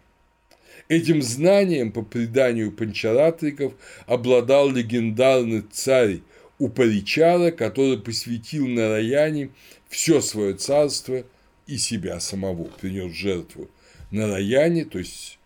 Этим 0.89 1.22
знанием, 1.22 1.93
по 1.93 2.03
преданию 2.03 2.70
панчаратриков, 2.70 3.72
обладал 4.07 4.70
легендарный 4.70 5.62
царь 5.72 6.20
Упаричара, 6.59 7.51
который 7.51 7.99
посвятил 7.99 8.68
Нараяне 8.68 9.51
все 9.89 10.20
свое 10.20 10.55
царство 10.55 11.24
и 11.66 11.78
себя 11.78 12.20
самого, 12.20 12.64
принес 12.64 13.12
жертву 13.14 13.70
Нараяне, 14.11 14.85
то 14.85 14.99
есть 14.99 15.39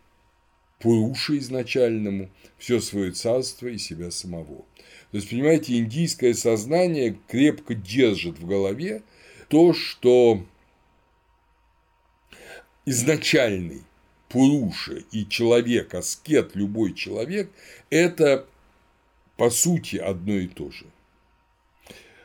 Пуруше 0.80 1.38
изначальному, 1.38 2.30
все 2.56 2.80
свое 2.80 3.10
царство 3.12 3.66
и 3.66 3.78
себя 3.78 4.10
самого. 4.10 4.64
То 5.10 5.16
есть, 5.16 5.30
понимаете, 5.30 5.78
индийское 5.78 6.34
сознание 6.34 7.18
крепко 7.28 7.74
держит 7.74 8.38
в 8.38 8.46
голове 8.46 9.02
то, 9.48 9.72
что 9.72 10.44
изначальный 12.84 13.82
Пуруша 14.28 15.02
и 15.10 15.26
человек, 15.26 15.94
аскет, 15.94 16.54
любой 16.54 16.92
человек– 16.92 17.50
это 17.90 18.46
по 19.38 19.48
сути 19.48 19.96
одно 19.96 20.34
и 20.34 20.48
то 20.48 20.70
же. 20.70 20.84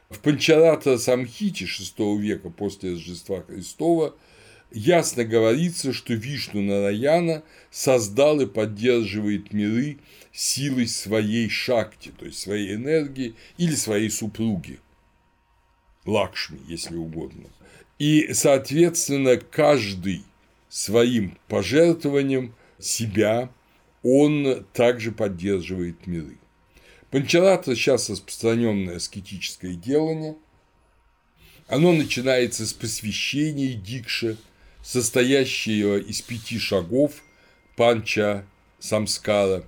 В 0.09 0.19
Панчарата 0.19 0.97
Самхите 0.97 1.65
VI 1.65 2.19
века 2.19 2.49
после 2.49 2.91
Рождества 2.91 3.41
Христова 3.41 4.15
ясно 4.71 5.23
говорится, 5.23 5.93
что 5.93 6.13
Вишну 6.13 6.61
Нараяна 6.61 7.43
создал 7.71 8.41
и 8.41 8.45
поддерживает 8.45 9.53
миры 9.53 9.97
силой 10.33 10.87
своей 10.87 11.47
шакти, 11.47 12.11
то 12.17 12.25
есть 12.25 12.39
своей 12.39 12.75
энергии 12.75 13.35
или 13.57 13.75
своей 13.75 14.09
супруги, 14.09 14.79
Лакшми, 16.05 16.59
если 16.67 16.95
угодно. 16.95 17.47
И, 17.99 18.33
соответственно, 18.33 19.37
каждый 19.37 20.23
своим 20.67 21.37
пожертвованием 21.47 22.53
себя 22.79 23.49
он 24.01 24.65
также 24.73 25.11
поддерживает 25.11 26.07
миры. 26.07 26.37
Панчарата 27.11 27.75
сейчас 27.75 28.09
распространенное 28.09 28.97
аскетическое 28.97 29.75
делание. 29.75 30.35
Оно 31.67 31.93
начинается 31.93 32.65
с 32.65 32.73
посвящения 32.73 33.75
дикши, 33.75 34.37
состоящего 34.81 35.97
из 35.97 36.21
пяти 36.21 36.59
шагов 36.59 37.23
панча 37.77 38.45
самскара. 38.79 39.63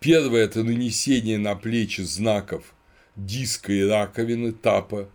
Первое– 0.00 0.44
это 0.44 0.62
нанесение 0.62 1.38
на 1.38 1.56
плечи 1.56 2.02
знаков 2.02 2.72
диска 3.16 3.72
и 3.72 3.82
раковины 3.82 4.52
тапа. 4.52 5.08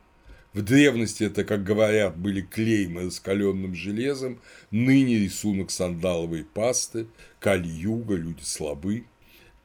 В 0.52 0.62
древности 0.62 1.24
это, 1.24 1.46
как 1.46 1.64
говорят, 1.64 2.18
были 2.18 2.42
клеймы 2.42 3.06
раскаленным 3.06 3.74
железом, 3.74 4.40
ныне 4.72 5.20
рисунок 5.20 5.72
сандаловой 5.72 6.44
пасты, 6.44 7.08
кали-юга, 7.40 8.16
люди 8.16 8.44
слабы. 8.44 9.06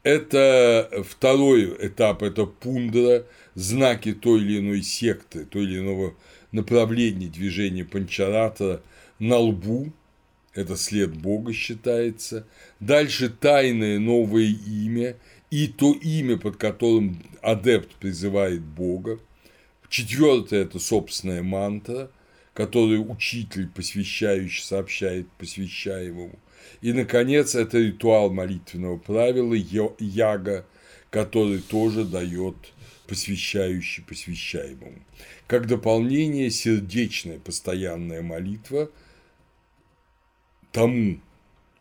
Это 0.04 0.88
второй 1.04 1.76
этап, 1.80 2.22
это 2.22 2.46
пундра, 2.46 3.26
знаки 3.54 4.12
той 4.12 4.40
или 4.40 4.60
иной 4.60 4.82
секты, 4.82 5.44
той 5.44 5.64
или 5.64 5.80
иного 5.80 6.14
направления 6.52 7.26
движения 7.26 7.84
панчарата 7.84 8.80
на 9.18 9.36
лбу, 9.36 9.92
это 10.58 10.76
след 10.76 11.16
Бога 11.16 11.52
считается. 11.52 12.44
Дальше 12.80 13.28
тайное 13.28 14.00
новое 14.00 14.52
имя 14.66 15.16
и 15.50 15.68
то 15.68 15.92
имя, 15.92 16.36
под 16.36 16.56
которым 16.56 17.22
адепт 17.42 17.94
призывает 17.94 18.60
Бога. 18.60 19.20
Четвертое– 19.88 20.62
это 20.64 20.80
собственная 20.80 21.44
мантра, 21.44 22.10
которую 22.54 23.08
учитель, 23.08 23.68
посвящающий, 23.68 24.64
сообщает 24.64 25.30
посвящаемому. 25.38 26.36
И, 26.80 26.92
наконец, 26.92 27.54
это 27.54 27.78
ритуал 27.78 28.30
молитвенного 28.30 28.96
правила 28.98 29.54
яга, 29.54 30.66
который 31.10 31.60
тоже 31.60 32.04
дает 32.04 32.56
посвящающий 33.06 34.02
посвящаемому. 34.02 34.98
Как 35.46 35.68
дополнение 35.68 36.50
сердечная 36.50 37.38
постоянная 37.38 38.22
молитва 38.22 38.90
тому 40.72 41.20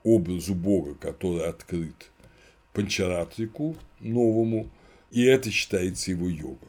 образу 0.04 0.56
Бога, 0.56 0.96
который 0.96 1.46
открыт 1.46 2.12
панчаратрику 2.74 3.76
новому, 4.00 4.70
и 5.12 5.24
это 5.24 5.52
считается 5.52 6.12
его 6.12 6.30
йога. 6.30 6.68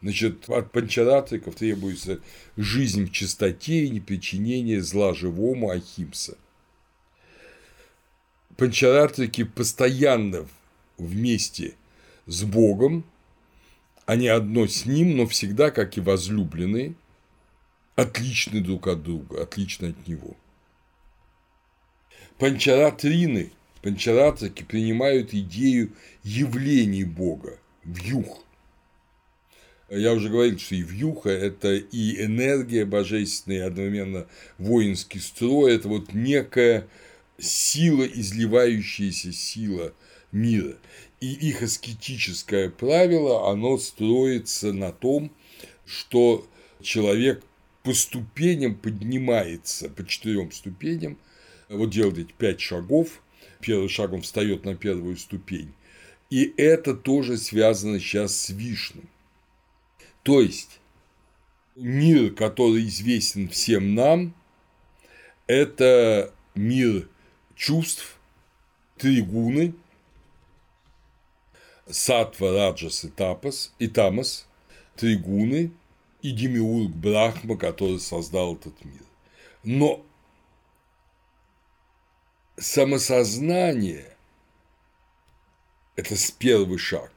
Значит, 0.00 0.48
от 0.48 0.70
панчаратриков 0.70 1.56
требуется 1.56 2.20
жизнь 2.56 3.06
в 3.06 3.12
чистоте 3.12 3.84
и 3.84 3.90
непричинение 3.90 4.80
зла 4.80 5.12
живому 5.12 5.70
ахимса. 5.70 6.38
Панчаратрики 8.56 9.44
постоянно 9.44 10.46
вместе 10.98 11.74
с 12.26 12.44
Богом, 12.44 13.04
они 14.06 14.28
одно 14.28 14.66
с 14.66 14.86
Ним, 14.86 15.16
но 15.16 15.26
всегда, 15.26 15.70
как 15.70 15.96
и 15.96 16.00
возлюбленные, 16.00 16.94
отличны 17.94 18.60
друг 18.60 18.86
от 18.86 19.02
друга, 19.02 19.42
отличны 19.42 19.88
от 19.88 20.08
Него. 20.08 20.36
Панчаратрины, 22.38 23.50
панчаратрики 23.82 24.62
принимают 24.62 25.34
идею 25.34 25.92
явлений 26.22 27.04
Бога, 27.04 27.58
в 27.82 27.96
юг. 27.98 28.44
Я 29.90 30.12
уже 30.12 30.28
говорил, 30.28 30.58
что 30.58 30.74
и 30.76 30.82
вьюха– 30.82 31.30
это 31.30 31.74
и 31.74 32.22
энергия 32.22 32.84
божественная, 32.84 33.58
и 33.58 33.62
одновременно 33.62 34.26
воинский 34.58 35.18
строй– 35.18 35.74
это 35.76 35.88
вот 35.88 36.12
некая 36.12 36.86
сила, 37.38 38.04
изливающаяся 38.04 39.32
сила 39.32 39.92
мира. 40.30 40.76
И 41.20 41.32
их 41.32 41.62
аскетическое 41.62 42.70
правило, 42.70 43.50
оно 43.50 43.78
строится 43.78 44.72
на 44.72 44.92
том, 44.92 45.32
что 45.86 46.46
человек 46.82 47.42
по 47.82 47.94
ступеням 47.94 48.74
поднимается, 48.74 49.88
по 49.88 50.06
четырем 50.06 50.52
ступеням, 50.52 51.18
вот 51.68 51.90
делает 51.90 52.34
пять 52.34 52.60
шагов, 52.60 53.22
первый 53.60 53.88
шаг 53.88 54.12
он 54.12 54.22
встает 54.22 54.64
на 54.64 54.74
первую 54.74 55.16
ступень, 55.16 55.72
и 56.30 56.52
это 56.56 56.94
тоже 56.94 57.36
связано 57.36 57.98
сейчас 57.98 58.34
с 58.36 58.50
Вишнем. 58.50 59.08
То 60.22 60.40
есть 60.40 60.80
мир, 61.76 62.34
который 62.34 62.84
известен 62.86 63.48
всем 63.48 63.94
нам, 63.94 64.34
это 65.46 66.32
мир 66.54 67.08
чувств, 67.54 68.16
тригуны, 68.96 69.74
сатва, 71.88 72.52
раджас 72.52 73.04
и 73.04 73.08
тапас, 73.08 73.72
и 73.78 73.88
тамас, 73.88 74.46
тригуны 74.96 75.72
и 76.20 76.32
демиург 76.32 76.90
Брахма, 76.90 77.56
который 77.56 78.00
создал 78.00 78.56
этот 78.56 78.84
мир. 78.84 79.02
Но 79.62 80.04
самосознание– 82.58 84.16
это 85.96 86.14
первый 86.38 86.78
шаг. 86.78 87.12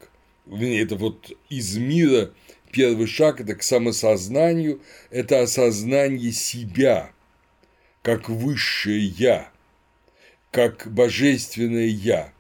Это 0.47 0.95
вот 0.95 1.31
из 1.49 1.77
мира 1.77 2.31
Первый 2.71 3.05
шаг– 3.05 3.41
это 3.41 3.55
к 3.55 3.63
самосознанию, 3.63 4.81
это 5.09 5.41
осознание 5.41 6.31
себя, 6.31 7.11
как 8.01 8.29
высшее 8.29 9.05
«я», 9.05 9.51
как 10.51 10.87
божественное 10.91 11.87
«я». 11.87 12.33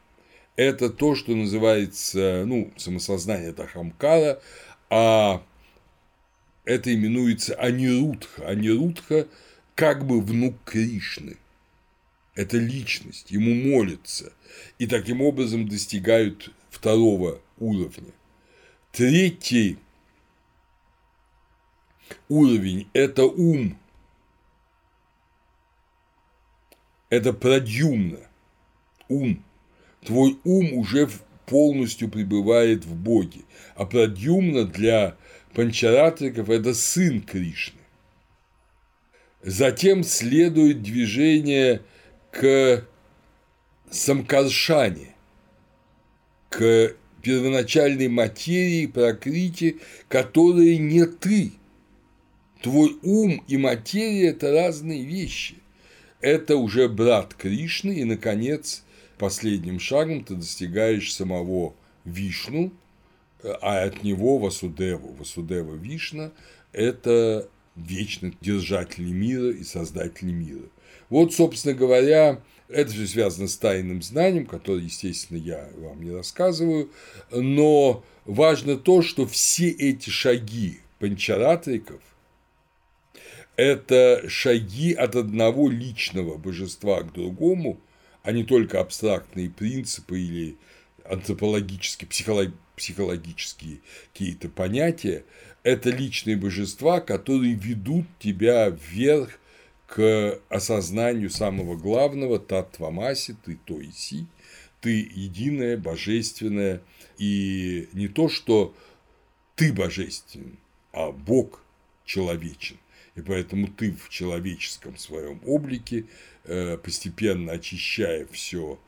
Это 0.55 0.89
то, 0.89 1.15
что 1.15 1.35
называется, 1.35 2.43
ну, 2.45 2.71
самосознание– 2.77 3.49
это 3.51 3.67
хамкара, 3.67 4.41
а 4.89 5.43
это 6.63 6.93
именуется 6.93 7.55
Анирудха. 7.55 8.47
Анирудха 8.47 9.27
как 9.75 10.05
бы 10.05 10.21
внук 10.21 10.55
Кришны. 10.63 11.37
Это 12.35 12.57
личность, 12.57 13.31
ему 13.31 13.53
молятся, 13.53 14.31
и 14.79 14.87
таким 14.87 15.21
образом 15.21 15.67
достигают 15.67 16.51
второго 16.69 17.41
уровня. 17.59 18.13
Третий 18.91 19.77
уровень– 22.29 22.87
это 22.93 23.25
ум, 23.25 23.77
это 27.09 27.33
продюмно, 27.33 28.19
ум. 29.09 29.43
Твой 30.01 30.39
ум 30.45 30.73
уже 30.73 31.09
полностью 31.45 32.09
пребывает 32.09 32.85
в 32.85 32.95
Боге, 32.95 33.41
а 33.75 33.85
продюмна 33.85 34.63
для 34.65 35.17
панчаратриков– 35.53 36.49
это 36.49 36.73
сын 36.73 37.21
Кришны. 37.21 37.81
Затем 39.43 40.03
следует 40.03 40.81
движение 40.81 41.81
к 42.31 42.85
самкаршане, 43.89 45.15
к 46.49 46.95
первоначальной 47.21 48.07
материи, 48.07 48.87
прокрите, 48.87 49.77
которая 50.07 50.77
не 50.77 51.05
ты, 51.05 51.53
Твой 52.61 52.95
ум 53.01 53.43
и 53.47 53.57
материя– 53.57 54.29
это 54.29 54.51
разные 54.51 55.03
вещи. 55.03 55.55
Это 56.19 56.57
уже 56.57 56.87
брат 56.87 57.33
Кришны, 57.33 57.93
и, 57.93 58.03
наконец, 58.03 58.83
последним 59.17 59.79
шагом 59.79 60.23
ты 60.23 60.35
достигаешь 60.35 61.13
самого 61.13 61.73
Вишну, 62.05 62.71
а 63.43 63.81
от 63.81 64.03
него 64.03 64.37
Васудеву. 64.37 65.13
Васудева 65.13 65.73
Вишна– 65.73 66.31
это 66.71 67.49
вечный 67.75 68.37
держатель 68.41 69.11
мира 69.11 69.49
и 69.49 69.63
создатель 69.63 70.31
мира. 70.31 70.69
Вот, 71.11 71.33
собственно 71.33 71.75
говоря, 71.75 72.41
это 72.69 72.91
все 72.91 73.05
связано 73.05 73.49
с 73.49 73.57
тайным 73.57 74.01
знанием, 74.01 74.45
которое, 74.45 74.83
естественно, 74.83 75.37
я 75.37 75.69
вам 75.77 76.01
не 76.01 76.09
рассказываю, 76.09 76.89
но 77.31 78.03
важно 78.25 78.77
то, 78.77 79.01
что 79.01 79.27
все 79.27 79.69
эти 79.69 80.09
шаги 80.09 80.79
панчаратриков 80.99 82.01
это 83.57 84.23
шаги 84.29 84.93
от 84.93 85.17
одного 85.17 85.69
личного 85.69 86.37
божества 86.37 87.01
к 87.01 87.11
другому, 87.11 87.77
а 88.23 88.31
не 88.31 88.45
только 88.45 88.79
абстрактные 88.79 89.49
принципы 89.49 90.17
или 90.17 90.57
антропологические, 91.03 92.07
психологические 92.77 93.79
какие-то 94.13 94.47
понятия, 94.47 95.25
это 95.63 95.89
личные 95.89 96.37
божества, 96.37 97.01
которые 97.01 97.53
ведут 97.53 98.05
тебя 98.17 98.69
вверх 98.69 99.40
к 99.91 100.39
осознанию 100.47 101.29
самого 101.29 101.75
главного 101.75 102.39
Татвамаси, 102.39 103.35
ты 103.43 103.59
то 103.65 103.77
и 103.77 103.91
си, 103.91 104.25
ты 104.79 104.91
единое, 105.13 105.75
божественное, 105.75 106.81
и 107.17 107.89
не 107.91 108.07
то, 108.07 108.29
что 108.29 108.73
ты 109.55 109.73
божественен, 109.73 110.57
а 110.93 111.11
Бог 111.11 111.61
человечен. 112.05 112.77
И 113.15 113.21
поэтому 113.21 113.67
ты 113.67 113.91
в 113.91 114.07
человеческом 114.07 114.95
своем 114.95 115.41
облике, 115.45 116.05
э, 116.45 116.77
постепенно 116.77 117.51
очищая 117.51 118.25
все 118.27 118.79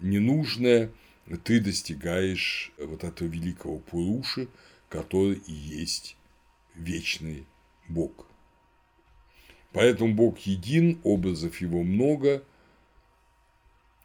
ненужное, 0.00 0.92
ты 1.42 1.58
достигаешь 1.58 2.72
вот 2.78 3.02
этого 3.02 3.26
великого 3.26 3.80
Пуруши, 3.80 4.46
который 4.88 5.42
и 5.44 5.52
есть 5.52 6.16
вечный 6.76 7.46
Бог. 7.88 8.28
Поэтому 9.72 10.14
Бог 10.14 10.38
един, 10.40 10.98
образов 11.02 11.60
его 11.60 11.82
много, 11.82 12.42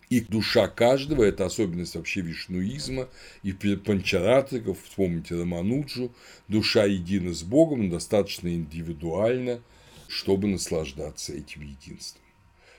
и 0.09 0.22
душа 0.22 0.70
каждого– 0.70 1.24
это 1.26 1.45
особенность 1.45 1.95
вообще 1.95 2.22
вишнуизма 2.22 3.09
и 3.43 3.51
панчаратиков, 3.51 4.78
вспомните 4.82 5.36
Рамануджу, 5.36 6.13
душа 6.47 6.86
едина 6.86 7.34
с 7.34 7.43
Богом, 7.43 7.89
достаточно 7.89 8.47
индивидуальна, 8.53 9.61
чтобы 10.07 10.47
наслаждаться 10.47 11.34
этим 11.34 11.61
единством. 11.61 12.22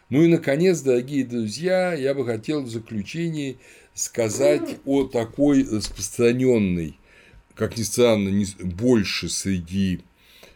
Ну 0.08 0.22
и, 0.22 0.26
наконец, 0.28 0.80
дорогие 0.80 1.22
друзья, 1.26 1.92
я 1.92 2.14
бы 2.14 2.24
хотел 2.24 2.62
в 2.62 2.70
заключении 2.70 3.58
сказать 3.92 4.78
о 4.86 5.04
такой 5.04 5.64
распространенной, 5.64 6.98
как 7.54 7.76
ни 7.76 7.82
странно, 7.82 8.46
больше 8.62 9.28
среди 9.28 10.00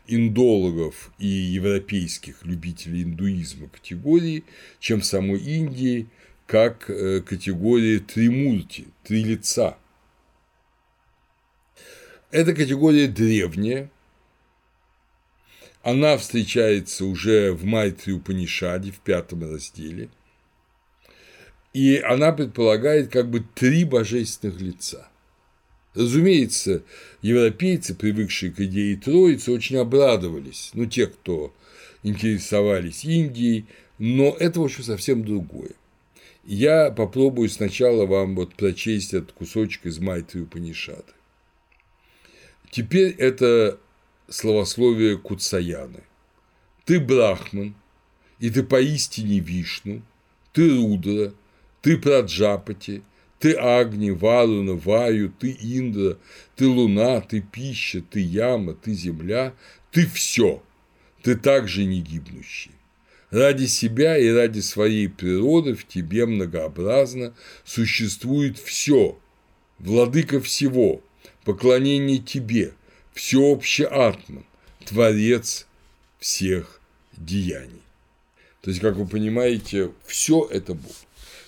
индологов 0.06 1.12
и 1.18 1.26
европейских 1.26 2.44
любителей 2.44 3.02
индуизма 3.02 3.68
категории, 3.68 4.44
чем 4.80 5.00
в 5.00 5.04
самой 5.04 5.40
Индии, 5.40 6.08
как 6.46 6.90
э, 6.90 7.20
категория 7.20 7.98
тримурти, 7.98 8.86
три 9.04 9.24
лица. 9.24 9.78
Эта 12.30 12.54
категория 12.54 13.08
древняя, 13.08 13.90
она 15.82 16.16
встречается 16.16 17.04
уже 17.04 17.52
в 17.52 17.64
Майтри 17.64 18.12
Упанишаде 18.12 18.90
в 18.90 19.00
пятом 19.00 19.42
разделе, 19.42 20.08
и 21.72 21.96
она 21.98 22.32
предполагает 22.32 23.10
как 23.10 23.30
бы 23.30 23.40
три 23.40 23.84
божественных 23.84 24.60
лица. 24.60 25.08
Разумеется, 25.94 26.82
европейцы, 27.20 27.94
привыкшие 27.94 28.50
к 28.50 28.60
идее 28.60 28.96
Троицы, 28.96 29.52
очень 29.52 29.76
обрадовались, 29.76 30.70
ну, 30.72 30.86
те, 30.86 31.06
кто 31.06 31.52
интересовались 32.02 33.04
Индией, 33.04 33.66
но 33.98 34.34
это, 34.38 34.60
в 34.60 34.64
общем, 34.64 34.84
совсем 34.84 35.24
другое. 35.24 35.72
Я 36.44 36.90
попробую 36.90 37.48
сначала 37.48 38.06
вам 38.06 38.34
вот 38.34 38.54
прочесть 38.54 39.14
этот 39.14 39.32
кусочек 39.32 39.86
из 39.86 39.98
Майтри 39.98 40.40
Упанишады. 40.40 41.12
Теперь 42.70 43.10
это 43.10 43.78
словословие 44.28 45.18
Куцаяны. 45.18 46.02
Ты 46.84 46.98
брахман, 46.98 47.74
и 48.40 48.50
ты 48.50 48.64
поистине 48.64 49.38
Вишну, 49.38 50.02
ты 50.52 50.74
Рудра, 50.74 51.32
ты 51.80 51.96
Праджапати, 51.96 53.02
ты 53.42 53.54
Агни, 53.54 54.10
Варуна, 54.10 54.74
Ваю, 54.74 55.28
ты 55.28 55.50
Индра, 55.50 56.16
ты 56.54 56.68
Луна, 56.68 57.20
ты 57.20 57.40
пища, 57.40 58.00
ты 58.00 58.20
яма, 58.20 58.72
ты 58.74 58.94
земля, 58.94 59.52
ты 59.90 60.06
все, 60.06 60.62
ты 61.24 61.34
также 61.34 61.84
не 61.84 62.00
гибнущий. 62.00 62.70
Ради 63.30 63.66
себя 63.66 64.16
и 64.16 64.28
ради 64.28 64.60
своей 64.60 65.08
природы 65.08 65.74
в 65.74 65.88
тебе 65.88 66.24
многообразно 66.24 67.34
существует 67.64 68.58
все, 68.58 69.18
владыка 69.80 70.40
всего, 70.40 71.02
поклонение 71.42 72.18
тебе, 72.18 72.74
всеобщий 73.12 73.86
атман, 73.86 74.44
творец 74.84 75.66
всех 76.20 76.80
деяний. 77.16 77.82
То 78.60 78.70
есть, 78.70 78.80
как 78.80 78.94
вы 78.94 79.04
понимаете, 79.04 79.90
все 80.06 80.46
это 80.48 80.74
Бог. 80.74 80.94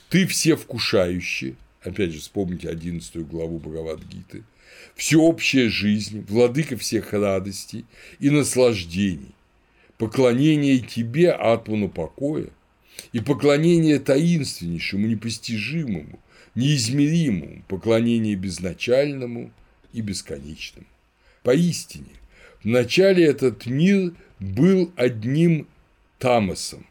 Ты 0.08 0.26
все 0.26 0.56
вкушающий, 0.56 1.54
опять 1.84 2.12
же, 2.12 2.20
вспомните 2.20 2.68
11 2.68 3.16
главу 3.28 3.58
Бхагавадгиты, 3.58 4.44
всеобщая 4.96 5.68
жизнь, 5.68 6.24
владыка 6.28 6.76
всех 6.76 7.12
радостей 7.12 7.84
и 8.18 8.30
наслаждений, 8.30 9.34
поклонение 9.98 10.78
тебе, 10.78 11.30
атману 11.30 11.88
покоя, 11.88 12.48
и 13.12 13.20
поклонение 13.20 13.98
таинственнейшему, 13.98 15.06
непостижимому, 15.06 16.18
неизмеримому, 16.54 17.62
поклонение 17.68 18.36
безначальному 18.36 19.52
и 19.92 20.00
бесконечному. 20.00 20.86
Поистине, 21.42 22.06
вначале 22.62 23.24
этот 23.24 23.66
мир 23.66 24.14
был 24.38 24.92
одним 24.96 25.66
тамосом, 26.18 26.86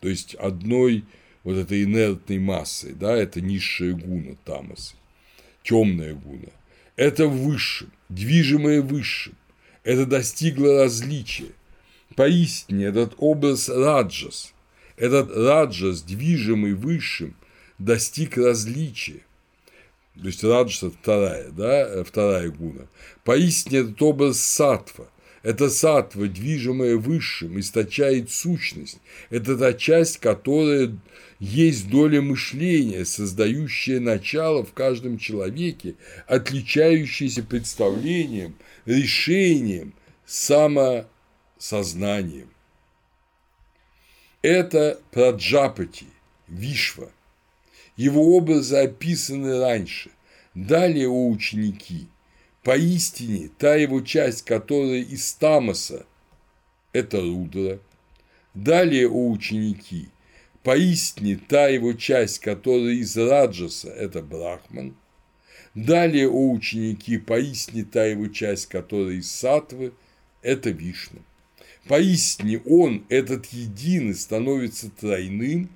то 0.00 0.08
есть 0.08 0.34
одной 0.34 1.04
вот 1.48 1.56
этой 1.56 1.84
инертной 1.84 2.38
массой, 2.38 2.92
да, 2.92 3.16
это 3.16 3.40
низшая 3.40 3.94
гуна 3.94 4.36
тамоса, 4.44 4.94
темная 5.62 6.12
гуна. 6.12 6.50
Это 6.94 7.26
высшим, 7.26 7.90
движимое 8.10 8.82
высшим, 8.82 9.34
это 9.82 10.04
достигло 10.04 10.82
различия. 10.82 11.52
Поистине 12.16 12.84
этот 12.84 13.14
образ 13.16 13.70
раджас, 13.70 14.52
этот 14.98 15.34
раджас, 15.34 16.02
движимый 16.02 16.74
высшим, 16.74 17.34
достиг 17.78 18.36
различия. 18.36 19.22
То 20.20 20.26
есть 20.26 20.44
раджас– 20.44 20.92
вторая, 21.00 21.48
да, 21.50 22.04
вторая 22.04 22.50
гуна. 22.50 22.88
Поистине 23.24 23.78
этот 23.78 24.02
образ 24.02 24.38
сатва– 24.38 25.06
это 25.48 25.70
сатва, 25.70 26.26
движимая 26.26 26.98
высшим, 26.98 27.58
источает 27.58 28.30
сущность. 28.30 28.98
Это 29.30 29.56
та 29.56 29.72
часть, 29.72 30.18
которая 30.18 30.94
есть 31.38 31.88
доля 31.88 32.20
мышления, 32.20 33.06
создающая 33.06 33.98
начало 33.98 34.62
в 34.62 34.74
каждом 34.74 35.16
человеке, 35.16 35.94
отличающаяся 36.26 37.42
представлением, 37.42 38.56
решением, 38.84 39.94
самосознанием. 40.26 42.50
Это 44.42 45.00
Праджапати, 45.12 46.08
Вишва. 46.46 47.10
Его 47.96 48.36
образы 48.36 48.76
описаны 48.76 49.58
раньше. 49.58 50.10
Далее, 50.54 51.08
о 51.08 51.30
ученики, 51.30 52.06
Поистине, 52.68 53.48
та 53.56 53.76
его 53.76 54.02
часть, 54.02 54.44
которая 54.44 55.00
из 55.00 55.32
Тамаса– 55.32 56.04
это 56.92 57.18
Рудра. 57.18 57.78
Далее, 58.52 59.08
о 59.08 59.30
ученики, 59.30 60.10
поистине 60.62 61.40
та 61.48 61.68
его 61.68 61.94
часть, 61.94 62.40
которая 62.40 62.92
из 62.92 63.16
Раджаса– 63.16 63.88
это 63.96 64.20
Брахман. 64.20 64.94
Далее, 65.74 66.28
о 66.28 66.50
ученики, 66.50 67.16
поистине 67.16 67.84
та 67.84 68.04
его 68.04 68.28
часть, 68.28 68.66
которая 68.66 69.14
из 69.14 69.30
Сатвы– 69.30 69.94
это 70.42 70.68
Вишну. 70.68 71.22
Поистине 71.86 72.60
он, 72.66 73.06
этот 73.08 73.46
единый, 73.46 74.14
становится 74.14 74.90
тройным, 74.90 75.70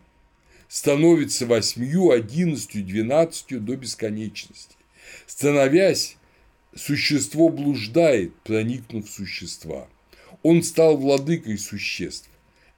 становится 0.68 1.46
восьмью, 1.46 2.10
одиннадцатью, 2.10 2.84
двенадцатью 2.84 3.62
до 3.62 3.76
бесконечности. 3.76 4.76
Становясь 5.26 6.18
Существо 6.74 7.48
блуждает, 7.48 8.34
проникнув 8.42 9.06
в 9.06 9.12
существа. 9.12 9.88
Он 10.42 10.62
стал 10.62 10.96
владыкой 10.96 11.58
существ. 11.58 12.30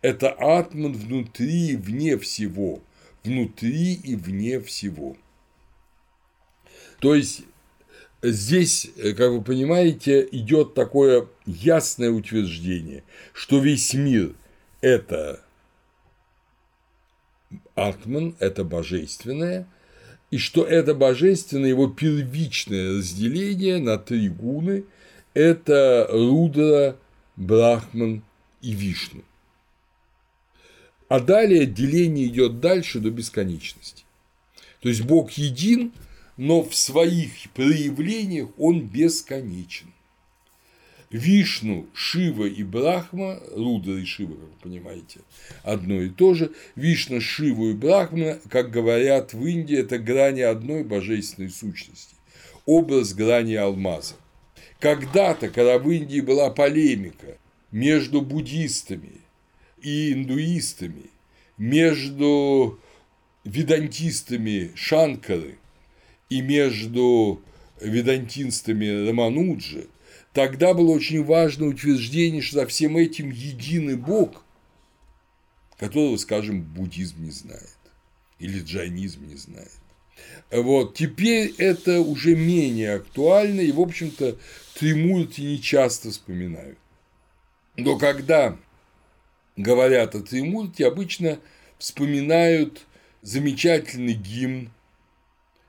Это 0.02 0.30
атман 0.30 0.92
внутри 0.92 1.70
и 1.70 1.76
вне 1.76 2.18
всего. 2.18 2.82
Внутри 3.22 3.94
и 3.94 4.16
вне 4.16 4.60
всего. 4.60 5.16
То 6.98 7.14
есть 7.14 7.42
здесь, 8.22 8.90
как 9.16 9.30
вы 9.30 9.42
понимаете, 9.42 10.26
идет 10.30 10.74
такое 10.74 11.28
ясное 11.46 12.10
утверждение, 12.10 13.04
что 13.32 13.60
весь 13.60 13.94
мир– 13.94 14.34
это 14.80 15.42
атман, 17.74 18.36
это 18.40 18.64
божественное, 18.64 19.66
и 20.30 20.38
что 20.38 20.64
это 20.64 20.94
божественное, 20.94 21.70
его 21.70 21.88
первичное 21.88 22.98
разделение 22.98 23.78
на 23.78 23.98
три 23.98 24.28
гуны– 24.28 24.84
это 25.34 26.08
Рудра, 26.10 26.96
Брахман 27.36 28.22
и 28.62 28.72
Вишну. 28.72 29.22
А 31.08 31.20
далее 31.20 31.66
деление 31.66 32.26
идет 32.26 32.60
дальше 32.60 32.98
до 33.00 33.10
бесконечности. 33.10 34.04
То 34.80 34.88
есть 34.88 35.02
Бог 35.02 35.32
един, 35.32 35.92
но 36.36 36.62
в 36.62 36.74
своих 36.74 37.50
проявлениях 37.54 38.48
он 38.58 38.80
бесконечен. 38.80 39.93
Вишну, 41.14 41.86
Шива 41.94 42.46
и 42.46 42.64
Брахма, 42.64 43.38
Рудра 43.54 44.00
и 44.00 44.04
Шива, 44.04 44.34
как 44.34 44.48
вы 44.48 44.56
понимаете, 44.60 45.20
одно 45.62 46.02
и 46.02 46.08
то 46.08 46.34
же. 46.34 46.50
Вишна, 46.74 47.20
Шиву 47.20 47.70
и 47.70 47.72
Брахма, 47.72 48.40
как 48.50 48.72
говорят 48.72 49.32
в 49.32 49.46
Индии, 49.46 49.78
это 49.78 50.00
грани 50.00 50.40
одной 50.40 50.82
божественной 50.82 51.50
сущности, 51.50 52.16
образ 52.66 53.14
грани 53.14 53.54
алмаза. 53.54 54.16
Когда-то, 54.80 55.50
когда 55.50 55.78
в 55.78 55.88
Индии 55.88 56.18
была 56.18 56.50
полемика 56.50 57.38
между 57.70 58.20
буддистами 58.20 59.20
и 59.80 60.14
индуистами, 60.14 61.10
между 61.56 62.80
ведантистами 63.44 64.72
Шанкары 64.74 65.58
и 66.28 66.42
между 66.42 67.40
ведантинстами 67.80 69.08
Рамануджи, 69.08 69.86
тогда 70.34 70.74
было 70.74 70.90
очень 70.90 71.24
важно 71.24 71.66
утверждение, 71.66 72.42
что 72.42 72.56
за 72.56 72.66
всем 72.66 72.98
этим 72.98 73.30
единый 73.30 73.96
Бог, 73.96 74.44
которого, 75.78 76.16
скажем, 76.18 76.62
буддизм 76.62 77.22
не 77.24 77.30
знает 77.30 77.78
или 78.38 78.60
джайнизм 78.60 79.26
не 79.26 79.36
знает. 79.36 79.70
Вот. 80.50 80.94
Теперь 80.94 81.54
это 81.58 82.00
уже 82.00 82.36
менее 82.36 82.94
актуально, 82.94 83.60
и, 83.60 83.72
в 83.72 83.80
общем-то, 83.80 84.36
Тримурти 84.74 85.40
не 85.40 85.62
часто 85.62 86.10
вспоминают. 86.10 86.78
Но 87.76 87.98
когда 87.98 88.56
говорят 89.56 90.14
о 90.14 90.20
Тримурте, 90.20 90.86
обычно 90.86 91.38
вспоминают 91.78 92.86
замечательный 93.22 94.14
гимн 94.14 94.70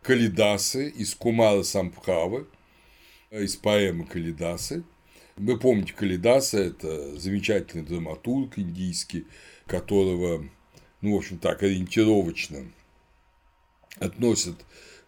Калидасы 0.01 0.89
из 0.89 1.15
Кумара 1.15 1.63
Самбхавы, 1.63 2.47
из 3.43 3.55
поэмы 3.55 4.05
Калидасы. 4.05 4.83
Вы 5.35 5.59
помните 5.59 5.93
Калидаса– 5.93 6.57
это 6.59 7.17
замечательный 7.17 7.83
драматург 7.83 8.57
индийский, 8.57 9.25
которого, 9.65 10.47
ну, 11.01 11.13
в 11.13 11.17
общем 11.17 11.37
так, 11.39 11.61
ориентировочно 11.63 12.65
относят 13.99 14.55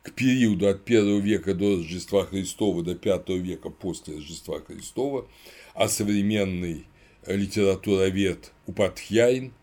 к 0.04 0.12
периоду 0.12 0.68
от 0.68 0.84
первого 0.86 1.20
века 1.20 1.54
до 1.54 1.78
Рождества 1.78 2.26
Христова 2.26 2.84
до 2.84 2.96
пятого 2.96 3.38
века 3.38 3.70
после 3.70 4.16
Рождества 4.16 4.60
Христова, 4.60 5.30
а 5.74 5.88
современный 5.88 6.86
литературовед 7.26 8.52
Упадхьяин, 8.66 9.54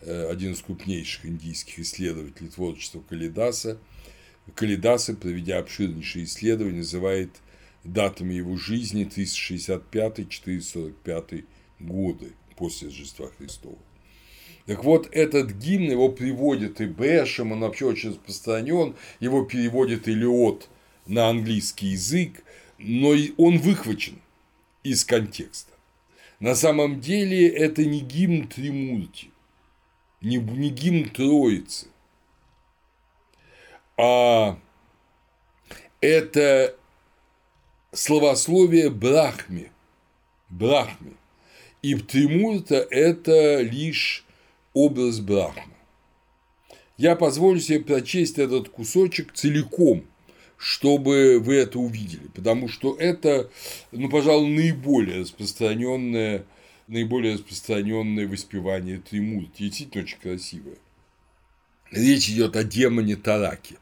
э, 0.00 0.28
один 0.30 0.52
из 0.52 0.60
крупнейших 0.60 1.26
индийских 1.26 1.80
исследователей 1.80 2.50
творчества 2.50 3.02
Калидаса, 3.08 3.78
Калидаса, 4.54 5.14
проведя 5.14 5.58
обширнейшие 5.58 6.24
исследования, 6.24 6.78
называет 6.78 7.30
датами 7.84 8.34
его 8.34 8.56
жизни 8.56 9.06
365-445 9.06 11.44
годы 11.80 12.32
после 12.56 12.88
Рождества 12.88 13.30
Христова. 13.38 13.78
Так 14.66 14.82
вот, 14.82 15.08
этот 15.12 15.52
гимн 15.52 15.90
его 15.90 16.08
приводит 16.08 16.80
и 16.80 16.86
Бэшем, 16.86 17.52
он 17.52 17.60
вообще 17.60 17.84
очень 17.84 18.10
распространен, 18.10 18.96
его 19.20 19.44
переводит 19.44 20.08
Илиот 20.08 20.68
на 21.06 21.28
английский 21.28 21.88
язык, 21.88 22.42
но 22.78 23.14
он 23.36 23.58
выхвачен 23.58 24.22
из 24.82 25.04
контекста. 25.04 25.72
На 26.40 26.54
самом 26.54 27.00
деле 27.00 27.46
это 27.46 27.84
не 27.84 28.00
гимн 28.00 28.48
Тримурти, 28.48 29.30
не, 30.22 30.38
не 30.38 30.70
гимн 30.70 31.10
Троицы, 31.10 31.88
а 33.96 34.58
это 36.00 36.74
словословие 37.94 38.90
Брахме, 38.90 39.70
Брахме. 40.50 41.12
И 41.82 41.94
Тримурта– 41.94 42.76
это 42.90 43.60
лишь 43.60 44.24
образ 44.72 45.20
Брахмы. 45.20 45.74
Я 46.96 47.16
позволю 47.16 47.60
себе 47.60 47.80
прочесть 47.80 48.38
этот 48.38 48.68
кусочек 48.68 49.32
целиком, 49.32 50.04
чтобы 50.56 51.40
вы 51.40 51.56
это 51.56 51.78
увидели, 51.78 52.28
потому 52.34 52.68
что 52.68 52.96
это, 52.96 53.50
ну, 53.90 54.08
пожалуй, 54.08 54.48
наиболее 54.48 55.20
распространенное, 55.20 56.44
наиболее 56.86 57.34
распространенное 57.34 58.28
воспевание 58.28 58.98
Тримурти, 58.98 59.64
действительно 59.64 60.04
очень 60.04 60.18
красивое. 60.20 60.78
Речь 61.90 62.30
идет 62.30 62.56
о 62.56 62.64
демоне 62.64 63.16
Тараке. 63.16 63.76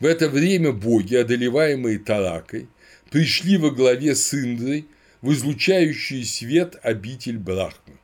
В 0.00 0.06
это 0.06 0.28
время 0.28 0.72
боги, 0.72 1.14
одолеваемые 1.14 1.98
Таракой, 1.98 2.68
пришли 3.10 3.56
во 3.56 3.70
главе 3.70 4.14
с 4.14 4.34
Индрой 4.34 4.86
в 5.22 5.32
излучающий 5.32 6.24
свет 6.24 6.76
обитель 6.82 7.38
Брахмы. 7.38 7.94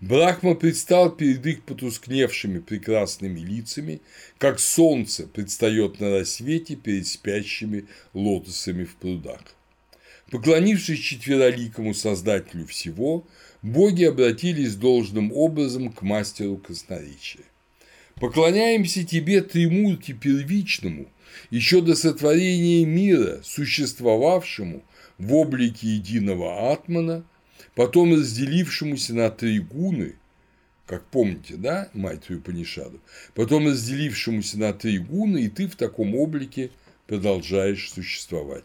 Брахма 0.00 0.54
предстал 0.54 1.10
перед 1.10 1.44
их 1.44 1.62
потускневшими 1.62 2.58
прекрасными 2.58 3.40
лицами, 3.40 4.00
как 4.38 4.58
солнце 4.58 5.26
предстает 5.26 6.00
на 6.00 6.10
рассвете 6.10 6.74
перед 6.76 7.06
спящими 7.06 7.86
лотосами 8.14 8.84
в 8.84 8.94
прудах. 8.96 9.42
Поклонившись 10.30 11.00
четвероликому 11.00 11.92
создателю 11.92 12.66
всего, 12.66 13.26
боги 13.62 14.04
обратились 14.04 14.76
должным 14.76 15.32
образом 15.32 15.92
к 15.92 16.00
мастеру 16.02 16.56
красноречия. 16.56 17.44
Поклоняемся 18.14 19.04
тебе, 19.04 19.42
Тримурти 19.42 20.12
первичному, 20.12 21.10
еще 21.50 21.80
до 21.80 21.94
сотворения 21.94 22.84
мира, 22.84 23.40
существовавшему 23.42 24.82
в 25.18 25.34
облике 25.34 25.88
единого 25.88 26.72
атмана, 26.72 27.24
потом 27.74 28.14
разделившемуся 28.14 29.14
на 29.14 29.30
три 29.30 29.60
гуны, 29.60 30.14
как 30.86 31.04
помните, 31.06 31.54
да, 31.56 31.88
твою 32.24 32.40
Панишаду, 32.40 33.00
потом 33.34 33.66
разделившемуся 33.68 34.58
на 34.58 34.72
три 34.72 34.98
гуны, 34.98 35.44
и 35.44 35.48
ты 35.48 35.68
в 35.68 35.76
таком 35.76 36.14
облике 36.14 36.70
продолжаешь 37.06 37.90
существовать. 37.92 38.64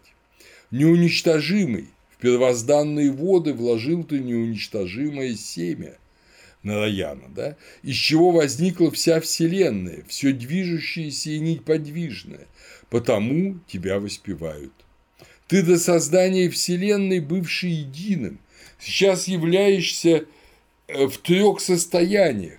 Неуничтожимый, 0.70 1.88
в 2.10 2.20
первозданные 2.20 3.12
воды 3.12 3.52
вложил 3.52 4.02
ты 4.04 4.18
неуничтожимое 4.18 5.34
семя 5.34 5.96
Нараяна, 6.66 7.28
да, 7.28 7.56
из 7.84 7.94
чего 7.94 8.32
возникла 8.32 8.90
вся 8.90 9.20
Вселенная, 9.20 10.02
все 10.08 10.32
движущееся 10.32 11.30
и 11.30 11.38
неподвижное, 11.38 12.48
потому 12.90 13.60
тебя 13.68 14.00
воспевают. 14.00 14.72
Ты 15.46 15.62
до 15.62 15.78
создания 15.78 16.50
Вселенной, 16.50 17.20
бывший 17.20 17.70
единым, 17.70 18.40
сейчас 18.80 19.28
являешься 19.28 20.24
э, 20.88 21.06
в 21.06 21.18
трех 21.18 21.60
состояниях 21.60 22.58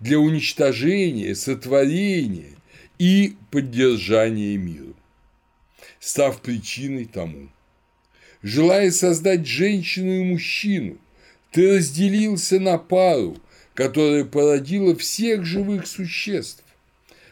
для 0.00 0.18
уничтожения, 0.18 1.34
сотворения 1.34 2.56
и 2.98 3.36
поддержания 3.50 4.58
мира, 4.58 4.92
став 5.98 6.42
причиной 6.42 7.06
тому. 7.06 7.48
Желая 8.42 8.90
создать 8.90 9.46
женщину 9.46 10.12
и 10.12 10.24
мужчину, 10.24 10.98
ты 11.52 11.76
разделился 11.76 12.60
на 12.60 12.76
пару, 12.76 13.38
которая 13.76 14.24
породила 14.24 14.96
всех 14.96 15.44
живых 15.44 15.86
существ. 15.86 16.64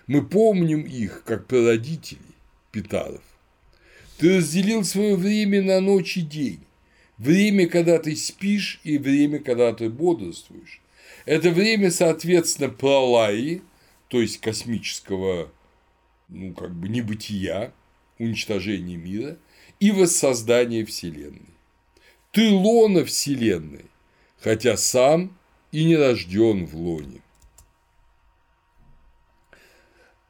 Мы 0.07 0.25
помним 0.25 0.83
их 0.83 1.25
как 1.25 1.47
прародителей 1.47 2.21
Питаров. 2.71 3.23
Ты 4.19 4.37
разделил 4.37 4.85
свое 4.85 5.17
время 5.17 5.63
на 5.63 5.81
ночь 5.81 6.19
и 6.19 6.21
день, 6.21 6.61
время, 7.17 7.67
когда 7.67 7.99
ты 7.99 8.15
спишь, 8.15 8.79
и 8.85 8.99
время, 8.99 9.39
когда 9.39 9.73
ты 9.73 9.89
бодрствуешь. 9.89 10.83
Это 11.25 11.51
время, 11.51 11.91
соответственно, 11.91 12.69
пролаи, 12.69 13.63
то 14.09 14.21
есть 14.21 14.39
космического, 14.41 15.51
ну, 16.29 16.53
как 16.53 16.75
бы 16.75 16.91
небытия, 16.91 17.73
уничтожения 18.19 18.97
мира 18.97 19.39
и 19.81 19.91
воссоздания 19.91 20.85
Вселенной. 20.85 21.55
Ты 22.33 22.51
лона 22.51 23.05
Вселенной, 23.07 23.87
хотя 24.39 24.77
сам 24.77 25.37
и 25.75 25.85
не 25.85 25.97
рожден 25.97 26.67
в 26.67 26.77
лоне. 26.77 27.21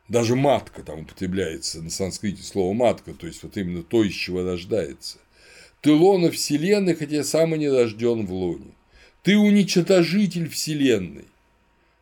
Даже 0.08 0.36
матка 0.36 0.82
там 0.82 1.00
употребляется 1.00 1.82
на 1.82 1.90
санскрите 1.90 2.42
слово 2.42 2.72
матка, 2.72 3.12
то 3.12 3.26
есть 3.26 3.42
вот 3.42 3.58
именно 3.58 3.82
то, 3.82 4.02
из 4.02 4.14
чего 4.14 4.42
рождается. 4.42 5.18
Ты 5.82 5.92
лона 5.92 6.30
Вселенной, 6.30 6.94
хотя 6.94 7.22
сам 7.24 7.54
и 7.54 7.58
не 7.58 7.68
рожден 7.68 8.24
в 8.24 8.32
лоне. 8.32 8.72
Ты 9.22 9.36
уничтожитель 9.36 10.48
Вселенной, 10.48 11.26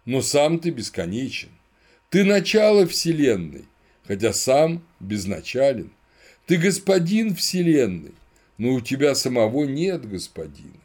но 0.05 0.23
сам 0.23 0.61
ты 0.61 0.71
бесконечен. 0.71 1.51
Ты 2.11 2.23
начало 2.23 2.87
Вселенной, 2.87 3.65
хотя 4.05 4.33
сам 4.33 4.85
безначален. 5.01 5.91
Ты 6.47 6.59
господин 6.59 7.35
Вселенной, 7.35 8.15
но 8.57 8.75
у 8.75 8.81
тебя 8.81 9.17
самого 9.17 9.65
нет 9.65 10.09
господина. 10.09 10.82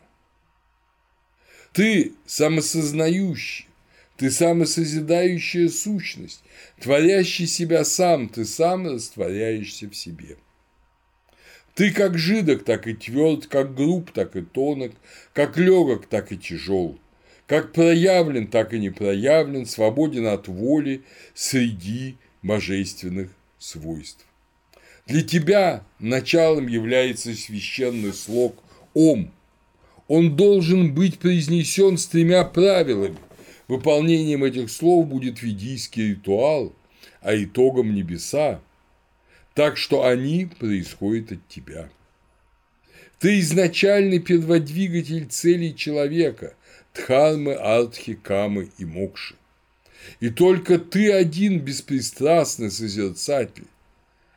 Ты 1.77 2.13
самосознающий, 2.25 3.67
ты 4.15 4.31
самосозидающая 4.31 5.69
сущность, 5.69 6.41
творящий 6.79 7.45
себя 7.45 7.85
сам, 7.85 8.29
ты 8.29 8.45
сам 8.45 8.87
растворяешься 8.87 9.87
в 9.87 9.95
себе. 9.95 10.37
Ты 11.75 11.91
как 11.91 12.17
жидок, 12.17 12.63
так 12.63 12.87
и 12.87 12.95
тверд, 12.95 13.45
как 13.45 13.75
груб, 13.75 14.09
так 14.09 14.35
и 14.35 14.41
тонок, 14.41 14.93
как 15.33 15.55
легок, 15.57 16.07
так 16.07 16.31
и 16.31 16.37
тяжел, 16.39 16.97
как 17.45 17.73
проявлен, 17.73 18.47
так 18.47 18.73
и 18.73 18.79
не 18.79 18.89
проявлен, 18.89 19.67
свободен 19.67 20.25
от 20.25 20.47
воли 20.47 21.03
среди 21.35 22.17
божественных 22.41 23.29
свойств. 23.59 24.25
Для 25.05 25.21
тебя 25.21 25.83
началом 25.99 26.65
является 26.65 27.35
священный 27.35 28.13
слог 28.13 28.63
«Ом». 28.95 29.31
Он 30.07 30.35
должен 30.35 30.93
быть 30.93 31.19
произнесен 31.19 31.97
с 31.97 32.07
тремя 32.07 32.43
правилами. 32.45 33.17
Выполнением 33.67 34.43
этих 34.43 34.71
слов 34.71 35.07
будет 35.07 35.41
ведийский 35.41 36.11
ритуал, 36.11 36.73
а 37.21 37.35
итогом 37.35 37.93
небеса, 37.93 38.61
так 39.53 39.75
что 39.75 40.05
они 40.05 40.49
происходят 40.59 41.33
от 41.33 41.47
тебя. 41.49 41.89
Ты 43.19 43.39
изначальный 43.39 44.19
перводвигатель 44.19 45.25
целей 45.25 45.75
человека, 45.75 46.55
дхармы, 46.93 47.55
артхи, 47.55 48.13
камы 48.13 48.69
и 48.77 48.85
мокши. 48.85 49.35
И 50.19 50.29
только 50.29 50.77
ты 50.77 51.11
один 51.11 51.59
беспристрастный 51.59 52.71
созерцатель. 52.71 53.67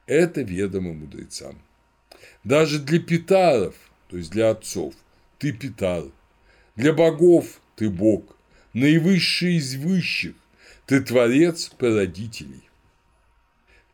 Это 0.07 0.41
ведомо 0.41 0.93
мудрецам. 0.93 1.61
Даже 2.43 2.81
для 2.81 2.99
питаров, 2.99 3.75
то 4.09 4.17
есть 4.17 4.31
для 4.31 4.51
отцов, 4.51 4.95
ты 5.41 5.53
питар. 5.53 6.05
Для 6.77 6.93
богов 6.93 7.61
ты 7.75 7.89
бог, 7.89 8.37
наивысший 8.75 9.57
из 9.57 9.75
высших, 9.75 10.35
ты 10.87 11.01
творец 11.01 11.71
породителей. 11.79 12.69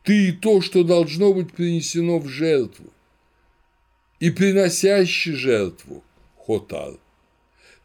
Ты 0.03 0.29
и 0.29 0.31
то, 0.33 0.61
что 0.61 0.83
должно 0.83 1.33
быть 1.33 1.53
принесено 1.53 2.19
в 2.19 2.27
жертву, 2.27 2.91
и 4.19 4.29
приносящий 4.29 5.33
жертву– 5.33 6.03
хотар. 6.45 6.95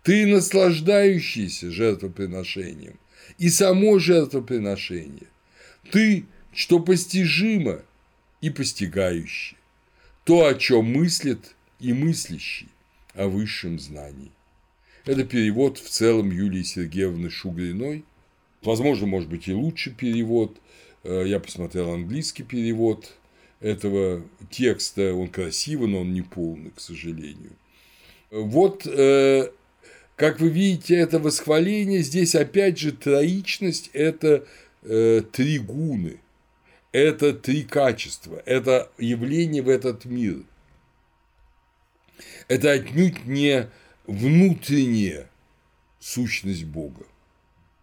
Ты 0.02 0.26
наслаждающийся 0.26 1.70
жертвоприношением, 1.70 2.98
и 3.38 3.48
само 3.48 3.98
жертвоприношение. 3.98 5.28
Ты, 5.92 6.26
что 6.52 6.80
постижимо 6.80 7.82
и 8.40 8.50
постигающий, 8.50 9.56
то, 10.24 10.46
о 10.46 10.54
чем 10.54 10.86
мыслит 10.86 11.54
и 11.78 11.92
мыслящий, 11.92 12.68
о 13.14 13.28
высшем 13.28 13.78
знании. 13.78 14.30
Это 15.04 15.24
перевод 15.24 15.78
в 15.78 15.88
целом 15.88 16.30
Юлии 16.30 16.62
Сергеевны 16.62 17.30
Шугриной. 17.30 18.04
Возможно, 18.62 19.06
может 19.06 19.28
быть 19.28 19.48
и 19.48 19.52
лучший 19.52 19.92
перевод– 19.92 20.58
Э, 21.04 21.24
я 21.26 21.40
посмотрел 21.40 21.92
английский 21.92 22.42
перевод 22.42 23.12
этого 23.60 24.22
текста. 24.50 25.14
Он 25.14 25.28
красивый, 25.28 25.88
но 25.88 26.00
он 26.00 26.12
не 26.12 26.22
полный, 26.22 26.70
к 26.70 26.80
сожалению. 26.80 27.52
Вот, 28.30 28.86
э, 28.86 29.50
как 30.16 30.40
вы 30.40 30.48
видите, 30.48 30.96
это 30.96 31.18
восхваление, 31.18 32.02
здесь 32.02 32.34
опять 32.34 32.78
же 32.78 32.92
троичность– 32.92 33.90
это 33.92 34.46
э, 34.82 35.22
три 35.32 35.58
гуны, 35.58 36.18
это 36.92 37.34
три 37.34 37.62
качества, 37.62 38.42
это 38.46 38.90
явление 38.98 39.62
в 39.62 39.68
этот 39.68 40.04
мир. 40.04 40.42
Это 42.48 42.72
отнюдь 42.72 43.24
не 43.24 43.68
внутренняя 44.06 45.28
сущность 46.00 46.64
Бога, 46.64 47.06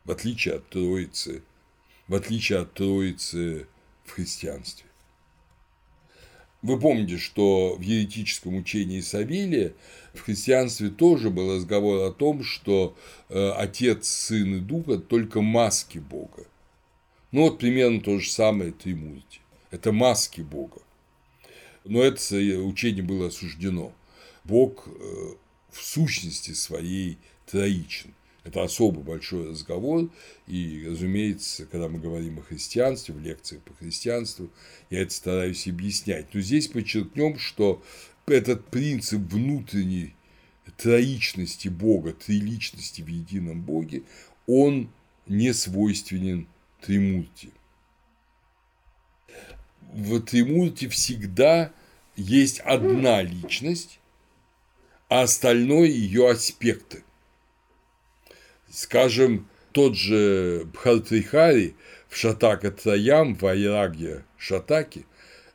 в 0.06 0.12
отличие 0.12 0.56
от 0.56 0.70
Троицы 0.70 1.44
в 2.10 2.16
отличие 2.16 2.60
от 2.60 2.74
Троицы 2.74 3.68
в 4.04 4.12
христианстве. 4.12 4.88
Вы 6.62 6.78
помните, 6.78 7.18
что 7.18 7.76
в 7.76 7.82
еретическом 7.82 8.58
учении 8.58 9.00
Савелия 9.00 9.74
в 10.14 10.22
христианстве 10.22 10.90
тоже 10.90 11.30
был 11.30 11.56
разговор 11.56 12.10
о 12.10 12.12
том, 12.12 12.44
что 12.44 12.98
э, 13.30 13.52
Отец, 13.52 14.10
Сын 14.10 14.56
и 14.56 14.60
Дух– 14.60 14.88
это 14.90 15.00
только 15.00 15.40
маски 15.40 16.00
Бога. 16.00 16.46
Ну 17.32 17.44
вот 17.44 17.60
примерно 17.60 18.02
то 18.02 18.20
же 18.20 18.30
самое 18.30 18.72
Тримурти. 18.72 19.40
Это 19.72 19.94
маски 19.94 20.42
Бога. 20.42 20.82
Но 21.86 22.02
это 22.02 22.36
учение 22.36 23.04
было 23.04 23.28
осуждено. 23.28 23.94
Бог 24.44 24.88
э, 24.88 24.92
в 25.72 25.84
сущности 25.84 26.52
своей 26.52 27.18
троичен. 27.46 28.14
Это 28.44 28.64
особо 28.64 29.02
большой 29.02 29.50
разговор, 29.50 30.10
и, 30.48 30.88
разумеется, 30.90 31.66
когда 31.66 31.90
мы 31.90 32.00
говорим 32.00 32.40
о 32.40 32.42
христианстве, 32.42 33.14
в 33.14 33.22
лекциях 33.22 33.62
по 33.64 33.74
христианству, 33.74 34.50
я 34.90 35.02
это 35.02 35.14
стараюсь 35.14 35.68
объяснять. 35.68 36.34
Но 36.34 36.40
здесь 36.40 36.68
подчеркнем, 36.68 37.38
что 37.38 37.84
этот 38.26 38.66
принцип 38.70 39.22
внутренней 39.32 40.16
троичности 40.78 41.68
Бога, 41.68 42.14
триличности 42.14 43.02
в 43.02 43.08
едином 43.08 43.62
Боге, 43.62 44.04
он 44.48 44.90
не 45.28 45.54
свойственен 45.54 46.48
Тримурти. 46.82 47.52
В 49.94 50.20
Тримурти 50.22 50.88
всегда 50.88 51.74
есть 52.16 52.60
одна 52.60 53.22
личность, 53.22 53.99
а 55.10 55.24
остальное 55.24 55.88
ее 55.88 56.30
аспекты. 56.30 57.04
Скажем, 58.70 59.48
тот 59.72 59.96
же 59.96 60.68
Бхартрихари 60.74 61.76
в 62.08 62.16
Шатака 62.16 62.72
Траям 62.72 63.36
в 63.36 63.46
Айрагья 63.46 64.24
Шатаки 64.38 65.06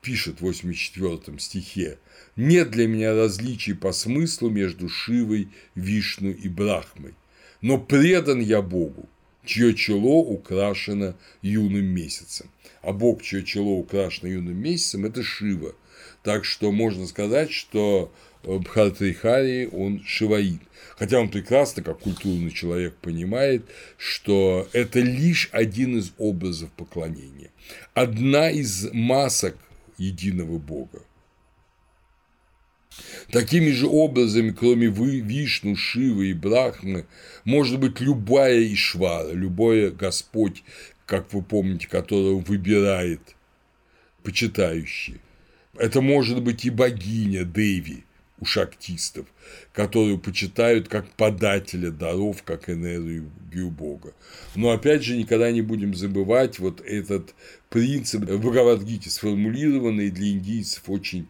пишет 0.03 0.39
в 0.39 0.43
84 0.43 1.39
стихе 1.39 1.99
«Нет 2.37 2.71
для 2.71 2.89
меня 2.89 3.15
различий 3.15 3.75
по 3.75 3.93
смыслу 3.93 4.51
между 4.51 4.89
Шивой, 4.89 5.49
Вишну 5.75 6.31
и 6.31 6.49
Брахмой, 6.49 7.15
но 7.61 7.79
предан 7.79 8.41
я 8.41 8.61
Богу, 8.61 9.09
чье 9.45 9.75
чело 9.75 10.19
украшено 10.19 11.15
юным 11.43 11.87
месяцем». 11.87 12.51
А 12.83 12.93
Бог, 12.93 13.23
чье 13.23 13.43
чело 13.45 13.79
украшено 13.79 14.29
юным 14.29 14.57
месяцем, 14.57 15.07
это 15.07 15.23
Шива. 15.23 15.75
Так 16.23 16.45
что 16.45 16.71
можно 16.71 17.07
сказать, 17.07 17.51
что 17.51 18.13
Бхартрихари, 18.45 19.69
он 19.73 20.03
шиваит. 20.05 20.61
Хотя 20.97 21.19
он 21.19 21.29
прекрасно, 21.29 21.83
как 21.83 22.01
культурный 22.01 22.51
человек, 22.51 22.95
понимает, 22.97 23.65
что 23.97 24.69
это 24.73 25.01
лишь 25.01 25.49
один 25.53 25.99
из 25.99 26.13
образов 26.19 26.71
поклонения, 26.73 27.51
одна 27.95 28.51
из 28.51 28.93
масок 28.93 29.57
единого 29.99 30.59
Бога. 30.59 31.03
Такими 33.33 33.71
же 33.71 33.87
образами, 33.87 34.51
кроме 34.51 34.89
вы, 34.89 35.19
Вишну, 35.19 35.75
Шивы 35.75 36.29
и 36.29 36.35
Брахмы, 36.35 37.07
может 37.45 37.81
быть 37.81 38.01
любая 38.01 38.63
Ишвара, 38.73 39.33
любой 39.33 39.91
Господь, 39.91 40.63
как 41.07 41.33
вы 41.33 41.43
помните, 41.43 41.89
которого 41.89 42.39
выбирает 42.39 43.35
почитающий. 44.23 45.21
Это 45.77 46.01
может 46.01 46.43
быть 46.43 46.65
и 46.65 46.71
богиня 46.71 47.45
Деви, 47.45 48.05
у 48.41 48.45
шахтистов, 48.45 49.27
которую 49.73 50.19
почитают 50.19 50.89
как 50.89 51.09
подателя 51.11 51.91
даров, 51.91 52.43
как 52.43 52.69
энергию 52.69 53.71
Бога. 53.71 54.13
Но 54.55 54.71
опять 54.71 55.05
же, 55.05 55.17
никогда 55.17 55.51
не 55.51 55.63
будем 55.63 55.95
забывать 55.95 56.59
вот 56.59 56.81
этот 56.81 57.35
принцип 57.71 58.23
в 58.23 58.39
Бхагавадгите, 58.41 59.11
сформулированный 59.11 60.11
для 60.11 60.33
индийцев 60.33 60.83
очень 60.89 61.29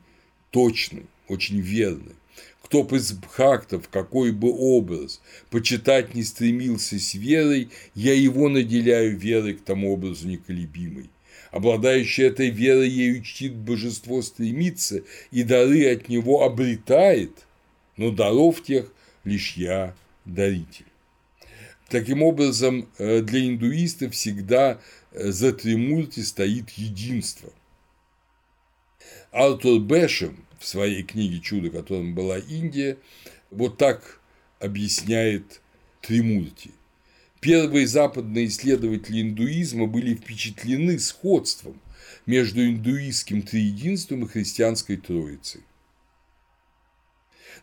точный, 0.51 1.07
очень 1.29 1.61
верный. 1.61 2.15
Кто 2.63 2.83
бы 2.83 2.97
из 2.97 3.13
бхактов, 3.13 3.89
какой 3.91 4.33
бы 4.33 4.51
образ 4.51 5.21
почитать 5.51 6.15
не 6.15 6.25
стремился 6.25 6.99
с 6.99 7.15
верой, 7.15 7.69
я 7.95 8.15
его 8.15 8.49
наделяю 8.49 9.17
верой 9.17 9.55
к 9.55 9.63
тому 9.63 9.93
образу 9.93 10.27
неколебимой 10.27 11.11
обладающий 11.55 12.25
этой 12.25 12.51
верой 12.51 12.89
ею 12.89 13.23
чтит 13.23 13.55
божество 13.55 14.23
стремится 14.23 15.05
и 15.31 15.45
дары 15.45 15.87
от 15.87 16.09
него 16.09 16.43
обретает, 16.43 17.31
но 17.97 18.11
даров 18.11 18.65
тех 18.65 18.93
лишь 19.23 19.57
я 19.57 19.95
даритель. 20.25 20.87
Таким 21.89 22.25
образом, 22.25 22.89
э, 22.99 23.21
для 23.21 23.47
индуистов 23.47 24.15
всегда 24.15 24.81
э, 25.13 25.31
за 25.31 25.53
Тримурти 25.53 26.25
стоит 26.25 26.71
единство. 26.71 27.53
Артур 29.31 29.79
Бэшем 29.79 30.45
в 30.59 30.67
своей 30.67 31.05
книге 31.05 31.39
«Чудо, 31.39 31.71
которым 31.71 32.17
была 32.17 32.39
Индия» 32.39 32.99
вот 33.53 33.79
так 33.79 34.21
объясняет 34.59 35.61
Тримурти– 36.01 36.73
Первые 37.45 37.87
западные 37.87 38.47
исследователи 38.47 39.21
индуизма 39.21 39.87
были 39.87 40.15
впечатлены 40.15 40.99
сходством 40.99 41.79
между 42.25 42.67
индуистским 42.67 43.43
триединством 43.43 44.25
и 44.25 44.29
христианской 44.29 44.97
троицей. 44.97 45.61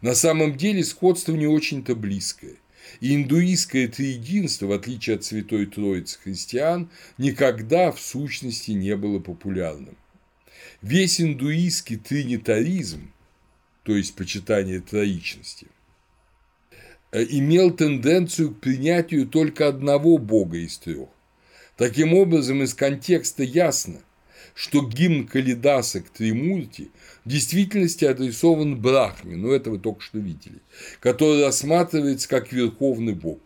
На 0.01 0.13
самом 0.13 0.55
деле 0.55 0.83
сходство 0.83 1.33
не 1.33 1.47
очень-то 1.47 1.95
близкое. 1.95 2.57
И 2.99 3.15
индуистское 3.15 3.87
триединство, 3.87 4.67
в 4.67 4.71
отличие 4.71 5.15
от 5.15 5.23
Святой 5.23 5.65
Троицы 5.65 6.19
христиан, 6.19 6.91
никогда 7.17 7.91
в 7.91 7.99
сущности 7.99 8.69
не 8.69 8.95
было 8.95 9.17
популярным. 9.17 9.97
Весь 10.83 11.19
индуистский 11.19 11.97
тринитаризм, 11.97 13.11
то 13.81 13.97
есть 13.97 14.13
почитание 14.13 14.79
троичности, 14.79 15.65
имел 17.11 17.71
тенденцию 17.71 18.51
к 18.51 18.59
принятию 18.59 19.27
только 19.27 19.67
одного 19.67 20.17
бога 20.17 20.57
из 20.57 20.77
трех. 20.77 21.09
Таким 21.77 22.13
образом, 22.13 22.63
из 22.63 22.73
контекста 22.73 23.43
ясно, 23.43 24.01
что 24.53 24.85
гимн 24.85 25.27
Калидаса 25.27 26.01
к 26.01 26.09
Тримурти 26.09 26.91
в 27.25 27.29
действительности 27.29 28.05
адресован 28.05 28.79
Брахме, 28.79 29.35
ну 29.35 29.51
это 29.51 29.71
вы 29.71 29.79
только 29.79 30.01
что 30.01 30.19
видели, 30.19 30.59
который 30.99 31.43
рассматривается 31.43 32.27
как 32.29 32.51
верховный 32.51 33.13
бог. 33.13 33.39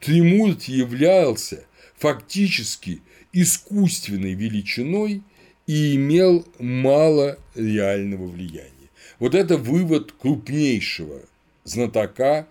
Тримурти 0.00 0.72
являлся 0.72 1.64
фактически 1.96 3.00
искусственной 3.32 4.34
величиной 4.34 5.22
и 5.66 5.96
имел 5.96 6.46
мало 6.58 7.38
реального 7.54 8.26
влияния. 8.26 8.70
Вот 9.18 9.34
это 9.34 9.56
вывод 9.56 10.12
крупнейшего 10.12 11.22
знатока 11.64 12.46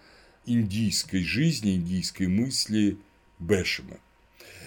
индийской 0.45 1.23
жизни, 1.23 1.75
индийской 1.75 2.27
мысли 2.27 2.97
Бешема. 3.39 3.97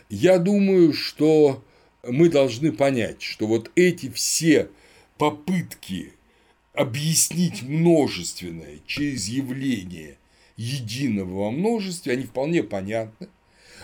Я 0.09 0.39
думаю, 0.39 0.93
что 0.93 1.65
мы 2.07 2.29
должны 2.29 2.73
понять, 2.73 3.23
что 3.23 3.47
вот 3.47 3.71
эти 3.75 4.11
все 4.11 4.71
попытки 5.19 6.13
объяснить 6.73 7.63
множественное 7.63 8.79
через 8.87 9.29
явление 9.29 10.19
единого 10.57 11.45
во 11.45 11.51
множестве, 11.51 12.13
они 12.13 12.25
вполне 12.25 12.63
понятны, 12.63 13.29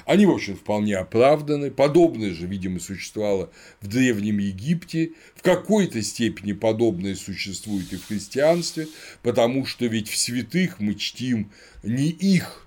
они, 0.05 0.27
в 0.27 0.31
общем, 0.31 0.57
вполне 0.57 0.97
оправданы. 0.97 1.71
Подобное 1.71 2.33
же, 2.33 2.47
видимо, 2.47 2.81
существовало 2.81 3.51
в 3.81 3.89
Древнем 3.89 4.39
Египте. 4.39 5.13
В 5.35 5.43
какой-то 5.43 6.03
степени 6.03 6.53
подобное 6.53 7.15
существует 7.15 7.93
и 7.93 7.97
в 7.97 8.07
христианстве, 8.07 8.89
потому 9.23 9.67
что 9.67 9.87
ведь 9.87 10.09
в 10.09 10.17
святых 10.17 10.81
мы 10.81 10.95
чтим 10.95 11.51
не 11.83 12.09
их, 12.09 12.67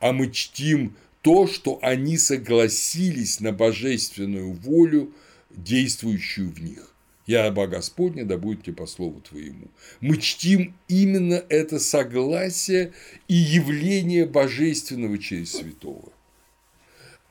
а 0.00 0.12
мы 0.12 0.30
чтим 0.30 0.96
то, 1.22 1.46
что 1.46 1.78
они 1.82 2.18
согласились 2.18 3.40
на 3.40 3.52
божественную 3.52 4.52
волю, 4.52 5.14
действующую 5.50 6.50
в 6.50 6.62
них. 6.62 6.88
Я 7.26 7.42
раба 7.42 7.68
Господня, 7.68 8.24
да 8.24 8.36
будет 8.36 8.64
тебе 8.64 8.74
по 8.74 8.86
слову 8.86 9.20
твоему. 9.20 9.68
Мы 10.00 10.16
чтим 10.16 10.74
именно 10.88 11.42
это 11.48 11.78
согласие 11.78 12.92
и 13.28 13.34
явление 13.34 14.26
божественного 14.26 15.18
через 15.18 15.52
святого 15.52 16.12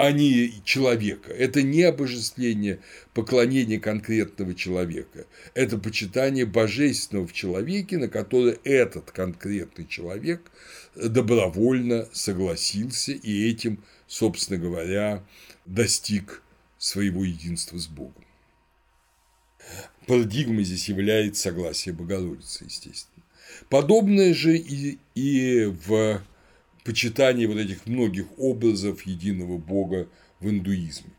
а 0.01 0.11
не 0.11 0.63
человека. 0.65 1.31
Это 1.31 1.61
не 1.61 1.83
обожествление, 1.83 2.79
поклонение 3.13 3.79
конкретного 3.79 4.55
человека. 4.55 5.27
Это 5.53 5.77
почитание 5.77 6.47
божественного 6.47 7.27
в 7.27 7.33
человеке, 7.33 7.99
на 7.99 8.07
которое 8.07 8.57
этот 8.63 9.11
конкретный 9.11 9.85
человек 9.85 10.41
добровольно 10.95 12.09
согласился 12.13 13.11
и 13.11 13.47
этим, 13.47 13.83
собственно 14.07 14.59
говоря, 14.59 15.23
достиг 15.67 16.41
своего 16.79 17.23
единства 17.23 17.77
с 17.77 17.85
Богом. 17.85 18.25
Парадигмой 20.07 20.63
здесь 20.63 20.89
является 20.89 21.43
согласие 21.43 21.93
Богородицы, 21.93 22.63
естественно. 22.65 23.23
Подобное 23.69 24.33
же 24.33 24.57
и, 24.57 24.97
и 25.13 25.65
в 25.65 26.23
почитании 26.83 27.45
вот 27.45 27.57
этих 27.57 27.85
многих 27.85 28.27
образов 28.37 29.03
единого 29.03 29.57
Бога 29.57 30.07
в 30.39 30.49
индуизме. 30.49 31.11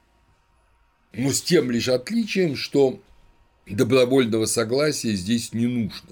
Но 1.13 1.31
с 1.31 1.43
тем 1.43 1.71
лишь 1.71 1.89
отличием, 1.89 2.57
что 2.57 3.01
добровольного 3.67 4.47
согласия 4.47 5.15
здесь 5.15 5.53
не 5.53 5.67
нужно. 5.67 6.11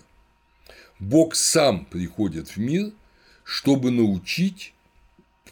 Бог 0.99 1.35
сам 1.35 1.87
приходит 1.87 2.49
в 2.49 2.57
мир, 2.59 2.93
чтобы 3.45 3.91
научить, 3.91 4.75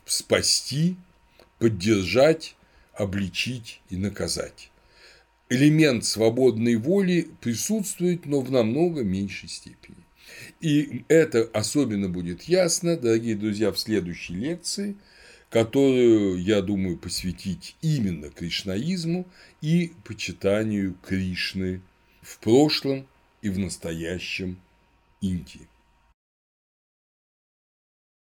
спасти, 0.04 0.96
поддержать, 1.58 2.54
обличить 2.92 3.80
и 3.88 3.96
наказать. 3.96 4.70
Элемент 5.48 6.04
свободной 6.04 6.76
воли 6.76 7.28
присутствует, 7.40 8.26
но 8.26 8.40
в 8.40 8.50
намного 8.50 9.02
меньшей 9.02 9.48
степени. 9.48 9.96
И 10.60 11.04
это 11.08 11.48
особенно 11.52 12.08
будет 12.08 12.42
ясно, 12.42 12.96
дорогие 12.96 13.36
друзья, 13.36 13.70
в 13.70 13.78
следующей 13.78 14.34
лекции, 14.34 14.96
которую, 15.50 16.42
я 16.42 16.62
думаю, 16.62 16.98
посвятить 16.98 17.76
именно 17.80 18.28
кришнаизму 18.28 19.26
и 19.60 19.92
почитанию 20.04 20.96
Кришны 21.06 21.80
в 22.22 22.38
прошлом 22.40 23.06
и 23.40 23.50
в 23.50 23.58
настоящем 23.58 24.58
Индии. 25.20 25.68